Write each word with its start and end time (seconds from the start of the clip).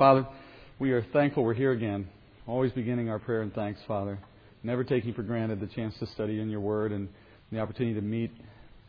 Father, 0.00 0.26
we 0.78 0.92
are 0.92 1.02
thankful 1.12 1.44
we're 1.44 1.52
here 1.52 1.72
again, 1.72 2.08
always 2.46 2.72
beginning 2.72 3.10
our 3.10 3.18
prayer 3.18 3.42
and 3.42 3.52
thanks, 3.52 3.78
Father. 3.86 4.18
Never 4.62 4.82
taking 4.82 5.12
for 5.12 5.22
granted 5.22 5.60
the 5.60 5.66
chance 5.66 5.94
to 5.98 6.06
study 6.06 6.40
in 6.40 6.48
your 6.48 6.60
word 6.60 6.90
and 6.90 7.06
the 7.52 7.60
opportunity 7.60 7.94
to 7.96 8.00
meet 8.00 8.30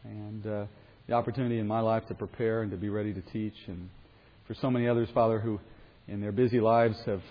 and 0.05 0.47
uh, 0.47 0.65
the 1.07 1.13
opportunity 1.13 1.59
in 1.59 1.67
my 1.67 1.81
life 1.81 2.07
to 2.07 2.13
prepare 2.13 2.61
and 2.61 2.71
to 2.71 2.77
be 2.77 2.87
ready 2.87 3.13
to 3.13 3.19
teach. 3.33 3.55
And 3.67 3.89
for 4.47 4.53
so 4.53 4.71
many 4.71 4.87
others, 4.87 5.09
Father, 5.13 5.41
who 5.41 5.59
in 6.07 6.21
their 6.21 6.31
busy 6.31 6.61
lives 6.61 6.96
have 7.05 7.21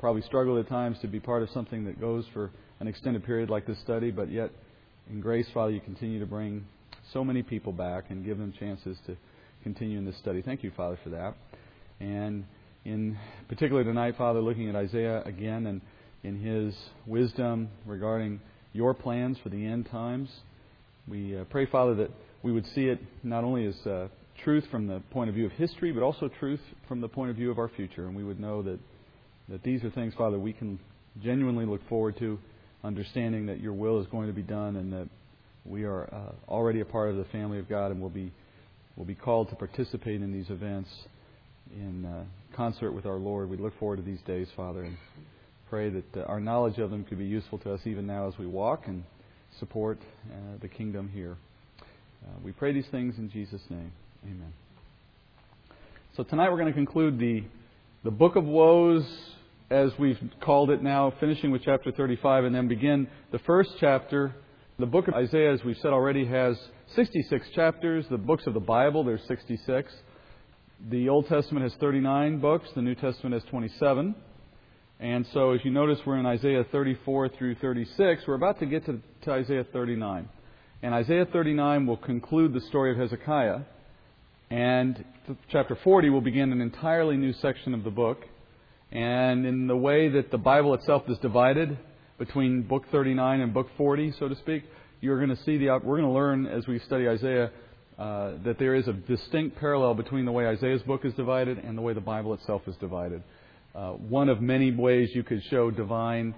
probably 0.00 0.22
struggled 0.22 0.58
at 0.58 0.68
times 0.68 0.98
to 1.02 1.06
be 1.06 1.20
part 1.20 1.44
of 1.44 1.50
something 1.50 1.84
that 1.84 2.00
goes 2.00 2.24
for 2.32 2.50
an 2.80 2.88
extended 2.88 3.24
period 3.24 3.48
like 3.48 3.68
this 3.68 3.78
study, 3.82 4.10
but 4.10 4.32
yet 4.32 4.50
in 5.08 5.20
grace, 5.20 5.46
Father, 5.54 5.70
you 5.70 5.80
continue 5.80 6.18
to 6.18 6.26
bring 6.26 6.66
so 7.12 7.22
many 7.22 7.44
people 7.44 7.72
back 7.72 8.06
and 8.10 8.24
give 8.24 8.38
them 8.38 8.52
chances 8.58 8.98
to 9.06 9.16
continue 9.62 9.96
in 9.96 10.04
this 10.04 10.16
study. 10.16 10.42
Thank 10.42 10.64
you, 10.64 10.72
Father, 10.76 10.98
for 11.04 11.10
that. 11.10 11.36
And 12.00 12.46
in 12.84 13.16
particular 13.48 13.84
tonight, 13.84 14.16
Father, 14.16 14.40
looking 14.40 14.68
at 14.68 14.74
Isaiah 14.74 15.22
again 15.24 15.66
and 15.66 15.80
in 16.24 16.38
his 16.38 16.74
wisdom 17.06 17.68
regarding 17.86 18.40
your 18.72 18.94
plans 18.94 19.38
for 19.42 19.48
the 19.48 19.64
end 19.64 19.88
times. 19.90 20.28
We 21.06 21.36
uh, 21.36 21.44
pray, 21.44 21.66
Father, 21.66 21.94
that 21.96 22.10
we 22.42 22.52
would 22.52 22.66
see 22.74 22.86
it 22.86 23.00
not 23.22 23.44
only 23.44 23.66
as 23.66 23.86
uh, 23.86 24.08
truth 24.42 24.64
from 24.70 24.86
the 24.86 25.00
point 25.10 25.28
of 25.28 25.34
view 25.34 25.46
of 25.46 25.52
history, 25.52 25.92
but 25.92 26.02
also 26.02 26.28
truth 26.28 26.60
from 26.88 27.00
the 27.00 27.08
point 27.08 27.30
of 27.30 27.36
view 27.36 27.50
of 27.50 27.58
our 27.58 27.68
future. 27.68 28.06
And 28.06 28.16
we 28.16 28.24
would 28.24 28.40
know 28.40 28.62
that, 28.62 28.78
that 29.48 29.62
these 29.62 29.84
are 29.84 29.90
things, 29.90 30.14
Father, 30.14 30.38
we 30.38 30.52
can 30.52 30.78
genuinely 31.22 31.66
look 31.66 31.86
forward 31.88 32.18
to, 32.18 32.38
understanding 32.84 33.46
that 33.46 33.60
your 33.60 33.72
will 33.72 34.00
is 34.00 34.06
going 34.08 34.26
to 34.26 34.32
be 34.32 34.42
done 34.42 34.76
and 34.76 34.92
that 34.92 35.08
we 35.64 35.84
are 35.84 36.12
uh, 36.12 36.32
already 36.50 36.80
a 36.80 36.84
part 36.84 37.10
of 37.10 37.16
the 37.16 37.24
family 37.26 37.58
of 37.58 37.68
God 37.68 37.92
and 37.92 38.00
will 38.00 38.10
be, 38.10 38.32
will 38.96 39.04
be 39.04 39.14
called 39.14 39.48
to 39.50 39.54
participate 39.54 40.20
in 40.20 40.32
these 40.32 40.50
events 40.50 40.90
in 41.72 42.04
uh, 42.04 42.24
concert 42.54 42.92
with 42.92 43.06
our 43.06 43.16
Lord. 43.16 43.48
We 43.48 43.56
look 43.56 43.78
forward 43.78 43.96
to 43.96 44.02
these 44.02 44.20
days, 44.22 44.48
Father, 44.56 44.82
and 44.82 44.96
pray 45.68 45.90
that 45.90 46.16
uh, 46.16 46.20
our 46.22 46.40
knowledge 46.40 46.78
of 46.78 46.90
them 46.90 47.04
could 47.04 47.18
be 47.18 47.24
useful 47.24 47.58
to 47.58 47.72
us 47.72 47.80
even 47.84 48.06
now 48.06 48.28
as 48.28 48.38
we 48.38 48.46
walk 48.46 48.86
and 48.86 49.04
support 49.58 49.98
uh, 50.30 50.58
the 50.60 50.68
kingdom 50.68 51.08
here. 51.12 51.36
Uh, 51.80 52.38
we 52.44 52.52
pray 52.52 52.72
these 52.72 52.86
things 52.90 53.16
in 53.18 53.30
Jesus' 53.30 53.62
name. 53.70 53.92
Amen. 54.24 54.52
So 56.16 56.22
tonight 56.22 56.50
we're 56.50 56.58
going 56.58 56.72
to 56.72 56.74
conclude 56.74 57.18
the, 57.18 57.44
the 58.04 58.10
book 58.10 58.36
of 58.36 58.44
woes 58.44 59.04
as 59.70 59.90
we've 59.98 60.18
called 60.42 60.70
it 60.70 60.82
now, 60.82 61.12
finishing 61.18 61.50
with 61.50 61.62
chapter 61.64 61.90
35, 61.90 62.44
and 62.44 62.54
then 62.54 62.68
begin 62.68 63.08
the 63.30 63.38
first 63.40 63.70
chapter. 63.80 64.34
The 64.78 64.86
book 64.86 65.08
of 65.08 65.14
Isaiah, 65.14 65.54
as 65.54 65.64
we've 65.64 65.78
said 65.78 65.92
already, 65.92 66.26
has 66.26 66.58
66 66.94 67.46
chapters. 67.54 68.04
The 68.10 68.18
books 68.18 68.46
of 68.46 68.52
the 68.52 68.60
Bible, 68.60 69.04
there's 69.04 69.26
66. 69.26 69.90
The 70.90 71.08
Old 71.08 71.28
Testament 71.28 71.62
has 71.62 71.72
39 71.78 72.40
books, 72.40 72.68
the 72.74 72.82
New 72.82 72.96
Testament 72.96 73.34
has 73.34 73.44
27. 73.50 74.16
And 74.98 75.24
so, 75.32 75.52
as 75.52 75.60
you 75.64 75.70
notice, 75.70 76.00
we're 76.04 76.18
in 76.18 76.26
Isaiah 76.26 76.64
34 76.72 77.28
through 77.28 77.54
36. 77.56 78.22
We're 78.26 78.34
about 78.34 78.58
to 78.58 78.66
get 78.66 78.84
to, 78.86 78.98
to 79.22 79.30
Isaiah 79.30 79.64
39. 79.72 80.28
And 80.82 80.92
Isaiah 80.92 81.24
39 81.24 81.86
will 81.86 81.98
conclude 81.98 82.52
the 82.52 82.60
story 82.62 82.90
of 82.90 82.98
Hezekiah. 82.98 83.60
And 84.50 85.04
chapter 85.52 85.78
40 85.84 86.10
will 86.10 86.20
begin 86.20 86.50
an 86.50 86.60
entirely 86.60 87.16
new 87.16 87.32
section 87.34 87.74
of 87.74 87.84
the 87.84 87.90
book. 87.90 88.24
And 88.90 89.46
in 89.46 89.68
the 89.68 89.76
way 89.76 90.08
that 90.08 90.32
the 90.32 90.38
Bible 90.38 90.74
itself 90.74 91.04
is 91.08 91.16
divided 91.18 91.78
between 92.18 92.62
book 92.62 92.86
39 92.90 93.40
and 93.40 93.54
book 93.54 93.68
40, 93.76 94.14
so 94.18 94.28
to 94.28 94.34
speak, 94.34 94.64
you're 95.00 95.24
going 95.24 95.36
to 95.36 95.42
see 95.44 95.58
the, 95.58 95.66
we're 95.66 95.98
going 95.98 96.02
to 96.02 96.10
learn 96.10 96.46
as 96.46 96.66
we 96.66 96.80
study 96.80 97.08
Isaiah 97.08 97.52
uh, 97.98 98.32
that 98.44 98.58
there 98.58 98.74
is 98.74 98.88
a 98.88 98.92
distinct 98.92 99.58
parallel 99.58 99.94
between 99.94 100.24
the 100.24 100.32
way 100.32 100.46
Isaiah's 100.46 100.82
book 100.82 101.04
is 101.04 101.12
divided 101.14 101.58
and 101.58 101.76
the 101.76 101.82
way 101.82 101.92
the 101.92 102.00
Bible 102.00 102.32
itself 102.34 102.62
is 102.66 102.74
divided. 102.76 103.22
Uh, 103.74 103.92
one 103.92 104.28
of 104.28 104.40
many 104.40 104.70
ways 104.70 105.10
you 105.14 105.22
could 105.22 105.42
show 105.50 105.70
divine 105.70 106.34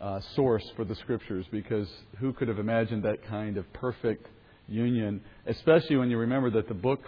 uh, 0.00 0.20
source 0.34 0.64
for 0.76 0.84
the 0.84 0.94
scriptures, 0.96 1.44
because 1.50 1.88
who 2.18 2.32
could 2.32 2.48
have 2.48 2.58
imagined 2.58 3.02
that 3.02 3.24
kind 3.26 3.56
of 3.56 3.70
perfect 3.72 4.26
union? 4.66 5.20
Especially 5.46 5.96
when 5.96 6.10
you 6.10 6.18
remember 6.18 6.50
that 6.50 6.68
the 6.68 6.74
book, 6.74 7.00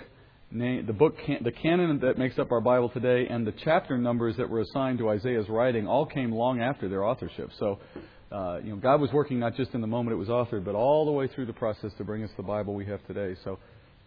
the 0.52 0.94
book, 0.96 1.16
the 1.42 1.52
canon 1.52 2.00
that 2.00 2.18
makes 2.18 2.38
up 2.38 2.52
our 2.52 2.60
Bible 2.60 2.88
today, 2.88 3.26
and 3.28 3.46
the 3.46 3.54
chapter 3.64 3.96
numbers 3.96 4.36
that 4.36 4.48
were 4.48 4.60
assigned 4.60 4.98
to 4.98 5.08
Isaiah's 5.08 5.48
writing 5.48 5.86
all 5.86 6.06
came 6.06 6.32
long 6.32 6.60
after 6.60 6.88
their 6.88 7.04
authorship. 7.04 7.50
So. 7.58 7.78
Uh, 8.30 8.60
you 8.62 8.70
know, 8.70 8.76
God 8.76 9.00
was 9.00 9.10
working 9.12 9.40
not 9.40 9.56
just 9.56 9.74
in 9.74 9.80
the 9.80 9.88
moment 9.88 10.14
it 10.14 10.16
was 10.16 10.28
authored, 10.28 10.64
but 10.64 10.74
all 10.74 11.04
the 11.04 11.10
way 11.10 11.26
through 11.26 11.46
the 11.46 11.52
process 11.52 11.90
to 11.98 12.04
bring 12.04 12.22
us 12.22 12.30
the 12.36 12.42
Bible 12.42 12.74
we 12.74 12.86
have 12.86 13.04
today. 13.06 13.34
So 13.42 13.58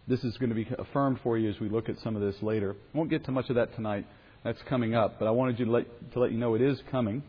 this 0.08 0.24
is 0.24 0.36
going 0.38 0.48
to 0.48 0.54
be 0.54 0.66
affirmed 0.78 1.18
for 1.22 1.36
you 1.36 1.50
as 1.50 1.60
we 1.60 1.68
look 1.68 1.88
at 1.88 1.96
some 2.02 2.16
of 2.16 2.22
this 2.22 2.42
later. 2.42 2.74
I 2.94 2.96
won't 2.96 3.10
get 3.10 3.24
to 3.26 3.32
much 3.32 3.50
of 3.50 3.56
that 3.56 3.74
tonight. 3.74 4.06
That's 4.42 4.60
coming 4.68 4.94
up, 4.94 5.18
but 5.18 5.26
I 5.26 5.30
wanted 5.30 5.58
you 5.58 5.66
to 5.66 5.70
let, 5.70 6.12
to 6.12 6.20
let 6.20 6.32
you 6.32 6.38
know 6.38 6.54
it 6.54 6.62
is 6.62 6.78
coming. 6.90 7.22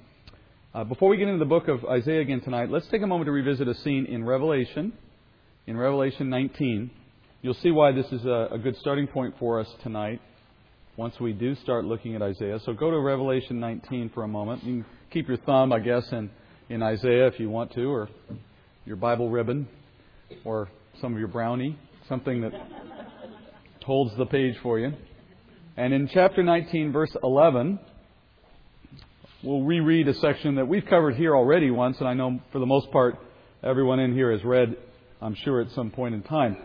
Uh, 0.73 0.83
before 0.83 1.09
we 1.09 1.17
get 1.17 1.27
into 1.27 1.39
the 1.39 1.45
book 1.45 1.67
of 1.67 1.85
Isaiah 1.85 2.19
again 2.19 2.41
tonight, 2.41 2.69
let's 2.69 2.87
take 2.87 3.01
a 3.01 3.07
moment 3.07 3.27
to 3.27 3.31
revisit 3.31 3.67
a 3.67 3.75
scene 3.75 4.05
in 4.05 4.25
Revelation, 4.25 4.91
in 5.67 5.77
Revelation 5.77 6.29
19. 6.29 6.91
You'll 7.41 7.53
see 7.55 7.71
why 7.71 7.91
this 7.91 8.07
is 8.11 8.25
a, 8.25 8.49
a 8.51 8.57
good 8.57 8.75
starting 8.77 9.07
point 9.07 9.35
for 9.39 9.59
us 9.59 9.67
tonight 9.83 10.21
once 10.97 11.17
we 11.19 11.33
do 11.33 11.55
start 11.55 11.85
looking 11.85 12.15
at 12.15 12.21
Isaiah. 12.21 12.59
So 12.65 12.73
go 12.73 12.91
to 12.91 12.99
Revelation 12.99 13.59
19 13.59 14.11
for 14.13 14.23
a 14.23 14.27
moment. 14.27 14.63
You 14.63 14.83
can 14.83 14.85
keep 15.11 15.27
your 15.27 15.37
thumb, 15.37 15.71
I 15.71 15.79
guess, 15.79 16.03
in, 16.11 16.29
in 16.69 16.81
Isaiah 16.81 17.27
if 17.27 17.39
you 17.39 17.49
want 17.49 17.73
to, 17.73 17.91
or 17.91 18.09
your 18.85 18.95
Bible 18.95 19.29
ribbon, 19.29 19.67
or 20.43 20.69
some 21.01 21.13
of 21.13 21.19
your 21.19 21.27
brownie 21.27 21.77
something 22.07 22.41
that 22.41 22.53
holds 23.83 24.15
the 24.17 24.25
page 24.25 24.55
for 24.61 24.79
you. 24.79 24.93
And 25.77 25.93
in 25.93 26.07
chapter 26.07 26.43
19, 26.43 26.91
verse 26.91 27.15
11, 27.23 27.79
we'll 29.43 29.63
reread 29.63 30.07
a 30.07 30.13
section 30.13 30.55
that 30.55 30.67
we've 30.67 30.85
covered 30.85 31.15
here 31.15 31.35
already 31.35 31.71
once, 31.71 31.97
and 31.99 32.07
I 32.07 32.13
know 32.13 32.39
for 32.51 32.59
the 32.59 32.65
most 32.65 32.91
part 32.91 33.17
everyone 33.63 33.99
in 33.99 34.13
here 34.13 34.31
has 34.31 34.43
read, 34.43 34.75
I'm 35.21 35.35
sure, 35.35 35.61
at 35.61 35.71
some 35.71 35.91
point 35.91 36.15
in 36.15 36.23
time. 36.23 36.57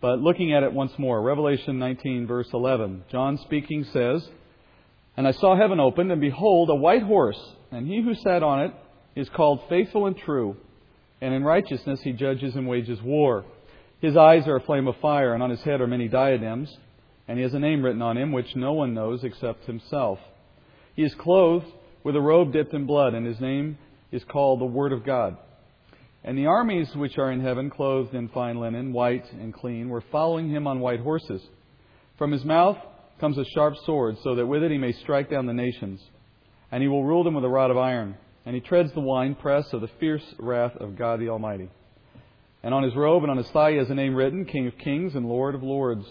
But 0.00 0.18
looking 0.18 0.52
at 0.52 0.62
it 0.62 0.72
once 0.72 0.92
more, 0.98 1.20
Revelation 1.22 1.78
19, 1.78 2.26
verse 2.26 2.48
11, 2.52 3.04
John 3.10 3.38
speaking 3.38 3.84
says, 3.92 4.26
And 5.16 5.26
I 5.26 5.32
saw 5.32 5.56
heaven 5.56 5.78
opened, 5.78 6.10
and 6.10 6.20
behold, 6.20 6.70
a 6.70 6.74
white 6.74 7.02
horse, 7.02 7.40
and 7.70 7.86
he 7.86 8.02
who 8.02 8.14
sat 8.14 8.42
on 8.42 8.62
it 8.62 8.72
is 9.14 9.28
called 9.28 9.60
faithful 9.68 10.06
and 10.06 10.16
true, 10.16 10.56
and 11.20 11.34
in 11.34 11.44
righteousness 11.44 12.00
he 12.02 12.12
judges 12.12 12.54
and 12.54 12.68
wages 12.68 13.00
war. 13.02 13.44
His 14.00 14.16
eyes 14.16 14.46
are 14.46 14.56
a 14.56 14.62
flame 14.62 14.88
of 14.88 14.96
fire, 14.96 15.34
and 15.34 15.42
on 15.42 15.50
his 15.50 15.62
head 15.62 15.80
are 15.80 15.86
many 15.86 16.08
diadems, 16.08 16.74
and 17.28 17.38
he 17.38 17.42
has 17.42 17.54
a 17.54 17.58
name 17.58 17.84
written 17.84 18.02
on 18.02 18.16
him 18.16 18.32
which 18.32 18.56
no 18.56 18.72
one 18.72 18.94
knows 18.94 19.22
except 19.22 19.66
himself. 19.66 20.18
He 20.94 21.02
is 21.02 21.14
clothed 21.14 21.66
with 22.02 22.16
a 22.16 22.20
robe 22.20 22.52
dipped 22.52 22.72
in 22.72 22.86
blood, 22.86 23.14
and 23.14 23.26
his 23.26 23.40
name 23.40 23.78
is 24.10 24.24
called 24.24 24.60
the 24.60 24.66
Word 24.66 24.92
of 24.92 25.04
God. 25.04 25.36
And 26.24 26.36
the 26.36 26.46
armies 26.46 26.94
which 26.94 27.18
are 27.18 27.30
in 27.30 27.40
heaven, 27.40 27.70
clothed 27.70 28.14
in 28.14 28.28
fine 28.28 28.58
linen, 28.58 28.92
white 28.92 29.30
and 29.32 29.54
clean, 29.54 29.88
were 29.88 30.04
following 30.12 30.50
him 30.50 30.66
on 30.66 30.80
white 30.80 31.00
horses. 31.00 31.42
From 32.18 32.32
his 32.32 32.44
mouth 32.44 32.76
comes 33.20 33.38
a 33.38 33.44
sharp 33.44 33.74
sword, 33.84 34.16
so 34.22 34.34
that 34.34 34.46
with 34.46 34.62
it 34.62 34.70
he 34.70 34.78
may 34.78 34.92
strike 34.92 35.30
down 35.30 35.46
the 35.46 35.52
nations. 35.52 36.00
And 36.72 36.82
he 36.82 36.88
will 36.88 37.04
rule 37.04 37.24
them 37.24 37.34
with 37.34 37.44
a 37.44 37.48
rod 37.48 37.70
of 37.70 37.78
iron. 37.78 38.16
And 38.46 38.54
he 38.54 38.60
treads 38.60 38.92
the 38.92 39.00
winepress 39.00 39.72
of 39.72 39.80
the 39.80 39.90
fierce 39.98 40.24
wrath 40.38 40.76
of 40.76 40.96
God 40.96 41.20
the 41.20 41.28
Almighty. 41.28 41.68
And 42.62 42.74
on 42.74 42.82
his 42.82 42.94
robe 42.94 43.22
and 43.22 43.30
on 43.30 43.36
his 43.36 43.50
thigh 43.50 43.72
he 43.72 43.78
has 43.78 43.90
a 43.90 43.94
name 43.94 44.14
written 44.14 44.44
King 44.44 44.66
of 44.66 44.76
Kings 44.78 45.14
and 45.14 45.26
Lord 45.26 45.54
of 45.54 45.62
Lords. 45.62 46.06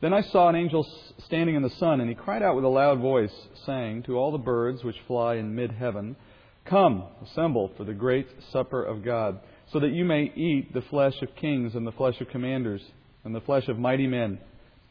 Then 0.00 0.12
I 0.12 0.22
saw 0.22 0.48
an 0.48 0.56
angel 0.56 0.84
standing 1.26 1.54
in 1.54 1.62
the 1.62 1.70
sun, 1.70 2.00
and 2.00 2.08
he 2.08 2.16
cried 2.16 2.42
out 2.42 2.56
with 2.56 2.64
a 2.64 2.68
loud 2.68 2.98
voice, 2.98 3.32
saying 3.64 4.02
to 4.04 4.18
all 4.18 4.32
the 4.32 4.38
birds 4.38 4.82
which 4.82 4.96
fly 5.06 5.36
in 5.36 5.54
mid 5.54 5.70
heaven, 5.70 6.16
Come, 6.64 7.04
assemble 7.22 7.70
for 7.76 7.84
the 7.84 7.94
great 7.94 8.26
supper 8.50 8.82
of 8.82 9.04
God, 9.04 9.38
so 9.72 9.78
that 9.78 9.92
you 9.92 10.04
may 10.04 10.24
eat 10.34 10.74
the 10.74 10.82
flesh 10.82 11.14
of 11.22 11.36
kings 11.36 11.76
and 11.76 11.86
the 11.86 11.92
flesh 11.92 12.20
of 12.20 12.28
commanders, 12.28 12.82
and 13.24 13.32
the 13.32 13.40
flesh 13.40 13.68
of 13.68 13.78
mighty 13.78 14.08
men, 14.08 14.40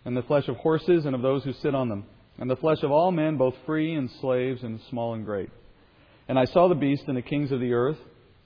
and 0.06 0.16
the 0.16 0.23
flesh 0.23 0.47
of 0.47 0.56
horses 0.57 1.06
and 1.06 1.13
of 1.13 1.22
those 1.22 1.44
who 1.44 1.53
sit 1.53 1.75
on 1.75 1.89
them, 1.89 2.06
and 2.38 2.50
the 2.50 2.56
flesh 2.56 2.81
of 2.81 2.91
all 2.91 3.12
men, 3.12 3.35
both 3.35 3.56
free 3.66 3.94
and 3.94 4.09
slaves, 4.22 4.63
and 4.63 4.80
small 4.89 5.13
and 5.13 5.25
great. 5.25 5.50
And 6.31 6.39
I 6.39 6.45
saw 6.45 6.69
the 6.69 6.75
beast 6.75 7.04
and 7.10 7.18
the 7.18 7.22
kings 7.22 7.51
of 7.51 7.60
the 7.60 7.74
earth 7.74 7.98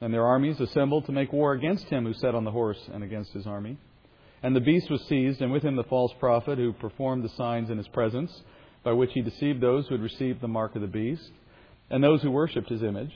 and 0.02 0.12
their 0.12 0.26
armies 0.26 0.60
assembled 0.60 1.06
to 1.06 1.12
make 1.12 1.32
war 1.32 1.54
against 1.54 1.86
him 1.86 2.04
who 2.04 2.16
sat 2.16 2.34
on 2.34 2.44
the 2.44 2.50
horse 2.50 2.80
and 2.92 3.04
against 3.04 3.32
his 3.32 3.46
army. 3.46 3.78
And 4.42 4.56
the 4.56 4.60
beast 4.60 4.90
was 4.90 5.04
seized, 5.04 5.40
and 5.40 5.52
with 5.52 5.62
him 5.62 5.76
the 5.76 5.84
false 5.84 6.12
prophet 6.20 6.58
who 6.58 6.74
performed 6.74 7.24
the 7.24 7.30
signs 7.38 7.70
in 7.70 7.78
his 7.78 7.88
presence, 7.90 8.42
by 8.84 8.94
which 8.94 9.12
he 9.14 9.22
deceived 9.22 9.62
those 9.62 9.86
who 9.86 9.94
had 9.94 10.02
received 10.02 10.42
the 10.42 10.48
mark 10.48 10.76
of 10.76 10.82
the 10.82 10.88
beast, 10.88 11.30
and 11.92 12.04
those 12.04 12.24
who 12.24 12.32
worshipped 12.32 12.70
his 12.70 12.82
image. 12.82 13.12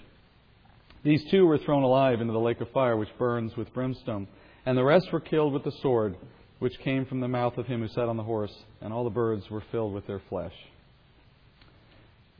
These 1.01 1.25
two 1.31 1.47
were 1.47 1.57
thrown 1.57 1.81
alive 1.81 2.21
into 2.21 2.33
the 2.33 2.39
lake 2.39 2.61
of 2.61 2.69
fire 2.69 2.95
which 2.95 3.17
burns 3.17 3.57
with 3.57 3.73
brimstone, 3.73 4.27
and 4.67 4.77
the 4.77 4.83
rest 4.83 5.11
were 5.11 5.19
killed 5.19 5.51
with 5.51 5.63
the 5.63 5.73
sword 5.81 6.15
which 6.59 6.77
came 6.81 7.07
from 7.07 7.21
the 7.21 7.27
mouth 7.27 7.57
of 7.57 7.65
him 7.65 7.81
who 7.81 7.87
sat 7.87 8.07
on 8.07 8.17
the 8.17 8.23
horse, 8.23 8.53
and 8.81 8.93
all 8.93 9.03
the 9.03 9.09
birds 9.09 9.49
were 9.49 9.63
filled 9.71 9.95
with 9.95 10.05
their 10.05 10.21
flesh. 10.29 10.53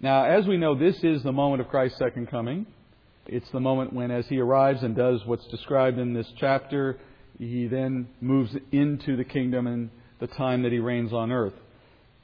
Now, 0.01 0.24
as 0.24 0.48
we 0.48 0.56
know, 0.56 0.75
this 0.75 1.04
is 1.04 1.24
the 1.24 1.34
moment 1.34 1.62
of 1.62 1.68
Christ's 1.68 2.00
second 2.00 2.28
coming. 2.28 2.66
It's 3.28 3.50
the 3.51 3.60
moment 3.60 3.92
when, 3.92 4.12
as 4.12 4.25
he 4.28 4.40
arrives 4.40 4.81
and 4.81 4.96
does 4.96 5.25
what's 5.25 5.46
described 5.48 6.00
in 6.00 6.13
this 6.13 6.31
chapter, 6.38 6.98
he 7.38 7.68
then 7.68 8.07
moves 8.22 8.56
into 8.72 9.18
the 9.18 9.25
kingdom 9.25 9.68
and 9.68 9.90
the 10.19 10.28
time 10.28 10.63
that 10.63 10.72
he 10.72 10.80
reigns 10.80 11.12
on 11.12 11.31
earth. 11.31 11.54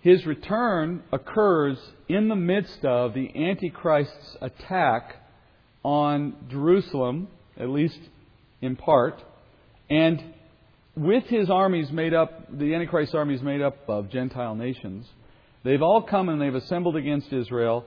his 0.06 0.24
return 0.28 1.02
occurs 1.12 1.80
in 2.08 2.28
the 2.28 2.36
midst 2.36 2.86
of 2.86 3.16
the 3.16 3.28
Antichrist's 3.36 4.38
attack 4.40 5.16
on 5.84 6.36
Jerusalem, 6.48 7.28
at 7.58 7.70
least 7.70 8.00
in 8.62 8.76
part, 8.76 9.20
and 9.90 10.24
with 10.96 11.24
his 11.24 11.50
armies 11.50 11.92
made 11.92 12.14
up, 12.14 12.56
the 12.56 12.76
Antichrist's 12.76 13.16
armies 13.16 13.42
made 13.42 13.64
up 13.64 13.78
of 13.90 14.12
Gentile 14.12 14.54
nations. 14.54 15.08
They've 15.66 15.82
all 15.82 16.04
come 16.04 16.30
and 16.30 16.40
they've 16.40 16.54
assembled 16.54 16.96
against 16.96 17.34
Israel 17.34 17.86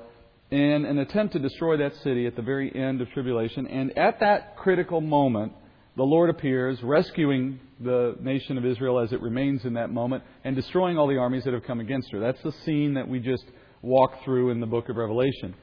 in 0.51 0.85
an 0.85 0.99
attempt 0.99 1.35
to 1.35 1.39
destroy 1.39 1.77
that 1.77 1.95
city 2.03 2.27
at 2.27 2.35
the 2.35 2.43
very 2.43 2.75
end 2.75 3.01
of 3.01 3.09
tribulation. 3.13 3.69
And 3.69 3.97
at 3.97 4.19
that 4.19 4.57
critical 4.57 5.01
moment, 5.01 5.53
the 5.97 6.03
Lord 6.03 6.29
appears, 6.29 6.83
rescuing 6.83 7.61
the 7.79 8.17
nation 8.21 8.59
of 8.59 8.67
Israel 8.67 8.99
as 8.99 9.13
it 9.13 9.23
remains 9.23 9.65
in 9.65 9.75
that 9.75 9.91
moment, 9.91 10.25
and 10.43 10.57
destroying 10.57 10.99
all 10.99 11.07
the 11.07 11.19
armies 11.19 11.45
that 11.45 11.55
have 11.55 11.63
come 11.63 11.79
against 11.79 12.11
her. 12.11 12.19
That's 12.19 12.43
the 12.43 12.51
scene 12.65 12.95
that 12.95 13.07
we 13.07 13.21
just 13.21 13.45
walked 13.81 14.25
through 14.25 14.51
in 14.51 14.59
the 14.59 14.67
book 14.67 14.89
of 14.89 14.97
Revelation. 14.97 15.55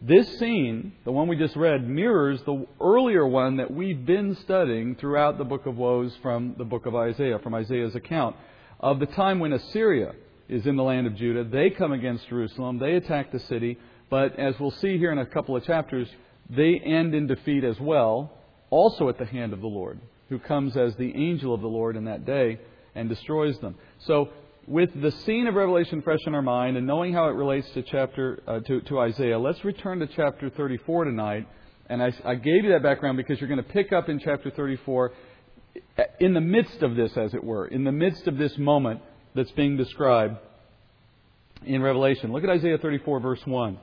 This 0.00 0.38
scene, 0.38 0.92
the 1.04 1.12
one 1.12 1.28
we 1.28 1.36
just 1.36 1.54
read, 1.54 1.86
mirrors 1.86 2.40
the 2.46 2.66
earlier 2.80 3.26
one 3.26 3.58
that 3.58 3.70
we've 3.70 4.06
been 4.06 4.36
studying 4.36 4.94
throughout 4.94 5.36
the 5.36 5.44
book 5.44 5.66
of 5.66 5.76
woes 5.76 6.16
from 6.22 6.54
the 6.56 6.64
book 6.64 6.86
of 6.86 6.94
Isaiah, 6.94 7.38
from 7.40 7.54
Isaiah's 7.54 7.94
account, 7.94 8.36
of 8.80 9.00
the 9.00 9.06
time 9.06 9.38
when 9.38 9.52
Assyria 9.52 10.12
is 10.48 10.66
in 10.66 10.76
the 10.76 10.82
land 10.82 11.06
of 11.06 11.14
Judah. 11.16 11.44
They 11.44 11.70
come 11.70 11.92
against 11.92 12.28
Jerusalem, 12.28 12.78
they 12.78 12.94
attack 12.94 13.32
the 13.32 13.40
city, 13.40 13.78
but 14.10 14.38
as 14.38 14.58
we'll 14.58 14.70
see 14.70 14.98
here 14.98 15.12
in 15.12 15.18
a 15.18 15.26
couple 15.26 15.56
of 15.56 15.64
chapters, 15.64 16.08
they 16.48 16.80
end 16.84 17.14
in 17.14 17.26
defeat 17.26 17.64
as 17.64 17.78
well, 17.78 18.32
also 18.70 19.08
at 19.08 19.18
the 19.18 19.26
hand 19.26 19.52
of 19.52 19.60
the 19.60 19.66
Lord, 19.66 20.00
who 20.28 20.38
comes 20.38 20.76
as 20.76 20.94
the 20.96 21.14
angel 21.14 21.54
of 21.54 21.60
the 21.60 21.68
Lord 21.68 21.96
in 21.96 22.04
that 22.04 22.24
day 22.24 22.58
and 22.94 23.08
destroys 23.08 23.58
them. 23.60 23.74
So, 24.00 24.30
with 24.66 24.90
the 25.00 25.10
scene 25.10 25.46
of 25.46 25.54
Revelation 25.54 26.02
fresh 26.02 26.20
in 26.26 26.34
our 26.34 26.42
mind 26.42 26.76
and 26.76 26.86
knowing 26.86 27.14
how 27.14 27.28
it 27.28 27.32
relates 27.32 27.70
to 27.70 27.82
chapter 27.82 28.42
uh, 28.46 28.60
to, 28.60 28.82
to, 28.82 28.98
Isaiah, 28.98 29.38
let's 29.38 29.64
return 29.64 29.98
to 30.00 30.06
chapter 30.06 30.50
34 30.50 31.04
tonight. 31.04 31.48
And 31.88 32.02
I, 32.02 32.12
I 32.22 32.34
gave 32.34 32.64
you 32.64 32.72
that 32.72 32.82
background 32.82 33.16
because 33.16 33.40
you're 33.40 33.48
going 33.48 33.62
to 33.64 33.70
pick 33.70 33.94
up 33.94 34.10
in 34.10 34.18
chapter 34.18 34.50
34 34.50 35.12
in 36.20 36.34
the 36.34 36.40
midst 36.42 36.82
of 36.82 36.96
this, 36.96 37.16
as 37.16 37.32
it 37.32 37.42
were, 37.42 37.66
in 37.66 37.84
the 37.84 37.92
midst 37.92 38.26
of 38.26 38.36
this 38.36 38.58
moment 38.58 39.00
that's 39.34 39.50
being 39.52 39.76
described 39.76 40.36
in 41.64 41.82
Revelation. 41.82 42.32
Look 42.32 42.44
at 42.44 42.50
Isaiah 42.50 42.78
34, 42.78 43.20
verse 43.20 43.40
1. 43.44 43.78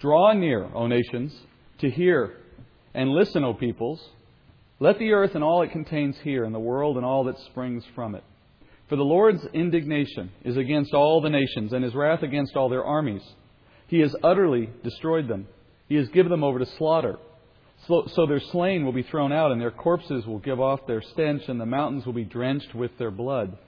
Draw 0.00 0.32
near, 0.34 0.68
O 0.74 0.86
nations, 0.86 1.34
to 1.80 1.90
hear, 1.90 2.36
and 2.94 3.10
listen, 3.10 3.44
O 3.44 3.54
peoples. 3.54 4.00
Let 4.80 4.98
the 4.98 5.12
earth 5.12 5.34
and 5.34 5.42
all 5.42 5.62
it 5.62 5.72
contains 5.72 6.16
hear, 6.18 6.44
and 6.44 6.54
the 6.54 6.60
world 6.60 6.96
and 6.96 7.04
all 7.04 7.24
that 7.24 7.38
springs 7.50 7.84
from 7.94 8.14
it. 8.14 8.22
For 8.88 8.96
the 8.96 9.02
Lord's 9.02 9.44
indignation 9.52 10.30
is 10.44 10.56
against 10.56 10.94
all 10.94 11.20
the 11.20 11.30
nations, 11.30 11.72
and 11.72 11.84
his 11.84 11.94
wrath 11.94 12.22
against 12.22 12.56
all 12.56 12.68
their 12.68 12.84
armies. 12.84 13.22
He 13.88 14.00
has 14.00 14.14
utterly 14.22 14.70
destroyed 14.84 15.28
them. 15.28 15.48
He 15.88 15.96
has 15.96 16.08
given 16.08 16.30
them 16.30 16.44
over 16.44 16.58
to 16.58 16.66
slaughter. 16.78 17.18
So, 17.86 18.06
so 18.14 18.26
their 18.26 18.40
slain 18.40 18.84
will 18.84 18.92
be 18.92 19.02
thrown 19.02 19.32
out, 19.32 19.50
and 19.50 19.60
their 19.60 19.70
corpses 19.70 20.26
will 20.26 20.38
give 20.38 20.60
off 20.60 20.86
their 20.86 21.02
stench, 21.02 21.42
and 21.48 21.60
the 21.60 21.66
mountains 21.66 22.06
will 22.06 22.12
be 22.12 22.24
drenched 22.24 22.74
with 22.74 22.96
their 22.98 23.10
blood. 23.10 23.58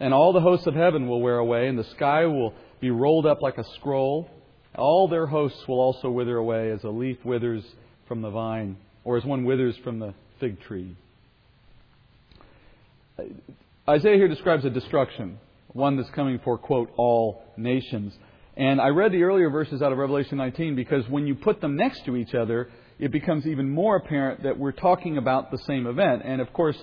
And 0.00 0.12
all 0.12 0.32
the 0.32 0.40
hosts 0.40 0.66
of 0.66 0.74
heaven 0.74 1.06
will 1.06 1.20
wear 1.20 1.36
away, 1.36 1.68
and 1.68 1.78
the 1.78 1.84
sky 1.84 2.24
will 2.26 2.54
be 2.80 2.90
rolled 2.90 3.26
up 3.26 3.42
like 3.42 3.58
a 3.58 3.64
scroll 3.76 4.30
all 4.76 5.08
their 5.08 5.26
hosts 5.26 5.66
will 5.66 5.80
also 5.80 6.10
wither 6.10 6.36
away 6.36 6.70
as 6.70 6.84
a 6.84 6.88
leaf 6.88 7.18
withers 7.24 7.64
from 8.06 8.22
the 8.22 8.30
vine, 8.30 8.76
or 9.04 9.16
as 9.16 9.24
one 9.24 9.44
withers 9.44 9.76
from 9.82 9.98
the 9.98 10.14
fig 10.38 10.60
tree. 10.62 10.96
Isaiah 13.88 14.16
here 14.16 14.28
describes 14.28 14.64
a 14.64 14.70
destruction, 14.70 15.38
one 15.68 15.96
that's 15.96 16.10
coming 16.10 16.40
for, 16.42 16.56
quote, 16.56 16.90
all 16.96 17.42
nations. 17.56 18.14
And 18.56 18.80
I 18.80 18.88
read 18.88 19.12
the 19.12 19.22
earlier 19.22 19.50
verses 19.50 19.82
out 19.82 19.92
of 19.92 19.98
Revelation 19.98 20.38
19 20.38 20.76
because 20.76 21.08
when 21.08 21.26
you 21.26 21.34
put 21.34 21.60
them 21.60 21.76
next 21.76 22.04
to 22.06 22.16
each 22.16 22.34
other, 22.34 22.70
it 22.98 23.10
becomes 23.10 23.46
even 23.46 23.70
more 23.70 23.96
apparent 23.96 24.42
that 24.42 24.58
we're 24.58 24.72
talking 24.72 25.18
about 25.18 25.50
the 25.50 25.58
same 25.58 25.86
event. 25.86 26.22
And 26.24 26.40
of 26.40 26.52
course, 26.52 26.76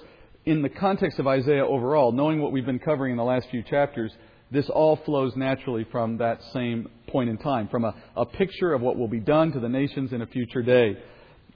in 0.47 0.61
the 0.61 0.69
context 0.69 1.19
of 1.19 1.27
Isaiah 1.27 1.67
overall, 1.67 2.13
knowing 2.13 2.41
what 2.41 2.53
we've 2.53 2.65
been 2.65 2.79
covering 2.79 3.11
in 3.11 3.17
the 3.17 3.23
last 3.23 3.49
few 3.51 3.61
chapters, 3.63 4.13
this 4.49 4.69
all 4.69 4.95
flows 4.95 5.35
naturally 5.35 5.85
from 5.91 6.19
that 6.19 6.41
same 6.53 6.87
point 7.07 7.29
in 7.29 7.37
time, 7.37 7.67
from 7.67 7.83
a, 7.83 7.93
a 8.15 8.25
picture 8.25 8.73
of 8.73 8.79
what 8.79 8.95
will 8.95 9.09
be 9.09 9.19
done 9.19 9.51
to 9.51 9.59
the 9.59 9.67
nations 9.67 10.13
in 10.13 10.21
a 10.21 10.25
future 10.25 10.61
day. 10.61 10.97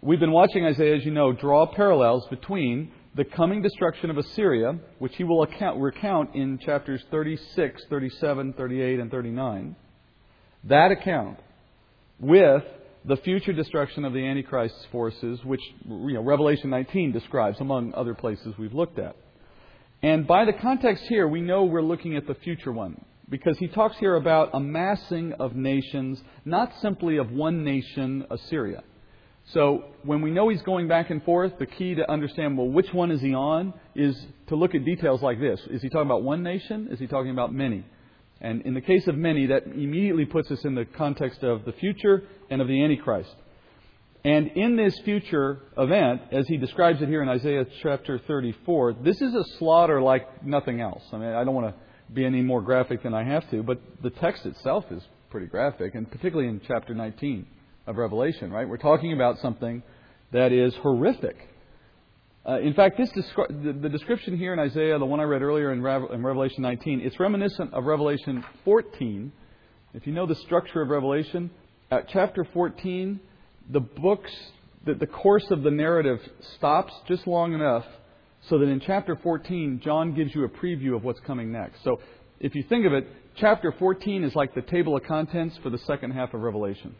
We've 0.02 0.20
been 0.20 0.34
watching 0.34 0.66
Isaiah, 0.66 0.98
as 0.98 1.06
you 1.06 1.12
know, 1.12 1.32
draw 1.32 1.68
parallels 1.74 2.28
between 2.30 2.92
the 3.16 3.24
coming 3.24 3.62
destruction 3.62 4.10
of 4.10 4.18
Assyria, 4.18 4.78
which 5.00 5.16
he 5.16 5.24
will 5.24 5.44
account, 5.44 5.80
recount 5.80 6.36
in 6.36 6.60
chapters 6.60 7.02
36, 7.12 7.86
37, 7.90 8.54
38, 8.54 9.00
and 9.00 9.10
39, 9.10 9.76
that 10.66 10.92
account 10.92 11.40
with 12.20 12.64
the 13.06 13.18
future 13.18 13.54
destruction 13.54 14.06
of 14.06 14.14
the 14.14 14.26
Antichrist's 14.26 14.86
forces, 14.92 15.44
which 15.44 15.62
you 15.88 16.14
know, 16.14 16.22
Revelation 16.22 16.70
19 16.70 17.12
describes, 17.12 17.60
among 17.60 17.94
other 17.94 18.14
places 18.14 18.54
we've 18.58 18.74
looked 18.74 19.00
at. 19.00 19.16
And 20.04 20.28
by 20.28 20.46
the 20.46 20.54
context 20.54 21.04
here, 21.08 21.28
we 21.28 21.42
know 21.42 21.64
we're 21.64 21.82
looking 21.82 22.16
at 22.16 22.28
the 22.28 22.36
future 22.36 22.72
one. 22.72 23.06
Because 23.30 23.58
he 23.60 23.68
talks 23.68 23.98
here 23.98 24.16
about 24.16 24.50
amassing 24.54 25.34
of 25.34 25.56
nations, 25.56 26.22
not 26.44 26.74
simply 26.82 27.18
of 27.18 27.32
one 27.32 27.64
nation, 27.64 28.26
Assyria. 28.30 28.84
So 29.54 29.86
when 30.04 30.22
we 30.22 30.32
know 30.32 30.50
he's 30.50 30.62
going 30.64 30.88
back 30.88 31.10
and 31.10 31.24
forth, 31.24 31.54
the 31.58 31.66
key 31.66 31.96
to 31.96 32.12
understand, 32.12 32.58
well, 32.58 32.68
which 32.68 32.94
one 32.94 33.10
is 33.10 33.22
he 33.22 33.34
on, 33.34 33.74
is 33.96 34.16
to 34.48 34.56
look 34.56 34.76
at 34.76 34.86
details 34.86 35.22
like 35.22 35.40
this. 35.40 35.60
Is 35.70 35.82
he 35.82 35.90
talking 35.90 36.08
about 36.08 36.24
one 36.24 36.44
nation? 36.44 36.90
Is 36.92 37.00
he 37.00 37.08
talking 37.08 37.32
about 37.32 37.54
many? 37.54 37.86
And 38.42 38.64
in 38.64 38.74
the 38.74 38.82
case 38.82 39.08
of 39.08 39.16
many, 39.16 39.46
that 39.48 39.68
immediately 39.68 40.26
puts 40.26 40.50
us 40.52 40.66
in 40.66 40.76
the 40.76 40.86
context 40.86 41.44
of 41.44 41.64
the 41.64 41.74
future 41.74 42.24
and 42.50 42.62
of 42.62 42.68
the 42.68 42.84
Antichrist. 42.84 43.36
And 44.24 44.50
in 44.50 44.76
this 44.76 45.00
future 45.00 45.60
event, 45.78 46.22
as 46.32 46.48
he 46.48 46.58
describes 46.58 47.02
it 47.02 47.08
here 47.08 47.24
in 47.24 47.30
Isaiah 47.30 47.66
chapter 47.82 48.20
34, 48.20 48.94
this 49.04 49.22
is 49.22 49.34
a 49.34 49.44
slaughter 49.58 50.02
like 50.02 50.46
nothing 50.46 50.82
else. 50.82 51.04
I 51.12 51.18
mean, 51.18 51.30
I 51.30 51.44
don't 51.44 51.56
want 51.56 51.76
to 51.76 52.14
be 52.14 52.26
any 52.26 52.42
more 52.42 52.62
graphic 52.62 53.04
than 53.04 53.14
I 53.14 53.24
have 53.24 53.50
to, 53.52 53.64
but 53.64 53.80
the 54.04 54.10
text 54.10 54.46
itself 54.46 54.86
is 54.92 55.02
pretty 55.30 55.48
graphic, 55.48 55.96
and 55.96 56.10
particularly 56.12 56.50
in 56.50 56.62
chapter 56.68 56.94
19 56.94 57.48
of 57.88 57.98
Revelation, 57.98 58.52
right? 58.52 58.68
We're 58.68 58.78
talking 58.78 59.14
about 59.14 59.40
something 59.40 59.82
that 60.32 60.52
is 60.52 60.76
horrific. 60.76 61.38
Uh, 62.48 62.60
in 62.60 62.74
fact, 62.74 62.98
this 62.98 63.10
descri- 63.12 63.64
the, 63.64 63.74
the, 63.74 63.90
description 63.90 64.36
here 64.36 64.52
in 64.52 64.60
Isaiah, 64.60 64.98
the 64.98 65.06
one 65.06 65.20
I 65.20 65.24
read 65.24 65.44
earlier 65.44 65.72
in, 65.72 65.82
Re- 65.82 66.08
in 66.12 66.24
Revelation 66.24 66.64
19, 66.64 67.02
it's 67.02 67.20
reminiscent 67.20 67.74
of 67.74 67.86
Revelation 67.86 68.44
14. 68.66 69.32
If 69.94 70.08
you 70.08 70.14
know 70.14 70.26
the 70.26 70.36
structure 70.36 70.82
of 70.82 70.90
Revelation, 70.90 71.52
at 71.92 72.10
chapter 72.10 72.48
14, 72.52 73.20
the 73.70 73.80
books, 73.80 74.32
the, 74.86 74.96
the 74.96 75.06
course 75.06 75.46
of 75.52 75.62
the 75.62 75.70
narrative 75.70 76.20
stops 76.56 76.94
just 77.08 77.28
long 77.28 77.54
enough 77.54 77.86
so 78.50 78.58
that 78.58 78.66
in 78.66 78.80
chapter 78.80 79.16
14, 79.22 79.82
John 79.84 80.16
gives 80.16 80.34
you 80.34 80.44
a 80.46 80.50
preview 80.50 80.96
of 80.96 81.04
what's 81.04 81.20
coming 81.20 81.52
next. 81.52 81.84
So 81.84 82.00
if 82.40 82.56
you 82.56 82.64
think 82.64 82.88
of 82.88 82.94
it, 82.94 83.08
chapter 83.36 83.72
14 83.78 84.24
is 84.24 84.34
like 84.34 84.56
the 84.56 84.64
table 84.64 84.98
of 84.98 85.04
contents 85.04 85.58
for 85.62 85.70
the 85.70 85.78
second 85.80 86.12
half 86.12 86.34
of 86.34 86.42
Revelation. 86.42 86.96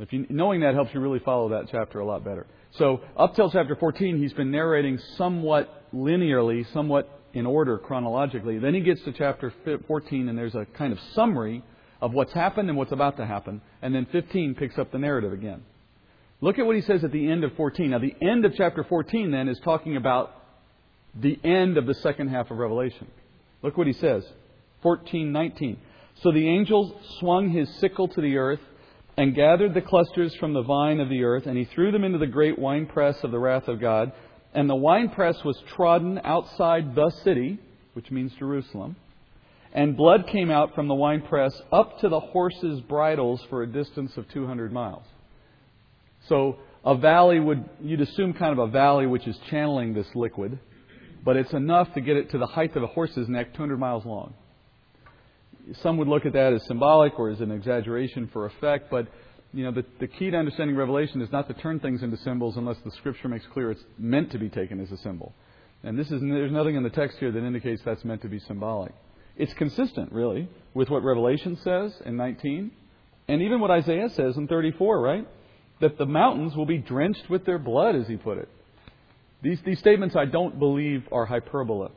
If 0.00 0.12
you, 0.12 0.26
knowing 0.28 0.60
that 0.60 0.74
helps 0.74 0.94
you 0.94 1.00
really 1.00 1.18
follow 1.18 1.48
that 1.50 1.68
chapter 1.70 2.00
a 2.00 2.04
lot 2.04 2.24
better. 2.24 2.46
So 2.72 3.00
up 3.16 3.34
till 3.34 3.50
chapter 3.50 3.76
14, 3.76 4.18
he's 4.18 4.32
been 4.32 4.50
narrating 4.50 4.98
somewhat 5.16 5.92
linearly, 5.92 6.70
somewhat 6.72 7.08
in 7.32 7.46
order 7.46 7.78
chronologically. 7.78 8.58
Then 8.58 8.74
he 8.74 8.80
gets 8.80 9.02
to 9.02 9.12
chapter 9.12 9.52
14, 9.86 10.28
and 10.28 10.38
there's 10.38 10.54
a 10.54 10.66
kind 10.76 10.92
of 10.92 10.98
summary 11.14 11.62
of 12.00 12.12
what's 12.12 12.32
happened 12.32 12.68
and 12.68 12.78
what's 12.78 12.92
about 12.92 13.16
to 13.16 13.26
happen. 13.26 13.60
And 13.82 13.94
then 13.94 14.06
15 14.12 14.54
picks 14.54 14.78
up 14.78 14.92
the 14.92 14.98
narrative 14.98 15.32
again. 15.32 15.62
Look 16.40 16.58
at 16.58 16.66
what 16.66 16.76
he 16.76 16.82
says 16.82 17.02
at 17.02 17.10
the 17.10 17.28
end 17.28 17.42
of 17.42 17.52
14. 17.56 17.90
Now, 17.90 17.98
the 17.98 18.14
end 18.22 18.44
of 18.44 18.54
chapter 18.56 18.84
14 18.84 19.30
then 19.30 19.48
is 19.48 19.58
talking 19.60 19.96
about 19.96 20.32
the 21.14 21.38
end 21.42 21.76
of 21.76 21.86
the 21.86 21.94
second 21.94 22.28
half 22.28 22.50
of 22.50 22.58
Revelation. 22.58 23.08
Look 23.62 23.76
what 23.76 23.88
he 23.88 23.92
says. 23.94 24.24
14:19. 24.84 25.78
So 26.22 26.30
the 26.30 26.48
angel 26.48 27.00
swung 27.18 27.48
his 27.50 27.68
sickle 27.76 28.08
to 28.08 28.20
the 28.20 28.36
earth 28.36 28.60
and 29.18 29.34
gathered 29.34 29.74
the 29.74 29.82
clusters 29.82 30.34
from 30.36 30.54
the 30.54 30.62
vine 30.62 31.00
of 31.00 31.10
the 31.10 31.24
earth, 31.24 31.46
and 31.46 31.58
he 31.58 31.64
threw 31.66 31.92
them 31.92 32.04
into 32.04 32.18
the 32.18 32.26
great 32.26 32.58
winepress 32.58 33.22
of 33.22 33.30
the 33.30 33.38
wrath 33.38 33.68
of 33.68 33.80
God. 33.80 34.12
And 34.54 34.70
the 34.70 34.74
winepress 34.74 35.44
was 35.44 35.62
trodden 35.76 36.18
outside 36.24 36.94
the 36.94 37.10
city, 37.22 37.58
which 37.92 38.10
means 38.10 38.32
Jerusalem 38.38 38.96
and 39.72 39.96
blood 39.96 40.26
came 40.26 40.50
out 40.50 40.74
from 40.74 40.88
the 40.88 40.94
winepress 40.94 41.60
up 41.70 42.00
to 42.00 42.08
the 42.08 42.20
horses' 42.20 42.80
bridles 42.80 43.40
for 43.50 43.62
a 43.62 43.66
distance 43.66 44.16
of 44.16 44.28
200 44.30 44.72
miles. 44.72 45.04
So 46.28 46.58
a 46.84 46.96
valley 46.96 47.38
would, 47.38 47.68
you'd 47.80 48.00
assume 48.00 48.32
kind 48.32 48.52
of 48.52 48.58
a 48.58 48.70
valley 48.70 49.06
which 49.06 49.26
is 49.26 49.38
channeling 49.50 49.94
this 49.94 50.08
liquid, 50.14 50.58
but 51.24 51.36
it's 51.36 51.52
enough 51.52 51.92
to 51.94 52.00
get 52.00 52.16
it 52.16 52.30
to 52.30 52.38
the 52.38 52.46
height 52.46 52.74
of 52.76 52.82
a 52.82 52.86
horse's 52.86 53.28
neck, 53.28 53.54
200 53.54 53.78
miles 53.78 54.04
long. 54.06 54.34
Some 55.82 55.96
would 55.98 56.08
look 56.08 56.26
at 56.26 56.32
that 56.32 56.52
as 56.52 56.64
symbolic 56.66 57.18
or 57.18 57.30
as 57.30 57.40
an 57.40 57.50
exaggeration 57.50 58.28
for 58.32 58.46
effect, 58.46 58.90
but 58.90 59.08
you 59.52 59.64
know, 59.64 59.72
the, 59.72 59.84
the 59.98 60.06
key 60.06 60.30
to 60.30 60.36
understanding 60.36 60.76
Revelation 60.76 61.22
is 61.22 61.32
not 61.32 61.48
to 61.48 61.54
turn 61.54 61.80
things 61.80 62.02
into 62.02 62.16
symbols 62.18 62.56
unless 62.56 62.76
the 62.84 62.90
Scripture 62.92 63.28
makes 63.28 63.46
clear 63.52 63.70
it's 63.70 63.82
meant 63.98 64.30
to 64.32 64.38
be 64.38 64.48
taken 64.48 64.80
as 64.80 64.92
a 64.92 64.96
symbol. 64.98 65.34
And 65.82 65.98
this 65.98 66.10
is, 66.10 66.20
there's 66.20 66.52
nothing 66.52 66.74
in 66.74 66.82
the 66.82 66.90
text 66.90 67.18
here 67.18 67.30
that 67.30 67.44
indicates 67.44 67.82
that's 67.84 68.04
meant 68.04 68.22
to 68.22 68.28
be 68.28 68.40
symbolic. 68.40 68.92
It's 69.36 69.54
consistent, 69.54 70.12
really, 70.12 70.48
with 70.74 70.90
what 70.90 71.02
Revelation 71.02 71.56
says 71.62 71.94
in 72.04 72.16
19, 72.16 72.72
and 73.28 73.42
even 73.42 73.60
what 73.60 73.70
Isaiah 73.70 74.10
says 74.10 74.36
in 74.36 74.48
34, 74.48 75.00
right? 75.00 75.26
That 75.80 75.96
the 75.96 76.06
mountains 76.06 76.56
will 76.56 76.66
be 76.66 76.78
drenched 76.78 77.30
with 77.30 77.46
their 77.46 77.58
blood, 77.58 77.94
as 77.94 78.08
he 78.08 78.16
put 78.16 78.38
it. 78.38 78.48
These, 79.40 79.60
these 79.64 79.78
statements 79.78 80.16
I 80.16 80.24
don't 80.24 80.58
believe 80.58 81.04
are 81.12 81.24
hyperbole. 81.24 81.90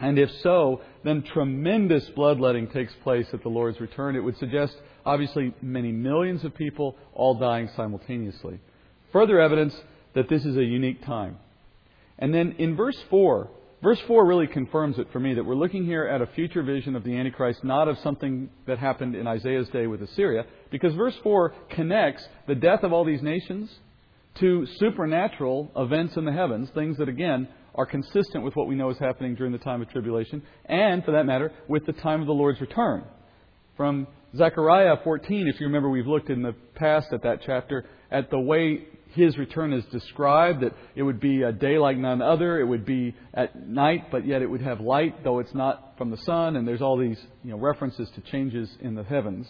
And 0.00 0.18
if 0.18 0.30
so, 0.42 0.80
then 1.04 1.22
tremendous 1.22 2.08
bloodletting 2.10 2.68
takes 2.68 2.92
place 3.04 3.26
at 3.32 3.42
the 3.42 3.48
Lord's 3.48 3.80
return. 3.80 4.16
It 4.16 4.24
would 4.24 4.36
suggest, 4.38 4.74
obviously, 5.06 5.54
many 5.62 5.92
millions 5.92 6.44
of 6.44 6.54
people 6.54 6.96
all 7.12 7.34
dying 7.38 7.70
simultaneously. 7.76 8.58
Further 9.12 9.40
evidence 9.40 9.76
that 10.14 10.28
this 10.28 10.44
is 10.44 10.56
a 10.56 10.64
unique 10.64 11.04
time. 11.04 11.38
And 12.18 12.34
then 12.34 12.56
in 12.58 12.74
verse 12.74 13.00
4, 13.08 13.48
verse 13.82 14.00
4 14.08 14.26
really 14.26 14.48
confirms 14.48 14.98
it 14.98 15.08
for 15.12 15.20
me 15.20 15.34
that 15.34 15.44
we're 15.44 15.54
looking 15.54 15.84
here 15.84 16.06
at 16.06 16.20
a 16.20 16.26
future 16.26 16.64
vision 16.64 16.96
of 16.96 17.04
the 17.04 17.16
Antichrist, 17.16 17.62
not 17.62 17.86
of 17.86 17.98
something 17.98 18.50
that 18.66 18.78
happened 18.78 19.14
in 19.14 19.28
Isaiah's 19.28 19.68
day 19.68 19.86
with 19.86 20.02
Assyria, 20.02 20.44
because 20.70 20.94
verse 20.94 21.16
4 21.22 21.54
connects 21.70 22.26
the 22.48 22.56
death 22.56 22.82
of 22.82 22.92
all 22.92 23.04
these 23.04 23.22
nations 23.22 23.70
to 24.40 24.66
supernatural 24.78 25.70
events 25.76 26.16
in 26.16 26.24
the 26.24 26.32
heavens, 26.32 26.68
things 26.70 26.96
that, 26.98 27.08
again, 27.08 27.46
are 27.74 27.86
consistent 27.86 28.44
with 28.44 28.54
what 28.56 28.66
we 28.66 28.74
know 28.74 28.90
is 28.90 28.98
happening 28.98 29.34
during 29.34 29.52
the 29.52 29.58
time 29.58 29.82
of 29.82 29.90
tribulation, 29.90 30.42
and, 30.66 31.04
for 31.04 31.12
that 31.12 31.26
matter, 31.26 31.52
with 31.68 31.84
the 31.86 31.92
time 31.92 32.20
of 32.20 32.26
the 32.26 32.32
Lord's 32.32 32.60
return. 32.60 33.04
From 33.76 34.06
Zechariah 34.36 34.96
14, 35.02 35.48
if 35.48 35.60
you 35.60 35.66
remember, 35.66 35.88
we've 35.88 36.06
looked 36.06 36.30
in 36.30 36.42
the 36.42 36.54
past 36.74 37.12
at 37.12 37.22
that 37.22 37.40
chapter 37.44 37.84
at 38.10 38.30
the 38.30 38.38
way 38.38 38.86
his 39.14 39.38
return 39.38 39.72
is 39.72 39.84
described, 39.86 40.62
that 40.62 40.72
it 40.94 41.02
would 41.02 41.20
be 41.20 41.42
a 41.42 41.52
day 41.52 41.78
like 41.78 41.96
none 41.96 42.20
other, 42.20 42.60
it 42.60 42.64
would 42.64 42.84
be 42.84 43.14
at 43.32 43.68
night, 43.68 44.10
but 44.10 44.26
yet 44.26 44.42
it 44.42 44.46
would 44.46 44.60
have 44.60 44.80
light, 44.80 45.22
though 45.22 45.38
it's 45.38 45.54
not 45.54 45.94
from 45.96 46.10
the 46.10 46.16
sun, 46.18 46.56
and 46.56 46.66
there's 46.66 46.82
all 46.82 46.98
these 46.98 47.20
you 47.42 47.50
know, 47.50 47.58
references 47.58 48.10
to 48.14 48.20
changes 48.20 48.68
in 48.80 48.94
the 48.94 49.04
heavens. 49.04 49.48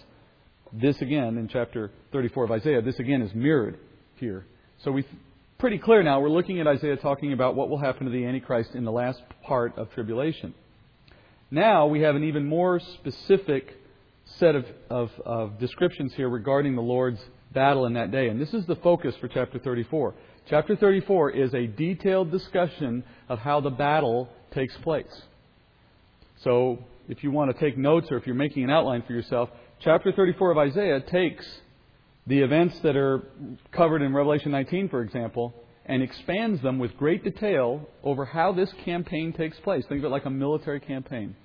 This 0.73 1.01
again, 1.01 1.39
in 1.39 1.49
chapter 1.49 1.91
34 2.13 2.45
of 2.45 2.51
Isaiah, 2.51 2.83
this 2.83 2.99
again 2.99 3.23
is 3.23 3.35
mirrored 3.35 3.79
here. 4.17 4.45
So 4.83 4.91
we 4.91 5.05
pretty 5.59 5.79
clear 5.79 6.03
now. 6.03 6.21
We're 6.21 6.31
looking 6.31 6.61
at 6.61 6.67
Isaiah 6.67 6.97
talking 6.97 7.33
about 7.33 7.55
what 7.55 7.69
will 7.69 7.79
happen 7.79 8.07
to 8.07 8.13
the 8.13 8.25
Antichrist 8.25 8.75
in 8.75 8.85
the 8.85 8.93
last 8.93 9.21
part 9.43 9.77
of 9.79 9.93
tribulation. 9.93 10.55
Now 11.51 11.87
we 11.87 12.01
have 12.01 12.17
an 12.17 12.25
even 12.25 12.47
more 12.47 12.81
specific 12.81 13.77
set 14.39 14.55
of, 14.55 14.67
of, 14.91 15.11
of 15.25 15.59
descriptions 15.59 16.13
here 16.15 16.29
regarding 16.29 16.75
the 16.75 16.83
Lord's 16.83 17.21
battle 17.53 17.87
in 17.87 17.95
that 17.95 18.11
day. 18.11 18.29
And 18.29 18.41
this 18.41 18.53
is 18.53 18.67
the 18.67 18.77
focus 18.77 19.15
for 19.21 19.29
chapter 19.29 19.59
34. 19.59 20.15
Chapter 20.49 20.77
34 20.77 21.31
is 21.31 21.55
a 21.55 21.67
detailed 21.67 22.31
discussion 22.31 23.05
of 23.29 23.39
how 23.39 23.61
the 23.61 23.71
battle 23.71 24.29
takes 24.53 24.77
place. 24.79 25.23
So, 26.43 26.79
if 27.09 27.23
you 27.23 27.31
want 27.31 27.55
to 27.55 27.59
take 27.59 27.79
notes 27.79 28.09
or 28.11 28.17
if 28.17 28.27
you're 28.27 28.35
making 28.35 28.65
an 28.65 28.71
outline 28.71 29.03
for 29.07 29.13
yourself, 29.13 29.51
chapter 29.81 30.11
34 30.11 30.53
of 30.53 30.59
Isaiah 30.59 31.01
takes 31.01 31.47
the 32.27 32.41
events 32.41 32.79
that 32.81 32.97
are 32.97 33.23
covered 33.73 34.03
in 34.03 34.15
Revelation 34.15 34.51
19, 34.51 34.89
for 34.89 35.03
example, 35.03 35.55
and 35.87 36.03
expands 36.03 36.63
them 36.63 36.79
with 36.79 36.97
great 36.97 37.23
detail 37.23 37.87
over 38.03 38.25
how 38.25 38.53
this 38.53 38.73
campaign 38.85 39.33
takes 39.33 39.59
place. 39.61 39.85
Think 39.87 40.01
of 40.01 40.07
it 40.07 40.09
like 40.09 40.25
a 40.25 40.31
military 40.31 40.81
campaign. 40.81 41.37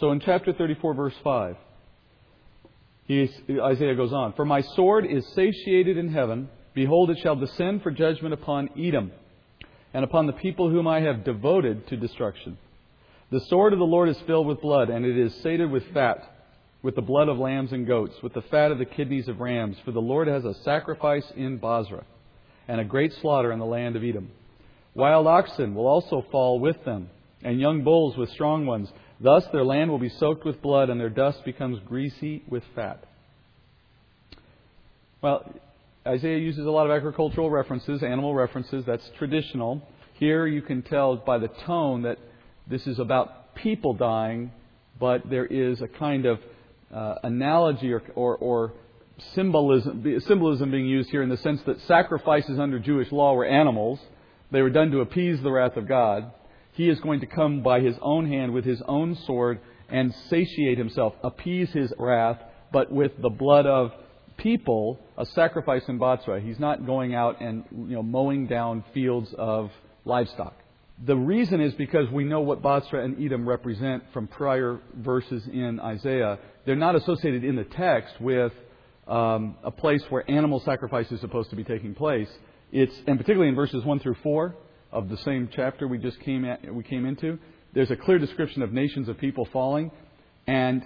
So 0.00 0.10
in 0.10 0.20
chapter 0.20 0.52
34, 0.52 0.94
verse 0.94 1.14
5, 1.22 1.56
Isaiah 3.08 3.94
goes 3.94 4.12
on 4.12 4.32
For 4.32 4.44
my 4.44 4.60
sword 4.60 5.06
is 5.06 5.24
satiated 5.34 5.96
in 5.96 6.12
heaven. 6.12 6.48
Behold, 6.74 7.10
it 7.10 7.18
shall 7.22 7.36
descend 7.36 7.82
for 7.82 7.90
judgment 7.90 8.34
upon 8.34 8.68
Edom 8.76 9.12
and 9.94 10.04
upon 10.04 10.26
the 10.26 10.32
people 10.32 10.68
whom 10.68 10.88
I 10.88 11.00
have 11.00 11.24
devoted 11.24 11.86
to 11.88 11.96
destruction. 11.96 12.58
The 13.30 13.40
sword 13.40 13.72
of 13.72 13.78
the 13.78 13.84
Lord 13.84 14.08
is 14.08 14.18
filled 14.26 14.46
with 14.46 14.60
blood, 14.60 14.90
and 14.90 15.06
it 15.06 15.16
is 15.16 15.34
sated 15.36 15.70
with 15.70 15.84
fat 15.94 16.35
with 16.82 16.94
the 16.94 17.02
blood 17.02 17.28
of 17.28 17.38
lambs 17.38 17.72
and 17.72 17.86
goats, 17.86 18.14
with 18.22 18.34
the 18.34 18.42
fat 18.42 18.70
of 18.70 18.78
the 18.78 18.84
kidneys 18.84 19.28
of 19.28 19.40
rams. 19.40 19.76
For 19.84 19.92
the 19.92 20.00
Lord 20.00 20.28
has 20.28 20.44
a 20.44 20.54
sacrifice 20.62 21.26
in 21.36 21.58
Bozrah, 21.58 22.04
and 22.68 22.80
a 22.80 22.84
great 22.84 23.12
slaughter 23.20 23.52
in 23.52 23.58
the 23.58 23.64
land 23.64 23.96
of 23.96 24.04
Edom. 24.04 24.30
Wild 24.94 25.26
oxen 25.26 25.74
will 25.74 25.86
also 25.86 26.24
fall 26.30 26.60
with 26.60 26.84
them, 26.84 27.10
and 27.42 27.60
young 27.60 27.84
bulls 27.84 28.16
with 28.16 28.30
strong 28.30 28.66
ones. 28.66 28.88
Thus 29.20 29.44
their 29.52 29.64
land 29.64 29.90
will 29.90 29.98
be 29.98 30.08
soaked 30.08 30.44
with 30.44 30.62
blood, 30.62 30.90
and 30.90 31.00
their 31.00 31.10
dust 31.10 31.44
becomes 31.44 31.78
greasy 31.86 32.42
with 32.48 32.62
fat. 32.74 33.04
Well, 35.22 35.50
Isaiah 36.06 36.38
uses 36.38 36.66
a 36.66 36.70
lot 36.70 36.86
of 36.86 36.92
agricultural 36.92 37.50
references, 37.50 38.02
animal 38.02 38.34
references. 38.34 38.84
That's 38.86 39.10
traditional. 39.18 39.82
Here 40.14 40.46
you 40.46 40.62
can 40.62 40.82
tell 40.82 41.16
by 41.16 41.38
the 41.38 41.48
tone 41.66 42.02
that 42.02 42.18
this 42.68 42.86
is 42.86 42.98
about 42.98 43.54
people 43.56 43.92
dying, 43.92 44.52
but 45.00 45.28
there 45.28 45.46
is 45.46 45.80
a 45.80 45.88
kind 45.88 46.26
of 46.26 46.38
uh, 46.92 47.16
analogy 47.22 47.92
or, 47.92 48.02
or, 48.14 48.36
or 48.36 48.72
symbolism, 49.34 50.20
symbolism 50.20 50.70
being 50.70 50.86
used 50.86 51.10
here 51.10 51.22
in 51.22 51.28
the 51.28 51.36
sense 51.38 51.60
that 51.66 51.80
sacrifices 51.82 52.58
under 52.58 52.78
Jewish 52.78 53.10
law 53.12 53.34
were 53.34 53.46
animals. 53.46 53.98
They 54.50 54.62
were 54.62 54.70
done 54.70 54.90
to 54.92 55.00
appease 55.00 55.40
the 55.42 55.50
wrath 55.50 55.76
of 55.76 55.88
God. 55.88 56.30
He 56.72 56.88
is 56.88 57.00
going 57.00 57.20
to 57.20 57.26
come 57.26 57.62
by 57.62 57.80
his 57.80 57.96
own 58.02 58.28
hand 58.28 58.52
with 58.52 58.64
his 58.64 58.82
own 58.86 59.16
sword 59.26 59.60
and 59.88 60.14
satiate 60.28 60.78
himself, 60.78 61.14
appease 61.22 61.70
his 61.72 61.92
wrath, 61.98 62.38
but 62.72 62.92
with 62.92 63.12
the 63.20 63.30
blood 63.30 63.66
of 63.66 63.92
people, 64.36 65.00
a 65.16 65.24
sacrifice 65.24 65.82
in 65.88 65.98
Bozrah. 65.98 66.40
He's 66.40 66.58
not 66.58 66.84
going 66.84 67.14
out 67.14 67.40
and 67.40 67.64
you 67.72 67.96
know, 67.96 68.02
mowing 68.02 68.46
down 68.46 68.84
fields 68.92 69.34
of 69.38 69.70
livestock. 70.04 70.54
The 71.04 71.16
reason 71.16 71.60
is 71.60 71.74
because 71.74 72.10
we 72.10 72.24
know 72.24 72.40
what 72.40 72.62
Bozrah 72.62 73.04
and 73.04 73.22
Edom 73.22 73.48
represent 73.48 74.02
from 74.12 74.26
prior 74.26 74.80
verses 74.94 75.46
in 75.46 75.78
Isaiah. 75.80 76.38
They're 76.66 76.74
not 76.74 76.96
associated 76.96 77.44
in 77.44 77.54
the 77.54 77.64
text 77.64 78.20
with 78.20 78.52
um, 79.06 79.54
a 79.62 79.70
place 79.70 80.02
where 80.08 80.28
animal 80.28 80.60
sacrifice 80.64 81.10
is 81.12 81.20
supposed 81.20 81.50
to 81.50 81.56
be 81.56 81.62
taking 81.62 81.94
place. 81.94 82.28
It's, 82.72 82.92
and 83.06 83.18
particularly 83.18 83.48
in 83.48 83.54
verses 83.54 83.84
1 83.84 84.00
through 84.00 84.16
4 84.22 84.54
of 84.90 85.08
the 85.08 85.16
same 85.18 85.48
chapter 85.54 85.86
we 85.86 85.98
just 85.98 86.18
came, 86.20 86.44
at, 86.44 86.74
we 86.74 86.82
came 86.82 87.06
into, 87.06 87.38
there's 87.72 87.92
a 87.92 87.96
clear 87.96 88.18
description 88.18 88.62
of 88.62 88.72
nations 88.72 89.08
of 89.08 89.16
people 89.16 89.48
falling. 89.52 89.92
And 90.48 90.82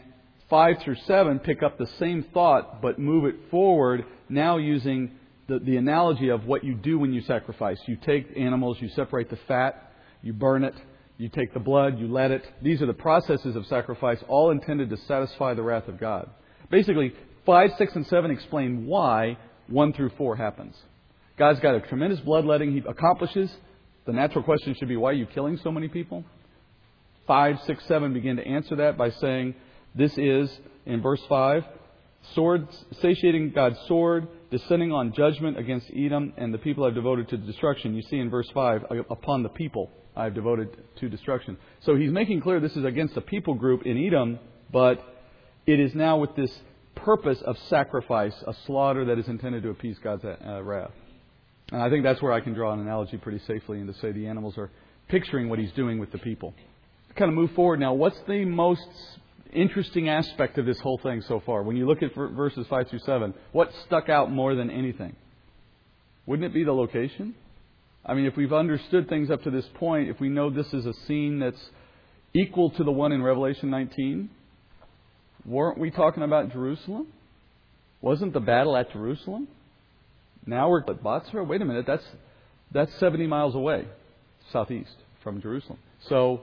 5 0.51 0.77
through 0.85 0.97
7 1.07 1.39
pick 1.39 1.63
up 1.63 1.79
the 1.79 1.89
same 1.99 2.27
thought 2.35 2.83
but 2.83 2.99
move 2.99 3.25
it 3.25 3.37
forward, 3.51 4.05
now 4.29 4.59
using 4.59 5.13
the, 5.49 5.61
the 5.61 5.79
analogy 5.79 6.29
of 6.29 6.45
what 6.45 6.63
you 6.63 6.75
do 6.75 6.99
when 6.99 7.15
you 7.15 7.23
sacrifice. 7.23 7.79
You 7.87 7.97
take 7.97 8.37
animals, 8.37 8.77
you 8.81 8.91
separate 8.91 9.31
the 9.31 9.39
fat, 9.49 9.93
you 10.21 10.35
burn 10.35 10.63
it, 10.63 10.75
you 11.21 11.29
take 11.29 11.53
the 11.53 11.61
blood, 11.61 11.99
you 11.99 12.09
let 12.11 12.31
it. 12.31 12.43
These 12.63 12.81
are 12.81 12.87
the 12.87 12.95
processes 12.95 13.55
of 13.55 13.67
sacrifice, 13.67 14.17
all 14.27 14.51
intended 14.53 14.89
to 14.89 14.97
satisfy 14.97 15.53
the 15.53 15.63
wrath 15.63 15.87
of 15.87 16.01
God. 16.01 16.31
Basically, 16.71 17.13
5, 17.45 17.73
6, 17.77 17.95
and 17.95 18.07
7 18.07 18.31
explain 18.31 18.87
why 18.87 19.37
1 19.67 19.93
through 19.93 20.13
4 20.17 20.37
happens. 20.37 20.75
God's 21.37 21.61
got 21.61 21.75
a 21.75 21.81
tremendous 21.81 22.21
bloodletting 22.21 22.73
he 22.73 22.83
accomplishes. 22.89 23.55
The 24.07 24.15
natural 24.15 24.43
question 24.43 24.75
should 24.75 24.89
be 24.89 24.97
why 24.97 25.11
are 25.11 25.13
you 25.13 25.27
killing 25.27 25.59
so 25.59 25.71
many 25.71 25.89
people? 25.89 26.25
5, 27.27 27.61
6, 27.67 27.85
7 27.85 28.15
begin 28.15 28.37
to 28.37 28.47
answer 28.47 28.77
that 28.77 28.97
by 28.97 29.11
saying, 29.11 29.55
This 29.95 30.17
is, 30.17 30.51
in 30.87 31.03
verse 31.03 31.23
5, 31.29 31.65
sword, 32.35 32.67
satiating 33.03 33.51
God's 33.51 33.79
sword, 33.89 34.27
descending 34.51 34.91
on 34.91 35.13
judgment 35.13 35.59
against 35.59 35.91
Edom 35.95 36.33
and 36.39 36.55
the 36.55 36.59
people 36.59 36.85
I've 36.85 36.95
devoted 36.95 37.29
to 37.29 37.37
destruction. 37.37 37.95
You 37.95 38.03
see 38.03 38.19
in 38.19 38.31
verse 38.31 38.49
5, 38.55 38.87
upon 39.11 39.43
the 39.43 39.51
people 39.51 39.91
I've 40.21 40.35
devoted 40.35 40.77
to 40.97 41.09
destruction. 41.09 41.57
So 41.81 41.97
he's 41.97 42.11
making 42.11 42.43
clear 42.43 42.61
this 42.61 42.77
is 42.77 42.85
against 42.85 43.17
a 43.17 43.21
people 43.21 43.55
group 43.55 43.87
in 43.87 43.97
Edom, 43.97 44.39
but 44.73 45.03
it 45.67 45.81
is 45.81 45.95
now 45.95 46.19
with 46.19 46.37
this 46.37 46.53
purpose 46.95 47.41
of 47.43 47.57
sacrifice, 47.69 48.35
a 48.47 48.55
slaughter 48.67 49.07
that 49.07 49.19
is 49.19 49.27
intended 49.29 49.63
to 49.63 49.71
appease 49.71 49.99
God's 50.03 50.25
uh, 50.25 50.63
wrath. 50.63 50.91
And 51.73 51.81
I 51.81 51.89
think 51.89 52.05
that's 52.05 52.21
where 52.21 52.33
I 52.33 52.41
can 52.41 52.53
draw 52.53 52.73
an 52.73 52.81
analogy 52.81 53.17
pretty 53.17 53.41
safely 53.47 53.79
and 53.79 53.93
to 53.93 53.99
say 54.01 54.13
the 54.13 54.27
animals 54.27 54.59
are 54.59 54.71
picturing 55.09 55.49
what 55.49 55.59
he's 55.59 55.73
doing 55.73 55.99
with 55.99 56.13
the 56.13 56.19
people. 56.19 56.55
Kind 57.17 57.31
of 57.31 57.35
move 57.35 57.53
forward 57.53 57.81
now. 57.81 57.95
What's 57.95 58.21
the 58.29 58.45
most 58.45 58.87
interesting 59.53 60.09
aspect 60.09 60.59
of 60.59 60.67
this 60.67 60.79
whole 60.81 60.99
thing 60.99 61.23
so 61.23 61.41
far? 61.45 61.63
When 61.63 61.77
you 61.77 61.87
look 61.87 62.03
at 62.03 62.15
verses 62.15 62.67
5 62.69 62.89
through 62.89 63.01
7, 63.01 63.35
what 63.53 63.73
stuck 63.87 64.09
out 64.09 64.31
more 64.31 64.55
than 64.55 64.71
anything? 64.71 65.17
Wouldn't 66.27 66.47
it 66.47 66.55
be 66.55 66.65
the 66.65 66.73
location? 66.73 67.35
I 68.05 68.15
mean, 68.15 68.27
if 68.27 68.37
we've 68.37 68.53
understood 68.53 69.09
things 69.09 69.31
up 69.31 69.43
to 69.43 69.51
this 69.51 69.67
point, 69.75 70.09
if 70.09 70.21
we 70.21 70.29
know 70.29 70.51
this 70.51 70.73
is 70.73 70.87
a 70.87 70.95
scene 71.07 71.39
that's 71.39 71.61
equal 72.35 72.71
to 72.71 72.85
the 72.85 72.91
one 72.91 73.13
in 73.13 73.23
Revelation 73.23 73.71
19, 73.71 74.31
weren't 75.45 75.79
we 75.79 75.91
talking 75.91 76.23
about 76.23 76.53
Jerusalem? 76.53 77.09
Wasn't 78.01 78.33
the 78.33 78.41
battle 78.41 78.77
at 78.77 78.93
Jerusalem? 78.93 79.49
Now 80.47 80.71
we're 80.71 80.81
at 80.81 81.03
Bozrah? 81.03 81.45
Wait 81.45 81.61
a 81.61 81.65
minute, 81.65 81.87
that's, 81.87 82.05
that's 82.73 82.93
70 82.99 83.27
miles 83.27 83.55
away, 83.55 83.87
southeast 84.53 84.95
from 85.23 85.43
Jerusalem. 85.43 85.79
So, 86.09 86.41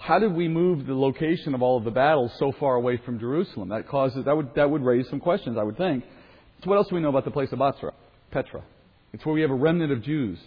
how 0.00 0.18
did 0.18 0.34
we 0.34 0.48
move 0.48 0.86
the 0.86 0.94
location 0.94 1.54
of 1.54 1.62
all 1.62 1.78
of 1.78 1.84
the 1.84 1.90
battles 1.90 2.32
so 2.38 2.52
far 2.52 2.74
away 2.74 2.98
from 3.04 3.18
Jerusalem? 3.18 3.70
That 3.70 3.88
causes 3.88 4.24
that 4.24 4.36
would 4.36 4.54
that 4.54 4.70
would 4.70 4.82
raise 4.82 5.08
some 5.08 5.20
questions, 5.20 5.56
I 5.58 5.62
would 5.62 5.76
think. 5.76 6.04
So 6.62 6.70
what 6.70 6.76
else 6.76 6.88
do 6.88 6.96
we 6.96 7.00
know 7.00 7.08
about 7.08 7.24
the 7.24 7.30
place 7.30 7.50
of 7.52 7.58
Bozrah? 7.58 7.92
Petra. 8.30 8.62
It's 9.12 9.24
where 9.24 9.34
we 9.34 9.42
have 9.42 9.50
a 9.50 9.54
remnant 9.54 9.92
of 9.92 10.02
Jews. 10.02 10.38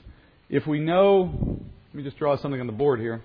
If 0.51 0.67
we 0.67 0.81
know, 0.81 1.31
let 1.31 1.95
me 1.95 2.03
just 2.03 2.17
draw 2.17 2.35
something 2.35 2.59
on 2.59 2.67
the 2.67 2.73
board 2.73 2.99
here. 2.99 3.21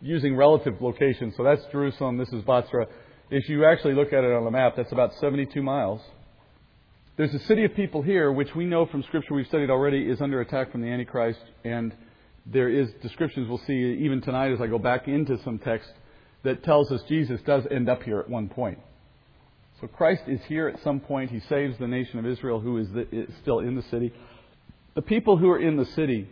using 0.00 0.34
relative 0.34 0.80
locations. 0.80 1.36
So 1.36 1.44
that's 1.44 1.60
Jerusalem, 1.70 2.16
this 2.16 2.30
is 2.30 2.42
Bozrah. 2.44 2.86
If 3.30 3.50
you 3.50 3.66
actually 3.66 3.92
look 3.92 4.14
at 4.14 4.24
it 4.24 4.32
on 4.32 4.46
the 4.46 4.50
map, 4.50 4.72
that's 4.74 4.90
about 4.90 5.12
72 5.20 5.62
miles. 5.62 6.00
There's 7.18 7.34
a 7.34 7.38
city 7.40 7.66
of 7.66 7.74
people 7.74 8.00
here, 8.00 8.32
which 8.32 8.54
we 8.56 8.64
know 8.64 8.86
from 8.86 9.02
Scripture 9.02 9.34
we've 9.34 9.46
studied 9.46 9.68
already, 9.68 10.08
is 10.08 10.22
under 10.22 10.40
attack 10.40 10.72
from 10.72 10.80
the 10.80 10.88
Antichrist, 10.88 11.40
and 11.62 11.94
there 12.46 12.70
is 12.70 12.88
descriptions 13.02 13.46
we'll 13.46 13.60
see 13.66 13.98
even 14.02 14.22
tonight 14.22 14.50
as 14.50 14.62
I 14.62 14.66
go 14.66 14.78
back 14.78 15.06
into 15.06 15.36
some 15.44 15.58
text 15.58 15.90
that 16.44 16.64
tells 16.64 16.90
us 16.90 17.02
Jesus 17.06 17.38
does 17.44 17.64
end 17.70 17.90
up 17.90 18.02
here 18.02 18.18
at 18.18 18.30
one 18.30 18.48
point. 18.48 18.78
So 19.82 19.86
Christ 19.86 20.22
is 20.26 20.40
here 20.48 20.68
at 20.68 20.82
some 20.82 21.00
point. 21.00 21.30
He 21.30 21.40
saves 21.50 21.76
the 21.78 21.86
nation 21.86 22.18
of 22.18 22.24
Israel 22.24 22.60
who 22.60 22.78
is, 22.78 22.88
the, 22.94 23.06
is 23.14 23.28
still 23.42 23.58
in 23.58 23.76
the 23.76 23.84
city. 23.90 24.14
The 24.94 25.02
people 25.02 25.36
who 25.36 25.50
are 25.50 25.58
in 25.58 25.76
the 25.76 25.86
city 25.86 26.28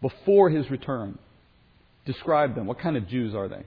before 0.00 0.50
his 0.50 0.70
return, 0.70 1.18
describe 2.06 2.54
them. 2.54 2.66
What 2.66 2.78
kind 2.78 2.96
of 2.96 3.08
Jews 3.08 3.34
are 3.34 3.48
they? 3.48 3.64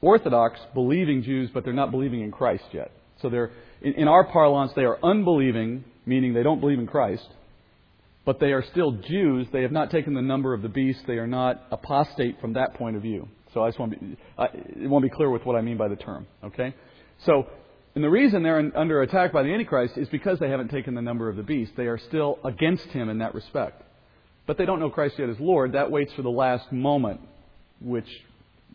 Orthodox, 0.00 0.58
believing 0.74 1.22
Jews, 1.22 1.50
but 1.52 1.64
they're 1.64 1.72
not 1.72 1.90
believing 1.90 2.20
in 2.22 2.32
Christ 2.32 2.64
yet. 2.72 2.90
So 3.22 3.28
they're, 3.28 3.50
in, 3.80 3.94
in 3.94 4.08
our 4.08 4.24
parlance, 4.24 4.72
they 4.74 4.84
are 4.84 4.98
unbelieving, 5.02 5.84
meaning 6.04 6.34
they 6.34 6.42
don't 6.42 6.60
believe 6.60 6.78
in 6.78 6.86
Christ 6.86 7.28
but 8.24 8.38
they 8.38 8.52
are 8.52 8.62
still 8.70 8.92
Jews. 8.92 9.46
They 9.52 9.62
have 9.62 9.72
not 9.72 9.90
taken 9.90 10.14
the 10.14 10.22
number 10.22 10.54
of 10.54 10.62
the 10.62 10.68
beast. 10.68 11.00
They 11.06 11.14
are 11.14 11.26
not 11.26 11.62
apostate 11.70 12.40
from 12.40 12.52
that 12.54 12.74
point 12.74 12.96
of 12.96 13.02
view. 13.02 13.28
So 13.54 13.62
I 13.62 13.68
just 13.68 13.80
want 13.80 13.92
to 13.92 13.98
be, 13.98 14.16
I, 14.38 14.46
won't 14.86 15.02
be 15.02 15.10
clear 15.10 15.30
with 15.30 15.44
what 15.44 15.56
I 15.56 15.62
mean 15.62 15.76
by 15.76 15.88
the 15.88 15.96
term. 15.96 16.26
Okay? 16.44 16.74
So, 17.26 17.48
and 17.94 18.04
the 18.04 18.10
reason 18.10 18.42
they're 18.42 18.60
in, 18.60 18.72
under 18.76 19.02
attack 19.02 19.32
by 19.32 19.42
the 19.42 19.52
Antichrist 19.52 19.96
is 19.96 20.08
because 20.08 20.38
they 20.38 20.48
haven't 20.48 20.68
taken 20.68 20.94
the 20.94 21.02
number 21.02 21.28
of 21.28 21.36
the 21.36 21.42
beast. 21.42 21.72
They 21.76 21.86
are 21.86 21.98
still 21.98 22.38
against 22.44 22.86
him 22.86 23.08
in 23.08 23.18
that 23.18 23.34
respect. 23.34 23.82
But 24.46 24.58
they 24.58 24.66
don't 24.66 24.80
know 24.80 24.90
Christ 24.90 25.18
yet 25.18 25.28
as 25.28 25.40
Lord. 25.40 25.72
That 25.72 25.90
waits 25.90 26.12
for 26.12 26.22
the 26.22 26.30
last 26.30 26.70
moment, 26.70 27.20
which, 27.80 28.08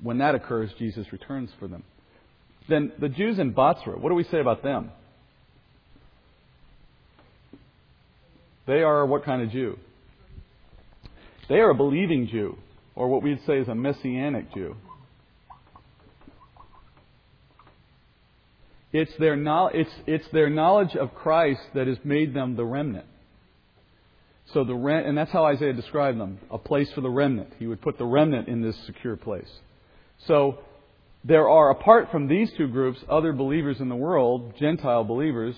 when 0.01 0.17
that 0.17 0.35
occurs, 0.35 0.71
Jesus 0.77 1.11
returns 1.11 1.49
for 1.59 1.67
them. 1.67 1.83
Then 2.67 2.91
the 2.99 3.09
Jews 3.09 3.39
in 3.39 3.51
Bozrah, 3.51 3.97
what 3.97 4.09
do 4.09 4.15
we 4.15 4.23
say 4.25 4.39
about 4.39 4.63
them? 4.63 4.91
They 8.67 8.81
are 8.81 9.05
what 9.05 9.23
kind 9.23 9.41
of 9.41 9.51
Jew? 9.51 9.77
They 11.47 11.59
are 11.59 11.69
a 11.69 11.75
believing 11.75 12.27
Jew, 12.27 12.57
or 12.95 13.07
what 13.07 13.21
we'd 13.21 13.45
say 13.45 13.59
is 13.59 13.67
a 13.67 13.75
messianic 13.75 14.53
Jew. 14.53 14.75
It's 18.97 19.11
their, 19.19 19.35
it's, 19.73 19.91
it's 20.07 20.27
their 20.31 20.49
knowledge 20.49 20.95
of 20.95 21.13
Christ 21.13 21.59
that 21.73 21.85
has 21.85 21.97
made 22.05 22.33
them 22.33 22.55
the 22.55 22.63
remnant. 22.63 23.05
So 24.53 24.63
the 24.63 24.73
and 24.73 25.17
that's 25.17 25.31
how 25.31 25.43
Isaiah 25.43 25.73
described 25.73 26.17
them, 26.17 26.39
a 26.49 26.57
place 26.57 26.89
for 26.93 27.01
the 27.01 27.09
remnant. 27.09 27.51
He 27.59 27.67
would 27.67 27.81
put 27.81 27.97
the 27.97 28.05
remnant 28.05 28.47
in 28.47 28.61
this 28.61 28.77
secure 28.85 29.17
place. 29.17 29.49
So 30.27 30.59
there 31.25 31.49
are, 31.49 31.71
apart 31.71 32.09
from 32.09 32.29
these 32.29 32.49
two 32.57 32.69
groups, 32.69 32.99
other 33.09 33.33
believers 33.33 33.81
in 33.81 33.89
the 33.89 33.97
world, 33.97 34.53
Gentile 34.57 35.03
believers, 35.03 35.55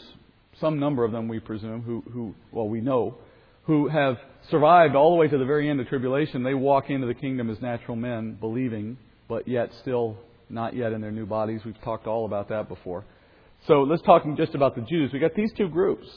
some 0.60 0.80
number 0.80 1.04
of 1.04 1.12
them, 1.12 1.28
we 1.28 1.40
presume, 1.40 1.84
who, 1.84 2.04
who, 2.12 2.34
well, 2.52 2.68
we 2.68 2.82
know, 2.82 3.18
who 3.66 3.88
have 3.88 4.18
survived 4.50 4.96
all 4.96 5.12
the 5.12 5.18
way 5.18 5.28
to 5.28 5.38
the 5.38 5.46
very 5.46 5.70
end 5.70 5.80
of 5.80 5.88
tribulation. 5.88 6.42
They 6.42 6.56
walk 6.56 6.90
into 6.90 7.06
the 7.06 7.14
kingdom 7.14 7.52
as 7.52 7.62
natural 7.62 7.98
men, 7.98 8.36
believing, 8.40 8.98
but 9.28 9.48
yet 9.48 9.70
still 9.82 10.18
not 10.50 10.76
yet 10.76 10.92
in 10.92 11.02
their 11.02 11.12
new 11.12 11.28
bodies. 11.28 11.62
We've 11.64 11.80
talked 11.84 12.08
all 12.08 12.26
about 12.26 12.50
that 12.50 12.68
before. 12.68 13.06
So 13.66 13.82
let's 13.82 14.02
talk 14.04 14.24
just 14.38 14.56
about 14.56 14.76
the 14.76 14.82
Jews. 14.82 15.12
We've 15.12 15.22
got 15.22 15.36
these 15.36 15.52
two 15.58 15.68
groups. 15.68 16.08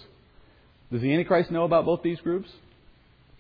Does 0.93 1.03
the 1.03 1.13
Antichrist 1.13 1.51
know 1.51 1.65
about 1.65 1.85
both 1.85 2.03
these 2.03 2.21
groups? 2.21 2.49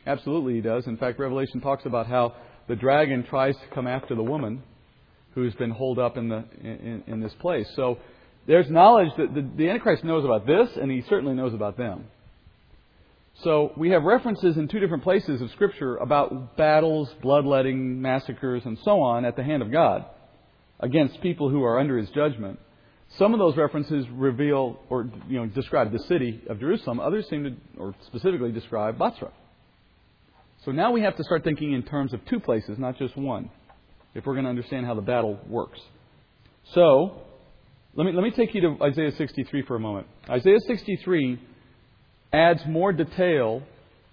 Absolutely, 0.06 0.54
he 0.54 0.60
does. 0.60 0.86
In 0.86 0.96
fact, 0.96 1.18
Revelation 1.18 1.60
talks 1.60 1.84
about 1.84 2.06
how 2.06 2.34
the 2.68 2.76
dragon 2.76 3.24
tries 3.28 3.54
to 3.56 3.74
come 3.74 3.86
after 3.86 4.14
the 4.14 4.22
woman 4.22 4.62
who's 5.34 5.54
been 5.54 5.70
holed 5.70 5.98
up 5.98 6.16
in, 6.16 6.28
the, 6.28 6.44
in, 6.62 7.02
in 7.06 7.20
this 7.20 7.34
place. 7.40 7.66
So 7.76 7.98
there's 8.46 8.68
knowledge 8.70 9.10
that 9.18 9.34
the, 9.34 9.48
the 9.56 9.68
Antichrist 9.68 10.02
knows 10.04 10.24
about 10.24 10.46
this, 10.46 10.68
and 10.80 10.90
he 10.90 11.02
certainly 11.08 11.34
knows 11.34 11.54
about 11.54 11.76
them. 11.76 12.06
So 13.42 13.72
we 13.76 13.90
have 13.90 14.02
references 14.02 14.56
in 14.56 14.68
two 14.68 14.80
different 14.80 15.02
places 15.02 15.40
of 15.40 15.50
Scripture 15.52 15.96
about 15.96 16.56
battles, 16.56 17.08
bloodletting, 17.22 18.00
massacres, 18.02 18.62
and 18.64 18.78
so 18.84 19.00
on 19.00 19.24
at 19.24 19.36
the 19.36 19.42
hand 19.42 19.62
of 19.62 19.70
God 19.70 20.04
against 20.78 21.20
people 21.20 21.48
who 21.48 21.62
are 21.62 21.78
under 21.78 21.96
his 21.96 22.10
judgment. 22.10 22.58
Some 23.18 23.34
of 23.34 23.40
those 23.40 23.56
references 23.56 24.06
reveal 24.10 24.78
or 24.88 25.10
you 25.28 25.38
know 25.38 25.46
describe 25.46 25.92
the 25.92 25.98
city 26.00 26.40
of 26.48 26.60
Jerusalem. 26.60 27.00
Others 27.00 27.28
seem 27.28 27.44
to, 27.44 27.80
or 27.80 27.94
specifically 28.06 28.52
describe 28.52 28.98
Bozrah. 28.98 29.32
So 30.64 30.72
now 30.72 30.92
we 30.92 31.00
have 31.02 31.16
to 31.16 31.24
start 31.24 31.42
thinking 31.42 31.72
in 31.72 31.82
terms 31.82 32.12
of 32.12 32.24
two 32.26 32.38
places, 32.38 32.78
not 32.78 32.98
just 32.98 33.16
one, 33.16 33.50
if 34.14 34.26
we're 34.26 34.34
going 34.34 34.44
to 34.44 34.50
understand 34.50 34.86
how 34.86 34.94
the 34.94 35.00
battle 35.00 35.40
works. 35.48 35.80
So 36.74 37.22
let 37.94 38.04
me, 38.04 38.12
let 38.12 38.22
me 38.22 38.30
take 38.30 38.54
you 38.54 38.60
to 38.60 38.84
Isaiah 38.84 39.12
63 39.16 39.62
for 39.62 39.76
a 39.76 39.80
moment. 39.80 40.06
Isaiah 40.28 40.60
63 40.60 41.40
adds 42.32 42.60
more 42.66 42.92
detail 42.92 43.62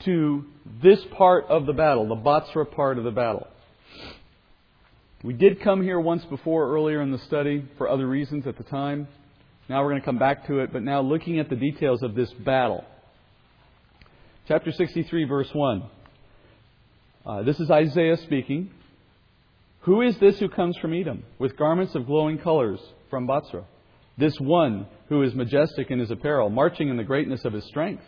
to 0.05 0.45
this 0.81 0.99
part 1.17 1.45
of 1.45 1.65
the 1.65 1.73
battle, 1.73 2.07
the 2.07 2.15
Bozrah 2.15 2.65
part 2.65 2.97
of 2.97 3.03
the 3.03 3.11
battle. 3.11 3.47
We 5.23 5.33
did 5.33 5.61
come 5.61 5.81
here 5.81 5.99
once 5.99 6.23
before 6.25 6.71
earlier 6.73 7.01
in 7.01 7.11
the 7.11 7.17
study 7.19 7.65
for 7.77 7.89
other 7.89 8.07
reasons 8.07 8.45
at 8.45 8.57
the 8.57 8.63
time. 8.63 9.07
Now 9.67 9.83
we're 9.83 9.91
going 9.91 10.01
to 10.01 10.05
come 10.05 10.19
back 10.19 10.47
to 10.47 10.59
it, 10.59 10.71
but 10.71 10.83
now 10.83 11.01
looking 11.01 11.39
at 11.39 11.49
the 11.49 11.55
details 11.55 12.03
of 12.03 12.15
this 12.15 12.31
battle. 12.33 12.85
Chapter 14.47 14.71
63, 14.71 15.25
verse 15.25 15.49
1. 15.51 15.83
Uh, 17.25 17.43
this 17.43 17.59
is 17.59 17.69
Isaiah 17.69 18.17
speaking. 18.17 18.71
Who 19.81 20.01
is 20.01 20.17
this 20.19 20.39
who 20.39 20.49
comes 20.49 20.77
from 20.77 20.93
Edom 20.93 21.23
with 21.39 21.57
garments 21.57 21.95
of 21.95 22.05
glowing 22.05 22.37
colors? 22.37 22.79
from 23.09 23.27
Bozrah. 23.27 23.65
This 24.17 24.37
one 24.39 24.87
who 25.09 25.21
is 25.23 25.35
majestic 25.35 25.91
in 25.91 25.99
his 25.99 26.11
apparel, 26.11 26.49
marching 26.49 26.89
in 26.89 26.97
the 26.97 27.03
greatness 27.03 27.45
of 27.45 27.53
his 27.53 27.65
strength. 27.65 28.03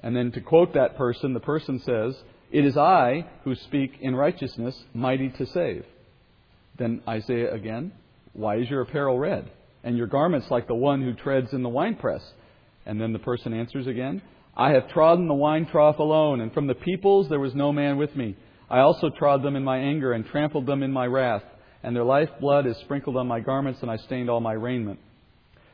And 0.00 0.14
then 0.14 0.30
to 0.32 0.40
quote 0.40 0.74
that 0.74 0.96
person, 0.96 1.32
the 1.32 1.40
person 1.40 1.80
says, 1.80 2.16
It 2.50 2.64
is 2.64 2.76
I 2.76 3.26
who 3.44 3.54
speak 3.54 3.98
in 4.00 4.14
righteousness, 4.14 4.76
mighty 4.92 5.30
to 5.30 5.46
save. 5.46 5.84
Then 6.78 7.02
Isaiah 7.08 7.52
again, 7.52 7.92
Why 8.32 8.56
is 8.56 8.68
your 8.68 8.82
apparel 8.82 9.18
red? 9.18 9.50
And 9.84 9.96
your 9.96 10.06
garments 10.06 10.48
like 10.50 10.66
the 10.66 10.74
one 10.74 11.02
who 11.02 11.14
treads 11.14 11.52
in 11.52 11.62
the 11.62 11.68
winepress? 11.68 12.22
And 12.84 13.00
then 13.00 13.12
the 13.12 13.18
person 13.18 13.52
answers 13.52 13.86
again, 13.86 14.22
I 14.56 14.70
have 14.70 14.88
trodden 14.88 15.28
the 15.28 15.34
wine 15.34 15.66
trough 15.66 15.98
alone, 15.98 16.40
and 16.40 16.52
from 16.52 16.66
the 16.66 16.74
peoples 16.74 17.28
there 17.28 17.40
was 17.40 17.54
no 17.54 17.72
man 17.72 17.96
with 17.96 18.14
me. 18.16 18.36
I 18.70 18.80
also 18.80 19.10
trod 19.10 19.42
them 19.42 19.54
in 19.54 19.64
my 19.64 19.78
anger 19.78 20.12
and 20.12 20.24
trampled 20.26 20.66
them 20.66 20.82
in 20.82 20.92
my 20.92 21.06
wrath 21.06 21.42
and 21.86 21.94
their 21.94 22.04
lifeblood 22.04 22.66
is 22.66 22.76
sprinkled 22.78 23.16
on 23.16 23.28
my 23.28 23.38
garments, 23.38 23.78
and 23.80 23.88
I 23.88 23.96
stained 23.96 24.28
all 24.28 24.40
my 24.40 24.54
raiment. 24.54 24.98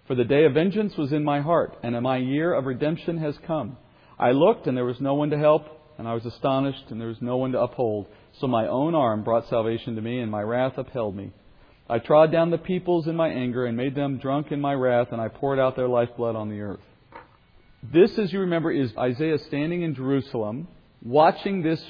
For 0.06 0.14
the 0.14 0.24
day 0.24 0.44
of 0.44 0.52
vengeance 0.52 0.94
was 0.98 1.10
in 1.10 1.24
my 1.24 1.40
heart, 1.40 1.78
and 1.82 1.98
my 2.02 2.18
year 2.18 2.52
of 2.52 2.66
redemption 2.66 3.16
has 3.16 3.34
come. 3.46 3.78
I 4.18 4.32
looked, 4.32 4.66
and 4.66 4.76
there 4.76 4.84
was 4.84 5.00
no 5.00 5.14
one 5.14 5.30
to 5.30 5.38
help, 5.38 5.64
and 5.96 6.06
I 6.06 6.12
was 6.12 6.26
astonished, 6.26 6.84
and 6.90 7.00
there 7.00 7.08
was 7.08 7.22
no 7.22 7.38
one 7.38 7.52
to 7.52 7.62
uphold. 7.62 8.08
So 8.40 8.46
my 8.46 8.66
own 8.66 8.94
arm 8.94 9.24
brought 9.24 9.48
salvation 9.48 9.96
to 9.96 10.02
me, 10.02 10.20
and 10.20 10.30
my 10.30 10.42
wrath 10.42 10.78
upheld 10.78 11.14
me. 11.14 11.32
I 11.88 11.98
trod 11.98 12.32
down 12.32 12.50
the 12.50 12.58
peoples 12.58 13.06
in 13.06 13.16
my 13.16 13.28
anger, 13.28 13.66
and 13.66 13.76
made 13.76 13.94
them 13.94 14.18
drunk 14.18 14.50
in 14.50 14.60
my 14.60 14.74
wrath, 14.74 15.08
and 15.12 15.20
I 15.20 15.28
poured 15.28 15.58
out 15.58 15.76
their 15.76 15.88
lifeblood 15.88 16.36
on 16.36 16.48
the 16.48 16.60
earth. 16.60 16.80
This, 17.82 18.16
as 18.18 18.32
you 18.32 18.40
remember, 18.40 18.70
is 18.70 18.96
Isaiah 18.96 19.38
standing 19.38 19.82
in 19.82 19.94
Jerusalem, 19.94 20.68
watching 21.02 21.62
this 21.62 21.82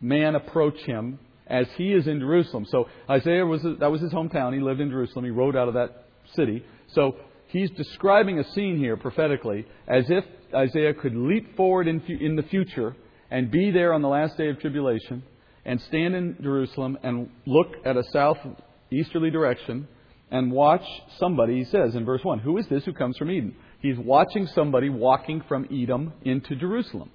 man 0.00 0.34
approach 0.34 0.78
him 0.82 1.18
as 1.46 1.66
he 1.76 1.92
is 1.92 2.06
in 2.06 2.20
Jerusalem. 2.20 2.64
So 2.70 2.88
Isaiah 3.08 3.44
was 3.44 3.62
that 3.62 3.90
was 3.90 4.00
his 4.00 4.12
hometown. 4.12 4.54
He 4.54 4.60
lived 4.60 4.80
in 4.80 4.90
Jerusalem. 4.90 5.24
He 5.24 5.30
rode 5.32 5.56
out 5.56 5.66
of 5.66 5.74
that 5.74 6.06
city. 6.36 6.64
So 6.94 7.16
he's 7.48 7.70
describing 7.72 8.38
a 8.38 8.44
scene 8.52 8.78
here 8.78 8.96
prophetically 8.96 9.66
as 9.88 10.04
if 10.08 10.24
Isaiah 10.54 10.94
could 10.94 11.16
leap 11.16 11.56
forward 11.56 11.88
in, 11.88 12.00
in 12.02 12.36
the 12.36 12.44
future 12.44 12.96
and 13.30 13.50
be 13.50 13.72
there 13.72 13.92
on 13.92 14.02
the 14.02 14.08
last 14.08 14.36
day 14.36 14.48
of 14.48 14.60
tribulation 14.60 15.24
and 15.70 15.80
stand 15.82 16.16
in 16.16 16.36
Jerusalem 16.42 16.98
and 17.04 17.30
look 17.46 17.68
at 17.84 17.96
a 17.96 18.02
southeasterly 18.12 19.30
direction 19.30 19.86
and 20.28 20.50
watch 20.50 20.82
somebody, 21.16 21.58
he 21.58 21.64
says 21.64 21.94
in 21.94 22.04
verse 22.04 22.24
1, 22.24 22.40
Who 22.40 22.58
is 22.58 22.66
this 22.66 22.84
who 22.84 22.92
comes 22.92 23.16
from 23.16 23.30
Edom? 23.30 23.54
He's 23.78 23.96
watching 23.96 24.48
somebody 24.48 24.88
walking 24.88 25.44
from 25.46 25.68
Edom 25.72 26.12
into 26.22 26.56
Jerusalem. 26.56 27.12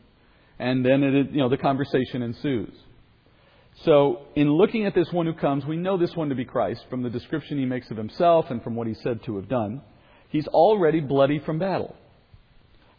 And 0.57 0.85
then 0.85 1.03
it, 1.03 1.31
you 1.31 1.39
know, 1.39 1.49
the 1.49 1.57
conversation 1.57 2.21
ensues. 2.21 2.73
So, 3.83 4.21
in 4.37 4.49
looking 4.53 4.85
at 4.85 4.95
this 4.95 5.11
one 5.11 5.25
who 5.25 5.33
comes, 5.33 5.65
we 5.65 5.75
know 5.75 5.97
this 5.97 6.15
one 6.15 6.29
to 6.29 6.35
be 6.35 6.45
Christ 6.45 6.85
from 6.89 7.03
the 7.03 7.09
description 7.09 7.57
he 7.57 7.65
makes 7.65 7.91
of 7.91 7.97
himself 7.97 8.45
and 8.49 8.63
from 8.63 8.75
what 8.75 8.87
he's 8.87 9.01
said 9.03 9.21
to 9.25 9.35
have 9.35 9.49
done. 9.49 9.81
He's 10.29 10.47
already 10.47 11.01
bloody 11.01 11.39
from 11.39 11.59
battle. 11.59 11.93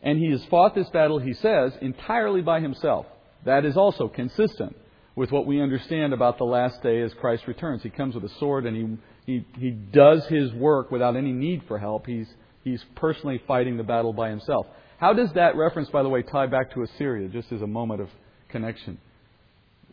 And 0.02 0.18
he 0.18 0.32
has 0.32 0.44
fought 0.50 0.74
this 0.74 0.90
battle, 0.90 1.18
he 1.18 1.32
says, 1.32 1.72
entirely 1.80 2.42
by 2.42 2.60
himself. 2.60 3.06
That 3.46 3.64
is 3.64 3.78
also 3.78 4.08
consistent 4.08 4.76
with 5.16 5.32
what 5.32 5.46
we 5.46 5.60
understand 5.60 6.12
about 6.12 6.38
the 6.38 6.44
last 6.44 6.80
day 6.82 7.02
as 7.02 7.12
Christ 7.14 7.48
returns. 7.48 7.82
He 7.82 7.90
comes 7.90 8.14
with 8.14 8.24
a 8.24 8.34
sword 8.38 8.66
and 8.66 9.00
he, 9.26 9.32
he, 9.32 9.46
he 9.58 9.70
does 9.70 10.24
his 10.26 10.52
work 10.52 10.92
without 10.92 11.16
any 11.16 11.32
need 11.32 11.62
for 11.66 11.78
help. 11.78 12.06
He's, 12.06 12.28
he's 12.62 12.84
personally 12.94 13.42
fighting 13.48 13.76
the 13.76 13.82
battle 13.82 14.12
by 14.12 14.30
himself. 14.30 14.66
How 14.98 15.12
does 15.12 15.32
that 15.34 15.56
reference, 15.56 15.88
by 15.88 16.04
the 16.04 16.08
way, 16.08 16.22
tie 16.22 16.46
back 16.46 16.72
to 16.74 16.82
Assyria, 16.82 17.28
just 17.28 17.50
as 17.50 17.62
a 17.62 17.66
moment 17.66 18.00
of 18.00 18.08
connection? 18.48 18.98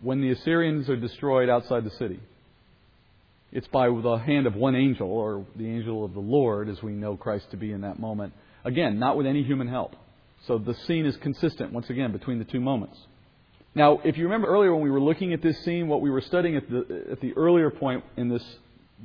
when 0.03 0.21
the 0.21 0.31
Assyrians 0.31 0.89
are 0.89 0.97
destroyed 0.97 1.49
outside 1.49 1.85
the 1.85 1.91
city. 1.91 2.19
it's 3.51 3.67
by 3.67 3.87
the 3.87 4.15
hand 4.15 4.47
of 4.47 4.55
one 4.55 4.75
angel, 4.75 5.09
or 5.09 5.45
the 5.55 5.67
angel 5.67 6.03
of 6.03 6.13
the 6.13 6.19
Lord, 6.19 6.67
as 6.67 6.81
we 6.81 6.91
know 6.91 7.15
Christ 7.15 7.51
to 7.51 7.57
be 7.57 7.71
in 7.71 7.81
that 7.81 7.99
moment. 7.99 8.33
Again, 8.65 8.99
not 8.99 9.15
with 9.15 9.27
any 9.27 9.43
human 9.43 9.67
help. 9.67 9.95
So 10.47 10.57
the 10.57 10.73
scene 10.73 11.05
is 11.05 11.15
consistent, 11.17 11.71
once 11.71 11.89
again, 11.89 12.11
between 12.11 12.39
the 12.39 12.45
two 12.45 12.59
moments. 12.59 12.97
Now, 13.75 14.01
if 14.03 14.17
you 14.17 14.25
remember 14.25 14.47
earlier 14.47 14.71
when 14.71 14.83
we 14.83 14.91
were 14.91 15.01
looking 15.01 15.33
at 15.33 15.41
this 15.41 15.57
scene, 15.63 15.87
what 15.87 16.01
we 16.01 16.11
were 16.11 16.21
studying 16.21 16.55
at 16.55 16.69
the, 16.69 17.05
at 17.11 17.21
the 17.21 17.33
earlier 17.33 17.71
point 17.71 18.03
in 18.17 18.29
this 18.29 18.43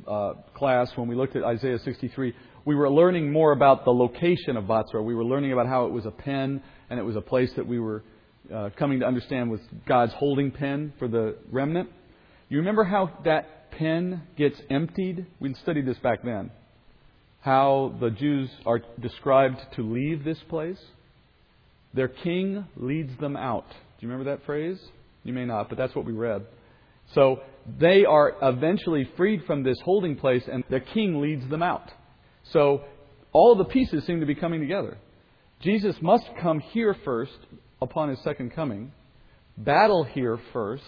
uh, 0.06 0.34
class, 0.54 0.90
when 0.94 1.08
we 1.08 1.14
looked 1.14 1.36
at 1.36 1.42
Isaiah 1.42 1.78
63, 1.78 2.34
we 2.66 2.74
were 2.74 2.90
learning 2.90 3.32
more 3.32 3.52
about 3.52 3.86
the 3.86 3.90
location 3.92 4.58
of 4.58 4.66
Bozrah. 4.66 5.02
We 5.02 5.14
were 5.14 5.24
learning 5.24 5.52
about 5.52 5.68
how 5.68 5.86
it 5.86 5.92
was 5.92 6.04
a 6.04 6.10
pen, 6.10 6.62
and 6.90 7.00
it 7.00 7.02
was 7.02 7.16
a 7.16 7.22
place 7.22 7.50
that 7.54 7.66
we 7.66 7.78
were 7.78 8.02
uh, 8.54 8.68
coming 8.76 9.00
to 9.00 9.06
understand 9.06 9.50
was 9.50 9.60
God's 9.86 10.12
holding 10.12 10.50
pen 10.50 10.92
for 10.98 11.08
the 11.08 11.36
remnant. 11.50 11.88
You 12.50 12.58
remember 12.58 12.84
how 12.84 13.10
that 13.24 13.70
pen 13.70 14.22
gets 14.36 14.60
emptied? 14.68 15.24
We 15.40 15.54
studied 15.54 15.86
this 15.86 15.98
back 15.98 16.22
then. 16.22 16.50
How 17.40 17.94
the 18.00 18.10
Jews 18.10 18.50
are 18.66 18.82
described 19.00 19.60
to 19.76 19.82
leave 19.82 20.24
this 20.24 20.38
place. 20.50 20.80
Their 21.94 22.08
king 22.08 22.66
leads 22.76 23.18
them 23.18 23.34
out. 23.34 23.66
Do 23.98 24.06
you 24.06 24.12
remember 24.12 24.30
that 24.30 24.46
phrase? 24.46 24.78
You 25.24 25.32
may 25.32 25.44
not, 25.44 25.68
but 25.68 25.76
that's 25.76 25.94
what 25.94 26.04
we 26.04 26.12
read. 26.12 26.46
So 27.14 27.40
they 27.78 28.04
are 28.04 28.36
eventually 28.40 29.08
freed 29.16 29.42
from 29.46 29.62
this 29.62 29.78
holding 29.84 30.16
place, 30.16 30.44
and 30.50 30.62
their 30.70 30.80
king 30.80 31.20
leads 31.20 31.48
them 31.50 31.62
out. 31.62 31.90
So 32.52 32.84
all 33.32 33.56
the 33.56 33.64
pieces 33.64 34.06
seem 34.06 34.20
to 34.20 34.26
be 34.26 34.34
coming 34.34 34.60
together. 34.60 34.98
Jesus 35.60 35.96
must 36.00 36.24
come 36.40 36.60
here 36.60 36.94
first 37.04 37.36
upon 37.82 38.10
his 38.10 38.22
second 38.22 38.54
coming, 38.54 38.92
battle 39.56 40.04
here 40.04 40.38
first, 40.52 40.84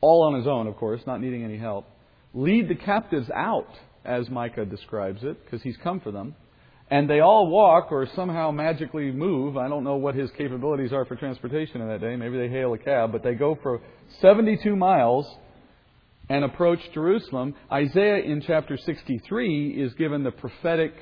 all 0.00 0.24
on 0.24 0.34
his 0.34 0.46
own, 0.46 0.66
of 0.66 0.76
course, 0.76 1.00
not 1.06 1.20
needing 1.20 1.44
any 1.44 1.56
help, 1.56 1.86
lead 2.34 2.68
the 2.68 2.74
captives 2.74 3.30
out, 3.34 3.68
as 4.04 4.28
Micah 4.28 4.66
describes 4.66 5.22
it, 5.22 5.42
because 5.44 5.62
he's 5.62 5.76
come 5.82 6.00
for 6.00 6.10
them, 6.10 6.34
and 6.92 7.08
they 7.08 7.20
all 7.20 7.46
walk 7.46 7.90
or 7.90 8.06
somehow 8.14 8.50
magically 8.50 9.10
move. 9.10 9.56
I 9.56 9.66
don't 9.66 9.82
know 9.82 9.96
what 9.96 10.14
his 10.14 10.30
capabilities 10.36 10.92
are 10.92 11.06
for 11.06 11.16
transportation 11.16 11.80
in 11.80 11.88
that 11.88 12.02
day. 12.02 12.16
Maybe 12.16 12.36
they 12.36 12.50
hail 12.50 12.74
a 12.74 12.78
cab, 12.78 13.12
but 13.12 13.22
they 13.22 13.32
go 13.32 13.58
for 13.62 13.80
72 14.20 14.76
miles 14.76 15.26
and 16.28 16.44
approach 16.44 16.80
Jerusalem. 16.92 17.54
Isaiah 17.72 18.18
in 18.18 18.42
chapter 18.46 18.76
63 18.76 19.70
is 19.70 19.94
given 19.94 20.22
the 20.22 20.32
prophetic 20.32 20.92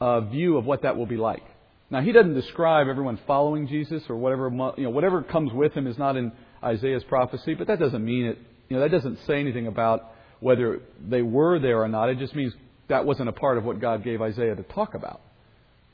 uh, 0.00 0.20
view 0.20 0.58
of 0.58 0.64
what 0.64 0.82
that 0.82 0.96
will 0.96 1.06
be 1.06 1.16
like. 1.16 1.42
Now 1.90 2.02
he 2.02 2.12
doesn't 2.12 2.34
describe 2.34 2.86
everyone 2.86 3.18
following 3.26 3.66
Jesus 3.66 4.04
or 4.08 4.16
whatever 4.16 4.48
you 4.76 4.84
know 4.84 4.90
whatever 4.90 5.24
comes 5.24 5.50
with 5.52 5.72
him 5.72 5.88
is 5.88 5.98
not 5.98 6.16
in 6.16 6.30
Isaiah's 6.62 7.02
prophecy, 7.08 7.54
but 7.54 7.66
that 7.66 7.80
doesn't 7.80 8.04
mean 8.04 8.26
it. 8.26 8.38
You 8.68 8.76
know 8.76 8.82
that 8.82 8.92
doesn't 8.92 9.18
say 9.26 9.40
anything 9.40 9.66
about 9.66 10.02
whether 10.38 10.82
they 11.04 11.22
were 11.22 11.58
there 11.58 11.82
or 11.82 11.88
not. 11.88 12.10
It 12.10 12.20
just 12.20 12.36
means 12.36 12.52
that 12.86 13.04
wasn't 13.04 13.28
a 13.28 13.32
part 13.32 13.58
of 13.58 13.64
what 13.64 13.80
God 13.80 14.04
gave 14.04 14.22
Isaiah 14.22 14.54
to 14.54 14.62
talk 14.62 14.94
about. 14.94 15.20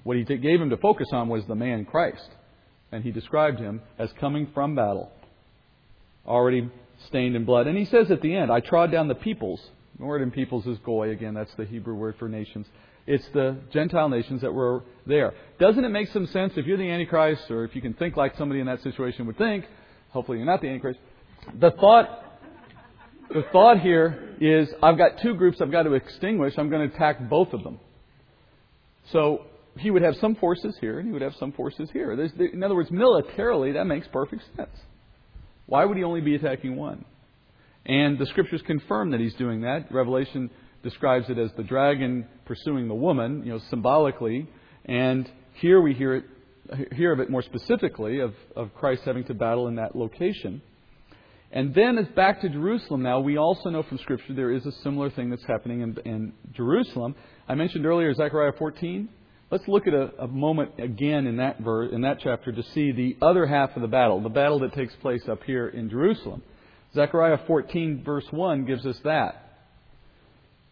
What 0.04 0.16
he 0.16 0.24
gave 0.24 0.60
him 0.60 0.70
to 0.70 0.76
focus 0.76 1.08
on 1.12 1.28
was 1.28 1.44
the 1.46 1.54
man 1.54 1.84
Christ, 1.84 2.30
and 2.92 3.04
he 3.04 3.10
described 3.10 3.58
him 3.58 3.82
as 3.98 4.10
coming 4.20 4.48
from 4.54 4.74
battle, 4.74 5.10
already 6.26 6.70
stained 7.06 7.36
in 7.36 7.44
blood. 7.44 7.66
And 7.66 7.76
he 7.76 7.84
says 7.84 8.10
at 8.10 8.22
the 8.22 8.34
end, 8.34 8.50
"I 8.50 8.60
trod 8.60 8.90
down 8.90 9.08
the 9.08 9.14
peoples." 9.14 9.70
The 9.98 10.04
word 10.04 10.22
in 10.22 10.30
peoples 10.30 10.66
is 10.66 10.78
goy 10.78 11.10
again. 11.10 11.34
That's 11.34 11.54
the 11.54 11.64
Hebrew 11.64 11.94
word 11.94 12.16
for 12.16 12.28
nations. 12.28 12.66
It's 13.06 13.26
the 13.30 13.56
Gentile 13.72 14.08
nations 14.08 14.42
that 14.42 14.52
were 14.52 14.82
there. 15.06 15.34
Doesn't 15.58 15.84
it 15.84 15.88
make 15.88 16.08
some 16.08 16.26
sense 16.26 16.56
if 16.56 16.66
you're 16.66 16.76
the 16.76 16.90
Antichrist, 16.90 17.50
or 17.50 17.64
if 17.64 17.74
you 17.74 17.82
can 17.82 17.94
think 17.94 18.16
like 18.16 18.36
somebody 18.36 18.60
in 18.60 18.66
that 18.66 18.80
situation 18.82 19.26
would 19.26 19.38
think? 19.38 19.64
Hopefully, 20.10 20.38
you're 20.38 20.46
not 20.46 20.60
the 20.60 20.68
Antichrist. 20.68 21.00
The 21.58 21.70
thought, 21.72 22.24
the 23.32 23.42
thought 23.50 23.80
here 23.80 24.36
is, 24.40 24.72
I've 24.82 24.98
got 24.98 25.18
two 25.18 25.34
groups 25.34 25.60
I've 25.60 25.70
got 25.70 25.84
to 25.84 25.94
extinguish. 25.94 26.54
I'm 26.58 26.68
going 26.68 26.88
to 26.88 26.94
attack 26.94 27.28
both 27.28 27.52
of 27.54 27.64
them. 27.64 27.80
So 29.10 29.46
he 29.80 29.90
would 29.90 30.02
have 30.02 30.14
some 30.16 30.34
forces 30.34 30.76
here, 30.80 30.98
and 30.98 31.06
he 31.06 31.12
would 31.12 31.22
have 31.22 31.34
some 31.38 31.52
forces 31.52 31.88
here. 31.92 32.16
There's, 32.16 32.32
in 32.52 32.62
other 32.62 32.74
words, 32.74 32.90
militarily, 32.90 33.72
that 33.72 33.84
makes 33.84 34.06
perfect 34.08 34.42
sense. 34.56 34.76
Why 35.66 35.84
would 35.84 35.96
he 35.96 36.04
only 36.04 36.20
be 36.20 36.34
attacking 36.34 36.76
one? 36.76 37.04
And 37.86 38.18
the 38.18 38.26
scriptures 38.26 38.62
confirm 38.66 39.10
that 39.10 39.20
he's 39.20 39.34
doing 39.34 39.62
that. 39.62 39.90
Revelation 39.90 40.50
describes 40.82 41.28
it 41.28 41.38
as 41.38 41.50
the 41.56 41.62
dragon 41.62 42.26
pursuing 42.44 42.88
the 42.88 42.94
woman, 42.94 43.42
you 43.44 43.52
know, 43.52 43.60
symbolically. 43.70 44.48
And 44.84 45.28
here 45.54 45.80
we 45.80 45.94
hear 45.94 46.16
it, 46.16 46.24
hear 46.92 47.12
of 47.12 47.20
it 47.20 47.30
more 47.30 47.42
specifically 47.42 48.20
of, 48.20 48.34
of 48.54 48.74
Christ 48.74 49.02
having 49.04 49.24
to 49.24 49.34
battle 49.34 49.68
in 49.68 49.76
that 49.76 49.96
location. 49.96 50.62
And 51.50 51.74
then, 51.74 51.96
as 51.96 52.06
back 52.08 52.42
to 52.42 52.48
Jerusalem 52.50 53.02
now, 53.02 53.20
we 53.20 53.38
also 53.38 53.70
know 53.70 53.82
from 53.82 53.98
Scripture 53.98 54.34
there 54.34 54.52
is 54.52 54.66
a 54.66 54.72
similar 54.82 55.10
thing 55.10 55.30
that's 55.30 55.46
happening 55.46 55.80
in, 55.80 55.96
in 56.04 56.32
Jerusalem. 56.52 57.14
I 57.48 57.54
mentioned 57.54 57.86
earlier 57.86 58.12
Zechariah 58.12 58.52
14. 58.58 59.08
Let's 59.50 59.66
look 59.66 59.86
at 59.86 59.94
a, 59.94 60.12
a 60.18 60.28
moment 60.28 60.72
again 60.78 61.26
in 61.26 61.38
that 61.38 61.58
in 61.92 62.02
that 62.02 62.18
chapter 62.20 62.52
to 62.52 62.62
see 62.74 62.92
the 62.92 63.16
other 63.22 63.46
half 63.46 63.74
of 63.76 63.82
the 63.82 63.88
battle, 63.88 64.20
the 64.20 64.28
battle 64.28 64.58
that 64.60 64.74
takes 64.74 64.94
place 64.96 65.26
up 65.28 65.42
here 65.44 65.68
in 65.68 65.88
Jerusalem. 65.88 66.42
Zechariah 66.94 67.38
14 67.46 68.02
verse 68.04 68.26
1 68.30 68.64
gives 68.66 68.84
us 68.86 68.98
that. 69.04 69.48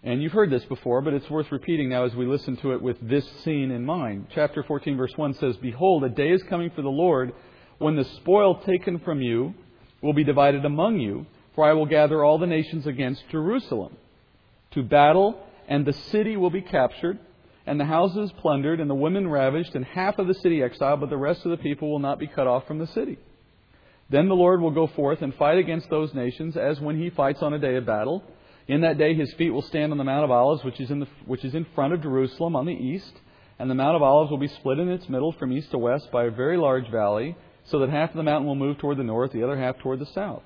And 0.03 0.23
you've 0.23 0.33
heard 0.33 0.51
this 0.51 0.65
before, 0.67 1.01
but 1.01 1.15
it's 1.15 1.29
worth 1.29 1.51
repeating 1.51 1.89
now 1.89 2.05
as 2.05 2.15
we 2.15 2.27
listen 2.27 2.57
to 2.59 2.73
it 2.73 2.83
with 2.83 2.97
this 3.01 3.29
scene 3.43 3.71
in 3.71 3.85
mind. 3.85 4.29
Chapter 4.35 4.63
14, 4.63 4.97
verse 4.97 5.13
1 5.17 5.35
says, 5.35 5.57
Behold, 5.57 6.05
a 6.05 6.09
day 6.09 6.31
is 6.31 6.43
coming 6.45 6.71
for 6.71 6.83
the 6.83 6.89
Lord 6.89 7.33
when 7.79 7.97
the 7.97 8.05
spoil 8.05 8.61
taken 8.61 9.01
from 9.01 9.21
you 9.21 9.55
will 10.03 10.13
be 10.13 10.23
divided 10.23 10.65
among 10.65 11.01
you, 11.01 11.27
for 11.55 11.65
I 11.65 11.73
will 11.73 11.87
gather 11.87 12.25
all 12.25 12.39
the 12.39 12.47
nations 12.47 12.87
against 12.87 13.29
Jerusalem 13.31 13.97
to 14.73 14.83
battle, 14.83 15.41
and 15.67 15.85
the 15.85 15.93
city 15.93 16.37
will 16.37 16.51
be 16.51 16.63
captured, 16.63 17.19
and 17.67 17.79
the 17.81 17.85
houses 17.85 18.33
plundered, 18.41 18.81
and 18.81 18.89
the 18.89 18.95
women 18.95 19.29
ravished, 19.29 19.75
and 19.75 19.85
half 19.85 20.19
of 20.19 20.27
the 20.27 20.35
city 20.35 20.63
exiled, 20.63 21.01
but 21.01 21.11
the 21.11 21.17
rest 21.17 21.45
of 21.45 21.51
the 21.51 21.57
people 21.57 21.91
will 21.91 21.99
not 21.99 22.19
be 22.19 22.27
cut 22.27 22.47
off 22.47 22.67
from 22.67 22.79
the 22.79 22.87
city. 22.87 23.19
Then 24.09 24.29
the 24.29 24.35
Lord 24.35 24.61
will 24.61 24.71
go 24.71 24.87
forth 24.87 25.21
and 25.23 25.35
fight 25.35 25.59
against 25.59 25.91
those 25.91 26.15
nations 26.15 26.57
as 26.57 26.81
when 26.81 26.97
he 26.97 27.11
fights 27.11 27.43
on 27.43 27.55
a 27.55 27.59
day 27.59 27.75
of 27.77 27.87
battle 27.87 28.23
in 28.69 28.81
that 28.81 28.99
day 28.99 29.15
his 29.15 29.33
feet 29.35 29.51
will 29.51 29.63
stand 29.63 29.93
on 29.93 29.99
the 29.99 30.05
Mount 30.05 30.25
of 30.25 30.31
Olives, 30.31 30.65
which 30.65 30.81
is, 30.81 30.91
in 30.91 31.01
the, 31.01 31.07
which 31.25 31.45
is 31.45 31.55
in 31.55 31.67
front 31.75 31.93
of 31.95 32.03
Jerusalem 32.03 32.57
on 32.57 32.67
the 32.67 32.73
east, 32.73 33.13
and 33.59 33.71
the 33.71 33.75
Mount 33.75 33.97
of 33.97 34.03
Olives 34.03 34.31
will 34.31 34.39
be 34.39 34.49
split 34.49 34.79
in 34.79 34.89
its 34.89 35.09
middle 35.09 35.33
from 35.33 35.53
east 35.53 35.71
to 35.71 35.79
west 35.79 36.11
by 36.11 36.25
a 36.25 36.31
very 36.31 36.57
large 36.57 36.91
valley, 36.91 37.37
so 37.67 37.79
that 37.79 37.91
half 37.91 38.11
of 38.11 38.17
the 38.17 38.23
mountain 38.23 38.47
will 38.47 38.57
move 38.57 38.79
toward 38.79 38.99
the 38.99 39.05
north, 39.05 39.33
the 39.33 39.43
other 39.43 39.57
half 39.57 39.79
toward 39.79 39.99
the 39.99 40.07
south. 40.07 40.43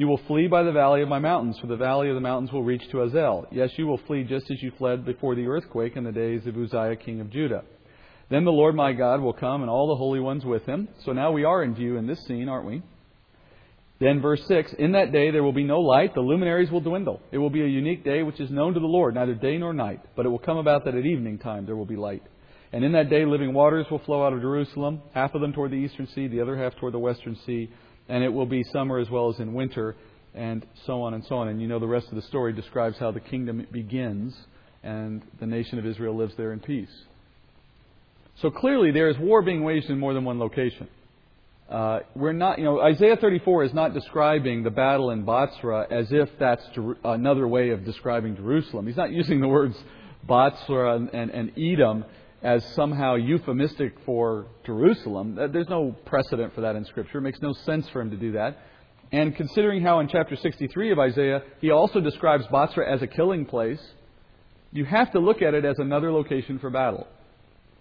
You 0.00 0.08
will 0.08 0.20
flee 0.26 0.46
by 0.46 0.62
the 0.62 0.72
valley 0.72 1.02
of 1.02 1.10
my 1.10 1.18
mountains, 1.18 1.58
for 1.58 1.66
the 1.66 1.76
valley 1.76 2.08
of 2.08 2.14
the 2.14 2.22
mountains 2.22 2.50
will 2.50 2.62
reach 2.62 2.88
to 2.90 3.02
Azel. 3.02 3.46
Yes, 3.52 3.68
you 3.76 3.86
will 3.86 4.00
flee 4.06 4.24
just 4.24 4.50
as 4.50 4.62
you 4.62 4.72
fled 4.78 5.04
before 5.04 5.34
the 5.34 5.46
earthquake 5.46 5.94
in 5.94 6.04
the 6.04 6.10
days 6.10 6.46
of 6.46 6.56
Uzziah 6.56 6.96
king 6.96 7.20
of 7.20 7.28
Judah. 7.28 7.64
Then 8.30 8.46
the 8.46 8.50
Lord 8.50 8.74
my 8.74 8.94
God 8.94 9.20
will 9.20 9.34
come, 9.34 9.60
and 9.60 9.68
all 9.68 9.88
the 9.88 9.96
holy 9.96 10.18
ones 10.18 10.42
with 10.42 10.64
him. 10.64 10.88
So 11.04 11.12
now 11.12 11.32
we 11.32 11.44
are 11.44 11.62
in 11.62 11.74
view 11.74 11.98
in 11.98 12.06
this 12.06 12.24
scene, 12.24 12.48
aren't 12.48 12.64
we? 12.64 12.82
Then, 13.98 14.22
verse 14.22 14.42
6 14.48 14.72
In 14.78 14.92
that 14.92 15.12
day 15.12 15.32
there 15.32 15.42
will 15.42 15.52
be 15.52 15.64
no 15.64 15.80
light, 15.80 16.14
the 16.14 16.22
luminaries 16.22 16.70
will 16.70 16.80
dwindle. 16.80 17.20
It 17.30 17.36
will 17.36 17.50
be 17.50 17.60
a 17.60 17.68
unique 17.68 18.02
day 18.02 18.22
which 18.22 18.40
is 18.40 18.50
known 18.50 18.72
to 18.72 18.80
the 18.80 18.86
Lord, 18.86 19.14
neither 19.14 19.34
day 19.34 19.58
nor 19.58 19.74
night. 19.74 20.00
But 20.16 20.24
it 20.24 20.30
will 20.30 20.38
come 20.38 20.56
about 20.56 20.86
that 20.86 20.94
at 20.94 21.04
evening 21.04 21.36
time 21.36 21.66
there 21.66 21.76
will 21.76 21.84
be 21.84 21.96
light. 21.96 22.22
And 22.72 22.84
in 22.84 22.92
that 22.92 23.10
day 23.10 23.26
living 23.26 23.52
waters 23.52 23.84
will 23.90 23.98
flow 23.98 24.24
out 24.24 24.32
of 24.32 24.40
Jerusalem, 24.40 25.02
half 25.12 25.34
of 25.34 25.42
them 25.42 25.52
toward 25.52 25.72
the 25.72 25.76
eastern 25.76 26.06
sea, 26.06 26.26
the 26.26 26.40
other 26.40 26.56
half 26.56 26.74
toward 26.76 26.94
the 26.94 26.98
western 26.98 27.36
sea. 27.44 27.68
And 28.10 28.22
it 28.22 28.28
will 28.28 28.46
be 28.46 28.62
summer 28.64 28.98
as 28.98 29.08
well 29.08 29.30
as 29.30 29.40
in 29.40 29.54
winter, 29.54 29.96
and 30.34 30.66
so 30.86 31.02
on 31.02 31.14
and 31.14 31.24
so 31.24 31.36
on. 31.36 31.48
And 31.48 31.62
you 31.62 31.68
know 31.68 31.78
the 31.78 31.86
rest 31.86 32.08
of 32.08 32.16
the 32.16 32.22
story 32.22 32.52
describes 32.52 32.98
how 32.98 33.10
the 33.10 33.20
kingdom 33.20 33.66
begins, 33.72 34.34
and 34.82 35.22
the 35.38 35.46
nation 35.46 35.78
of 35.78 35.86
Israel 35.86 36.16
lives 36.16 36.34
there 36.36 36.52
in 36.52 36.60
peace. 36.60 36.90
So 38.42 38.50
clearly 38.50 38.90
there 38.90 39.08
is 39.08 39.18
war 39.18 39.42
being 39.42 39.62
waged 39.62 39.90
in 39.90 39.98
more 39.98 40.14
than 40.14 40.24
one 40.24 40.38
location. 40.38 40.88
Uh, 41.68 42.00
we're 42.16 42.32
not, 42.32 42.58
you 42.58 42.64
know, 42.64 42.80
Isaiah 42.80 43.16
34 43.16 43.64
is 43.64 43.74
not 43.74 43.94
describing 43.94 44.64
the 44.64 44.70
battle 44.70 45.10
in 45.10 45.24
Bozrah 45.24 45.86
as 45.88 46.08
if 46.10 46.28
that's 46.38 46.62
another 47.04 47.46
way 47.46 47.70
of 47.70 47.84
describing 47.84 48.34
Jerusalem. 48.34 48.88
He's 48.88 48.96
not 48.96 49.12
using 49.12 49.40
the 49.40 49.46
words 49.46 49.76
Bozrah 50.26 50.96
and, 50.96 51.14
and, 51.14 51.30
and 51.30 51.52
Edom 51.56 52.04
as 52.42 52.64
somehow 52.74 53.16
euphemistic 53.16 53.94
for 54.06 54.46
Jerusalem. 54.64 55.38
Uh, 55.38 55.46
there's 55.48 55.68
no 55.68 55.94
precedent 56.06 56.54
for 56.54 56.62
that 56.62 56.76
in 56.76 56.84
Scripture. 56.86 57.18
It 57.18 57.22
makes 57.22 57.40
no 57.42 57.52
sense 57.52 57.88
for 57.90 58.00
him 58.00 58.10
to 58.10 58.16
do 58.16 58.32
that. 58.32 58.58
And 59.12 59.34
considering 59.36 59.82
how 59.82 60.00
in 60.00 60.08
chapter 60.08 60.36
63 60.36 60.92
of 60.92 60.98
Isaiah 60.98 61.42
he 61.60 61.70
also 61.70 62.00
describes 62.00 62.46
Bozrah 62.46 62.90
as 62.90 63.02
a 63.02 63.06
killing 63.06 63.44
place, 63.44 63.80
you 64.72 64.84
have 64.84 65.10
to 65.12 65.18
look 65.18 65.42
at 65.42 65.54
it 65.54 65.64
as 65.64 65.78
another 65.78 66.12
location 66.12 66.58
for 66.58 66.70
battle. 66.70 67.06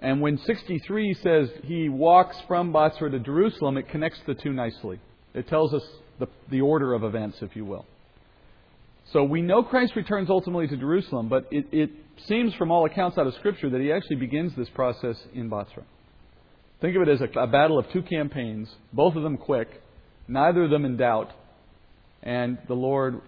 And 0.01 0.21
when 0.21 0.37
63 0.39 1.13
says 1.15 1.49
he 1.63 1.87
walks 1.89 2.37
from 2.47 2.71
Bozrah 2.71 3.11
to 3.11 3.19
Jerusalem, 3.19 3.77
it 3.77 3.89
connects 3.89 4.19
the 4.25 4.33
two 4.33 4.53
nicely. 4.53 4.99
It 5.33 5.47
tells 5.47 5.73
us 5.73 5.83
the, 6.19 6.27
the 6.49 6.61
order 6.61 6.93
of 6.93 7.03
events, 7.03 7.37
if 7.41 7.55
you 7.55 7.65
will. 7.65 7.85
So 9.13 9.23
we 9.23 9.41
know 9.41 9.63
Christ 9.63 9.95
returns 9.95 10.29
ultimately 10.29 10.67
to 10.67 10.77
Jerusalem, 10.77 11.29
but 11.29 11.47
it, 11.51 11.67
it 11.71 11.89
seems 12.27 12.53
from 12.55 12.71
all 12.71 12.85
accounts 12.85 13.17
out 13.17 13.25
of 13.25 13.33
Scripture 13.35 13.69
that 13.71 13.81
he 13.81 13.91
actually 13.91 14.17
begins 14.17 14.53
this 14.55 14.69
process 14.69 15.15
in 15.33 15.49
Bozrah. 15.49 15.83
Think 16.81 16.95
of 16.95 17.01
it 17.01 17.09
as 17.09 17.21
a, 17.21 17.39
a 17.39 17.47
battle 17.47 17.79
of 17.79 17.89
two 17.91 18.03
campaigns, 18.03 18.69
both 18.93 19.15
of 19.15 19.23
them 19.23 19.37
quick, 19.37 19.67
neither 20.27 20.63
of 20.63 20.69
them 20.69 20.85
in 20.85 20.97
doubt, 20.97 21.31
and 22.21 22.59
the 22.67 22.75
Lord 22.75 23.21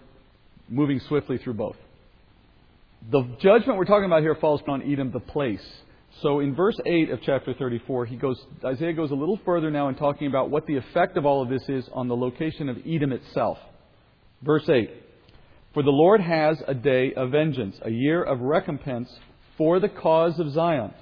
moving 0.68 1.00
swiftly 1.08 1.38
through 1.38 1.54
both. 1.54 1.76
the 3.10 3.22
judgment 3.40 3.76
we're 3.76 3.84
talking 3.84 4.06
about 4.06 4.22
here 4.22 4.36
falls 4.36 4.60
upon 4.60 4.82
Edom, 4.90 5.10
the 5.10 5.20
place. 5.20 5.66
So 6.22 6.40
in 6.40 6.54
verse 6.54 6.78
8 6.86 7.10
of 7.10 7.20
chapter 7.24 7.54
34, 7.54 8.06
he 8.06 8.16
goes, 8.16 8.40
Isaiah 8.64 8.92
goes 8.92 9.10
a 9.10 9.14
little 9.14 9.40
further 9.44 9.70
now 9.70 9.88
in 9.88 9.96
talking 9.96 10.28
about 10.28 10.50
what 10.50 10.66
the 10.66 10.76
effect 10.76 11.16
of 11.16 11.26
all 11.26 11.42
of 11.42 11.48
this 11.48 11.68
is 11.68 11.88
on 11.92 12.06
the 12.06 12.16
location 12.16 12.68
of 12.68 12.78
Edom 12.86 13.12
itself. 13.12 13.58
Verse 14.42 14.68
8 14.68 14.90
For 15.74 15.82
the 15.82 15.90
Lord 15.90 16.20
has 16.20 16.62
a 16.66 16.74
day 16.74 17.14
of 17.14 17.30
vengeance, 17.30 17.78
a 17.82 17.90
year 17.90 18.22
of 18.22 18.40
recompense 18.40 19.10
for 19.56 19.80
the 19.80 19.88
cause 19.88 20.38
of 20.38 20.52
Zion. 20.52 20.92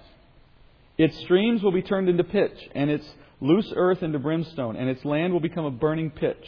Its 0.96 1.18
streams 1.20 1.62
will 1.62 1.72
be 1.72 1.82
turned 1.82 2.08
into 2.08 2.22
pitch, 2.22 2.68
and 2.74 2.88
its 2.88 3.06
loose 3.40 3.72
earth 3.74 4.02
into 4.02 4.18
brimstone, 4.18 4.76
and 4.76 4.88
its 4.88 5.04
land 5.04 5.32
will 5.32 5.40
become 5.40 5.64
a 5.64 5.70
burning 5.70 6.10
pitch. 6.10 6.46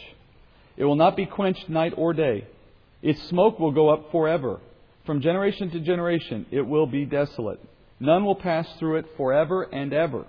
It 0.76 0.84
will 0.84 0.94
not 0.94 1.16
be 1.16 1.26
quenched 1.26 1.68
night 1.68 1.94
or 1.96 2.12
day. 2.12 2.46
Its 3.02 3.20
smoke 3.28 3.58
will 3.58 3.72
go 3.72 3.88
up 3.88 4.12
forever. 4.12 4.60
From 5.04 5.20
generation 5.20 5.70
to 5.70 5.80
generation, 5.80 6.46
it 6.52 6.62
will 6.62 6.86
be 6.86 7.04
desolate. 7.04 7.60
None 7.98 8.24
will 8.24 8.36
pass 8.36 8.68
through 8.78 8.98
it 8.98 9.06
forever 9.16 9.62
and 9.64 9.92
ever. 9.92 10.26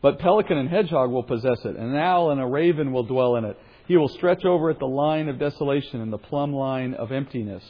But 0.00 0.18
pelican 0.18 0.56
and 0.56 0.68
hedgehog 0.68 1.10
will 1.10 1.22
possess 1.22 1.58
it, 1.64 1.76
and 1.76 1.90
an 1.90 1.96
owl 1.96 2.30
and 2.30 2.40
a 2.40 2.46
raven 2.46 2.92
will 2.92 3.04
dwell 3.04 3.36
in 3.36 3.44
it. 3.44 3.58
He 3.92 3.98
will 3.98 4.08
stretch 4.08 4.46
over 4.46 4.70
it 4.70 4.78
the 4.78 4.86
line 4.86 5.28
of 5.28 5.38
desolation 5.38 6.00
and 6.00 6.10
the 6.10 6.16
plumb 6.16 6.54
line 6.54 6.94
of 6.94 7.12
emptiness. 7.12 7.62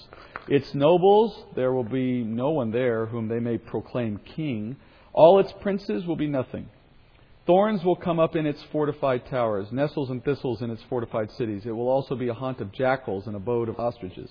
Its 0.47 0.73
nobles, 0.73 1.37
there 1.57 1.73
will 1.73 1.83
be 1.83 2.23
no 2.23 2.51
one 2.51 2.71
there 2.71 3.07
whom 3.07 3.27
they 3.27 3.41
may 3.41 3.59
proclaim 3.59 4.21
king. 4.37 4.77
All 5.13 5.41
its 5.41 5.53
princes 5.61 6.07
will 6.07 6.15
be 6.15 6.29
nothing. 6.29 6.69
Thorns 7.45 7.83
will 7.83 7.97
come 7.97 8.21
up 8.21 8.37
in 8.37 8.47
its 8.47 8.63
fortified 8.71 9.27
towers, 9.27 9.67
nettles 9.73 10.11
and 10.11 10.25
thistles 10.25 10.63
in 10.63 10.71
its 10.71 10.85
fortified 10.89 11.33
cities. 11.33 11.63
It 11.67 11.73
will 11.73 11.89
also 11.89 12.15
be 12.15 12.29
a 12.29 12.35
haunt 12.35 12.61
of 12.61 12.71
jackals 12.71 13.27
and 13.27 13.35
abode 13.35 13.69
of 13.69 13.81
ostriches. 13.81 14.31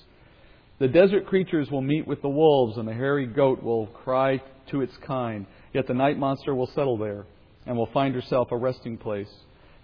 The 0.80 0.88
desert 0.88 1.26
creatures 1.26 1.70
will 1.70 1.82
meet 1.82 2.08
with 2.08 2.22
the 2.22 2.30
wolves, 2.30 2.78
and 2.78 2.88
the 2.88 2.94
hairy 2.94 3.26
goat 3.26 3.62
will 3.62 3.88
cry 3.88 4.42
to 4.68 4.80
its 4.80 4.96
kind. 5.06 5.46
Yet 5.74 5.88
the 5.88 5.94
night 5.94 6.18
monster 6.18 6.56
will 6.56 6.68
settle 6.68 6.98
there, 6.98 7.26
and 7.66 7.76
will 7.76 7.92
find 7.92 8.16
herself 8.16 8.48
a 8.52 8.58
resting 8.58 8.98
place. 8.98 9.28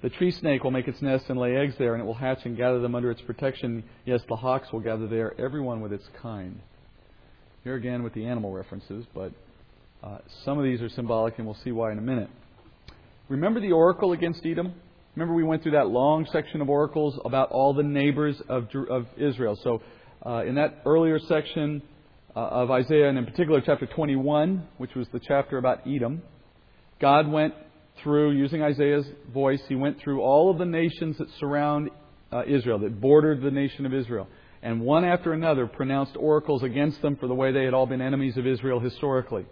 The 0.01 0.09
tree 0.09 0.31
snake 0.31 0.63
will 0.63 0.71
make 0.71 0.87
its 0.87 1.01
nest 1.01 1.25
and 1.29 1.39
lay 1.39 1.55
eggs 1.55 1.73
there, 1.79 1.95
and 1.95 2.03
it 2.03 2.05
will 2.05 2.13
hatch 2.13 2.39
and 2.45 2.55
gather 2.55 2.79
them 2.79 2.93
under 2.93 3.09
its 3.09 3.21
protection. 3.21 3.83
Yes, 4.05 4.21
the 4.29 4.35
hawks 4.35 4.71
will 4.71 4.79
gather 4.79 5.07
there, 5.07 5.33
everyone 5.39 5.81
with 5.81 5.91
its 5.91 6.07
kind. 6.21 6.59
Here 7.63 7.75
again 7.75 8.03
with 8.03 8.13
the 8.13 8.25
animal 8.25 8.53
references, 8.53 9.05
but 9.15 9.31
uh, 10.03 10.19
some 10.45 10.59
of 10.59 10.63
these 10.63 10.81
are 10.81 10.89
symbolic, 10.89 11.37
and 11.37 11.47
we'll 11.47 11.57
see 11.63 11.71
why 11.71 11.91
in 11.91 11.97
a 11.97 12.01
minute. 12.01 12.29
Remember 13.27 13.59
the 13.59 13.71
oracle 13.71 14.11
against 14.11 14.45
Edom? 14.45 14.75
Remember 15.15 15.33
we 15.33 15.43
went 15.43 15.63
through 15.63 15.71
that 15.71 15.87
long 15.87 16.27
section 16.31 16.61
of 16.61 16.69
oracles 16.69 17.19
about 17.25 17.49
all 17.49 17.73
the 17.73 17.81
neighbors 17.81 18.39
of, 18.47 18.67
of 18.89 19.07
Israel. 19.17 19.59
So 19.63 19.81
uh, 20.23 20.45
in 20.45 20.55
that 20.55 20.83
earlier 20.85 21.17
section 21.17 21.81
uh, 22.35 22.39
of 22.39 22.69
Isaiah, 22.69 23.09
and 23.09 23.17
in 23.17 23.25
particular 23.25 23.61
chapter 23.65 23.87
21, 23.87 24.67
which 24.77 24.93
was 24.93 25.07
the 25.11 25.19
chapter 25.19 25.57
about 25.57 25.87
Edom, 25.87 26.21
God 27.01 27.27
went 27.27 27.55
through, 28.03 28.31
using 28.31 28.61
Isaiah's 28.61 29.05
voice, 29.33 29.61
he 29.67 29.75
went 29.75 29.99
through 29.99 30.21
all 30.21 30.49
of 30.51 30.57
the 30.57 30.65
nations 30.65 31.17
that 31.17 31.27
surround 31.39 31.89
uh, 32.31 32.43
Israel, 32.47 32.79
that 32.79 32.99
bordered 32.99 33.41
the 33.41 33.51
nation 33.51 33.85
of 33.85 33.93
Israel. 33.93 34.27
And 34.61 34.81
one 34.81 35.05
after 35.05 35.33
another 35.33 35.67
pronounced 35.67 36.17
oracles 36.17 36.63
against 36.63 37.01
them 37.01 37.15
for 37.15 37.27
the 37.27 37.35
way 37.35 37.51
they 37.51 37.63
had 37.63 37.73
all 37.73 37.85
been 37.85 38.01
enemies 38.01 38.37
of 38.37 38.47
Israel 38.47 38.79
historically. 38.79 39.45